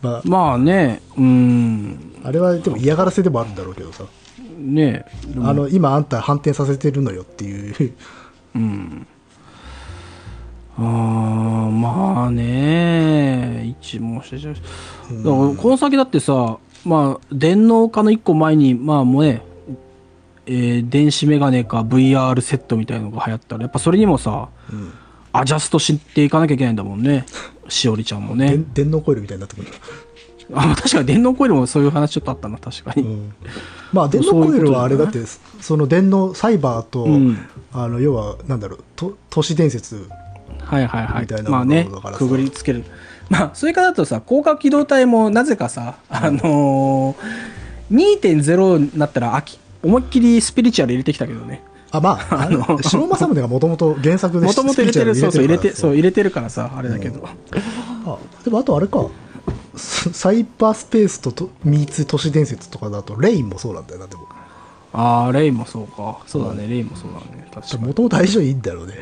[0.00, 1.02] ままあね。
[1.16, 2.14] うん。
[2.24, 4.04] あ、あれはでも嫌がらせでもあるんだろうけどさ、
[4.56, 5.04] ね。
[5.42, 7.94] あの今あんた反転させてるのよっていう。
[8.54, 9.06] うん
[10.80, 19.42] あーまあね一問してしだからこの先だってさまあ電脳化の一個前にまあもうね
[20.46, 24.48] えー電子メガネか VR セットみたいのが流行ったらやっぱそれにもさ、
[25.32, 27.26] アジャストしていかなきゃいけないんだもんね。
[27.68, 28.48] しおりちゃんもね。
[28.48, 29.68] 電電脳コイルみたいになってくる
[30.52, 33.32] あ確かに電脳コイルもそういう話ちょっとあったな確かに、うん。
[33.92, 35.20] まあ電脳コイルはあれだって
[35.60, 37.38] その電脳サイバーと、うん。
[37.72, 40.08] あの要はなんだろうと都市伝説
[40.70, 41.22] はいはいはい。
[41.22, 42.84] みたいなまあねくぐりつける。
[43.28, 51.62] まあそれからだとさ広角機動隊もなぜかさ、あのー、2.0になったらあき思いっきりスピリチュアル入れてきたけどね。
[51.90, 57.26] あまあ あの城政宗がもともと原作でもともと入れてるそうそう入れてそう入れてるからさあれだけど、
[58.06, 59.06] あでもあとあれか。
[59.76, 64.28] ササイバースペースととミーツ都市伝説とかだとレインもそうなんだよなでも
[64.92, 66.18] ああレイもそうか。
[66.26, 67.48] そうだね、レイもそうだね。
[67.54, 67.86] 確かに。
[67.86, 68.94] もともと相性いいんだろうね。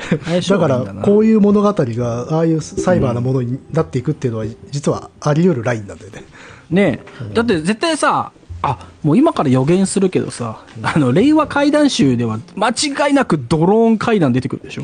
[0.48, 6.24] だからこういう物語がああいうサイバーなものになっていくっていうのは実はあり得るラインなんだよね。
[6.70, 7.00] ね
[7.30, 14.82] え、だって絶対さあもう今から予言するけどさ、あの令和怪談集では間違いなくドローン怪談出てくるでしょ？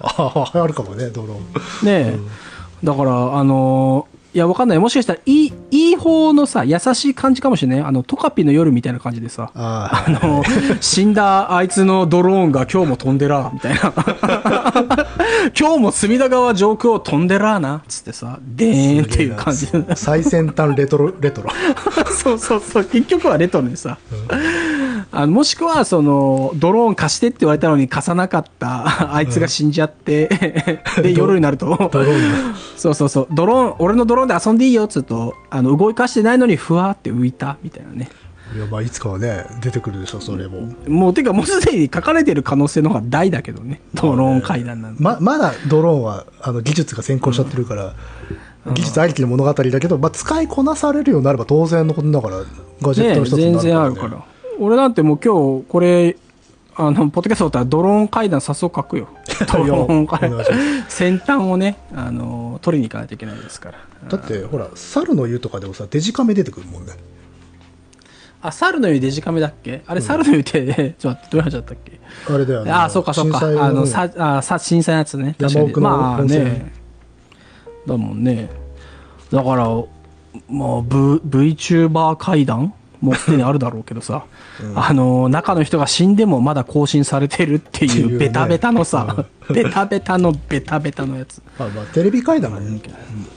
[0.00, 1.38] あああるかもねドロー
[1.82, 1.86] ン。
[1.86, 2.18] ねえ、
[2.84, 4.78] だから、あのーいや、わかんない。
[4.80, 7.80] もしかしたら、いい、いい方のさ、優しい感じかもしれない。
[7.80, 10.42] あの、トカピの夜みたいな感じでさ、ああの、
[10.80, 13.92] 死んだあいつのドローンが今日も飛んでらー、みたいな。
[15.56, 19.68] 今日も隅田川上空を飛んでらーな、つってさ、でーんっていう感じ。
[19.72, 21.50] あ最先端レトロレトロ
[22.10, 22.84] そうそうそう。
[22.84, 23.98] 結局はレトロにさ。
[25.16, 30.28] あのもしくは、その、ドローン貸してって言われたのに貸さなかった、あいつが死んじゃって、
[31.02, 31.90] で、夜になると、
[32.76, 33.28] そうそうそう。
[33.32, 38.08] ドローン、俺のドローンで遊んでいいよっつうと、あの、動かしてないのにふわーって浮いた、みたいなね。
[38.54, 43.80] いやまあいつかはね出てくるでしょそれももう、てかもうすでに書かれてる可能性の方が大だけどね。
[43.94, 45.02] ドローン階段なんで。
[45.02, 47.94] ままだドローンはあの技術が先行しちゃってるから、
[48.72, 52.42] 技術ありきの物語だけど、まあ、使いこなされるようになれば当然のことだから
[52.80, 54.33] ガジェットねの一つに全なるから、ね、然あるから。
[54.58, 56.16] 俺なんてもう今日、これ、
[56.76, 59.08] あの、ポッドキャストだったらドローン階段早速書くよ。
[59.52, 60.44] ドローン階段。
[60.88, 63.78] 先端をね、あの、取りに行かないといけないですから。
[64.08, 66.92] だってほら猿の湯とかでもさデジカメ出てくるもんね
[68.42, 69.82] あ、猿の湯デジカメだっけ？
[69.86, 72.00] あれ、猿の湯って、 ちょっと待って、どういう話だったっけ？
[72.34, 73.38] あれだよねああ、そうか、そうか。
[73.38, 75.34] あの、さ、あ、さ、震災のやつね。
[75.40, 75.72] 確かに。
[75.76, 76.72] まあね。
[77.86, 78.50] だもんね。
[79.32, 79.64] だから、
[80.50, 82.74] まあ、V、VTuber 階段？
[83.00, 84.24] もうすでにあるだろうけどさ、
[84.74, 91.42] あの、中の人が死んでもまだ更新されてるっていうベタベタのさ、ベタベタのベタベタのやつ。
[91.58, 92.58] まあまあテレビ階段も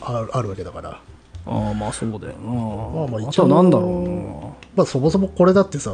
[0.01, 0.89] あるあるわけだから。
[0.89, 0.99] あ
[1.45, 2.51] あ、まあそうだよな。
[2.51, 5.93] まあまああ一応なんだろまあそもそもこれだってさ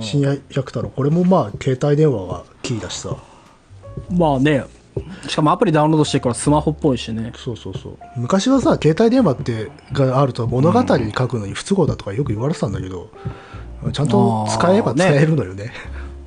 [0.00, 3.10] 深夜百太郎これもまあ携帯電話がキーだしさ。
[3.10, 4.18] うな。
[4.18, 4.64] まあね、
[5.26, 7.32] しかもアプリダウンロードしてからスマホっぽいしね。
[7.36, 7.98] そうそうそう。
[8.16, 13.10] 昔はさ携帯電話ってがあると物語に書くのに不都合だとかよく言われてたんだけど、
[13.92, 15.72] ちゃんと使えば使えるのよね。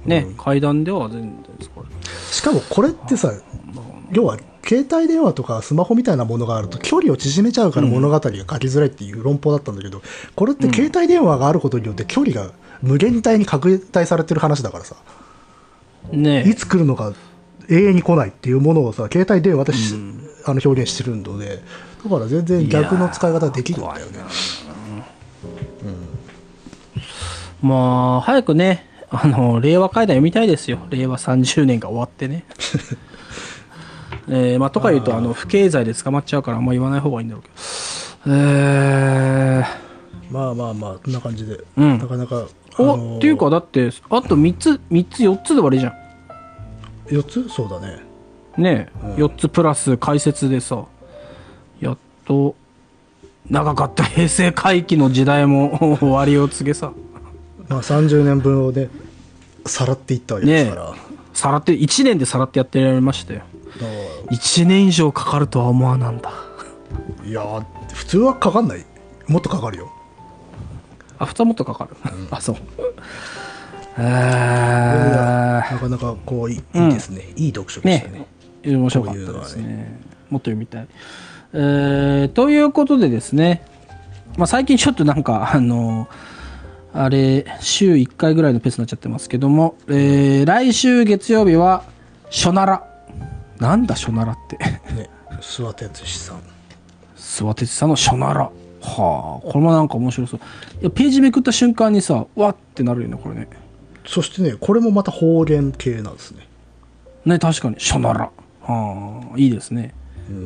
[0.06, 1.86] ね、階段では全然使える。
[2.32, 3.34] しかもこれってさ
[4.12, 8.32] 要は携帯電話とかスマホみたいなものがあると距離を縮めちゃうから物語が書き
[8.68, 10.02] づらいっていう論法だったんだけど
[10.36, 14.96] これって携帯電話があることによって距離が無限大に拡大されてる話だからさ。
[16.12, 17.14] ねいつ来るのか
[17.70, 19.96] 永遠に来ないっていうものをさ携帯電話でし、
[20.46, 21.60] あの表現してるので
[22.04, 24.20] だから全然逆の使い方ができるんだよね
[27.62, 30.80] まあ、早くね、あの、令和階段読みたいですよ。
[30.90, 32.44] 令和30年が終わってね。
[34.28, 38.36] えー、まあ、とか言うと、あの、不経済で捕まっちゃうから、あんま言わない方がいいんだろうけど。
[38.36, 39.64] え
[40.32, 42.46] まあまあまあこんな感じで、うんなかなか、
[42.78, 45.94] お、っていうか、だって、あと3つ、3つ、4つで終わりじゃん。
[47.16, 47.50] 4つ？
[47.50, 48.00] そうだね
[48.58, 50.84] ねえ、4つプラス解説でさ、
[51.80, 52.56] やっと、
[53.50, 56.92] 長かった平成回帰の時代も 終わりを告げさ。
[57.70, 58.90] まあ30年分をね
[59.66, 60.94] さらっていったわけですから、
[61.34, 63.42] さらって、1年でさらってやってられましたよ。
[64.30, 66.32] 1年以上かかるとは思わなんだ。
[67.26, 67.64] いやー
[67.94, 68.86] 普通はかかんない
[69.28, 69.90] もっとかかるよ
[71.20, 71.96] あ、普通はもっとかかる。
[72.32, 72.56] あ、そう。
[73.98, 78.26] えなかなかこういい,、ですねいい読書ー、でしたね
[78.64, 80.00] ね、面白かったですね。
[80.30, 80.88] もっと読みたい。
[81.54, 83.66] えー、ということでですね、
[84.38, 86.08] まあ、最近ちょっとなんか、あの
[86.94, 91.84] あれ、週1回ぐらいのペースになっちゃってますけども、えー、来週月曜日は、
[92.30, 92.84] ショナラ。
[93.60, 94.58] なんだ、ショナラって。
[94.58, 95.10] ね
[95.42, 96.42] 諏訪哲司さん
[97.16, 98.52] 諏訪哲さんのショナラ。
[98.84, 100.40] はあ、これもなんか面白そう。
[100.82, 103.48] いや、ページめくった瞬間にさ、わってなるよね、これね。
[104.12, 106.48] そしてねこれもまた方言系なんですね
[107.26, 108.32] ね、確かに、ショナラ。
[108.62, 109.94] はあ、いいですね。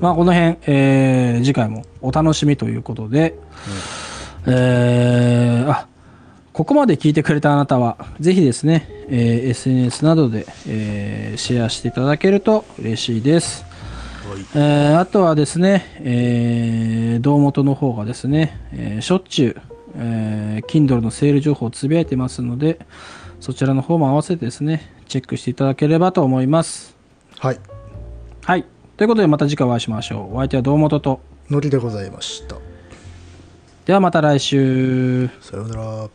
[0.02, 3.36] まあ、この辺、えー次回もお楽しみということで、
[4.46, 5.88] えーあ、
[6.54, 13.64] ここまで聞いてくれたあなたは、ぜひですね、えー SNS などで、えーシェアしていただけると嬉しいです。
[14.56, 19.62] えーあとはですね、えー、堂本の方がですね、えーしょっちゅう、
[19.98, 22.80] えー Kindle のセール情報をつぶやいてますので、
[23.40, 26.96] そちらの方も合わせてですね、チェックしていただければと思います。
[27.38, 27.60] はい
[28.44, 28.66] はい。
[28.98, 30.36] ということでまた次回お会いしましょう。
[30.36, 31.20] お相手は堂本と。
[31.50, 32.56] のりでございました
[33.86, 35.30] ではまた来週。
[35.42, 36.10] さようなら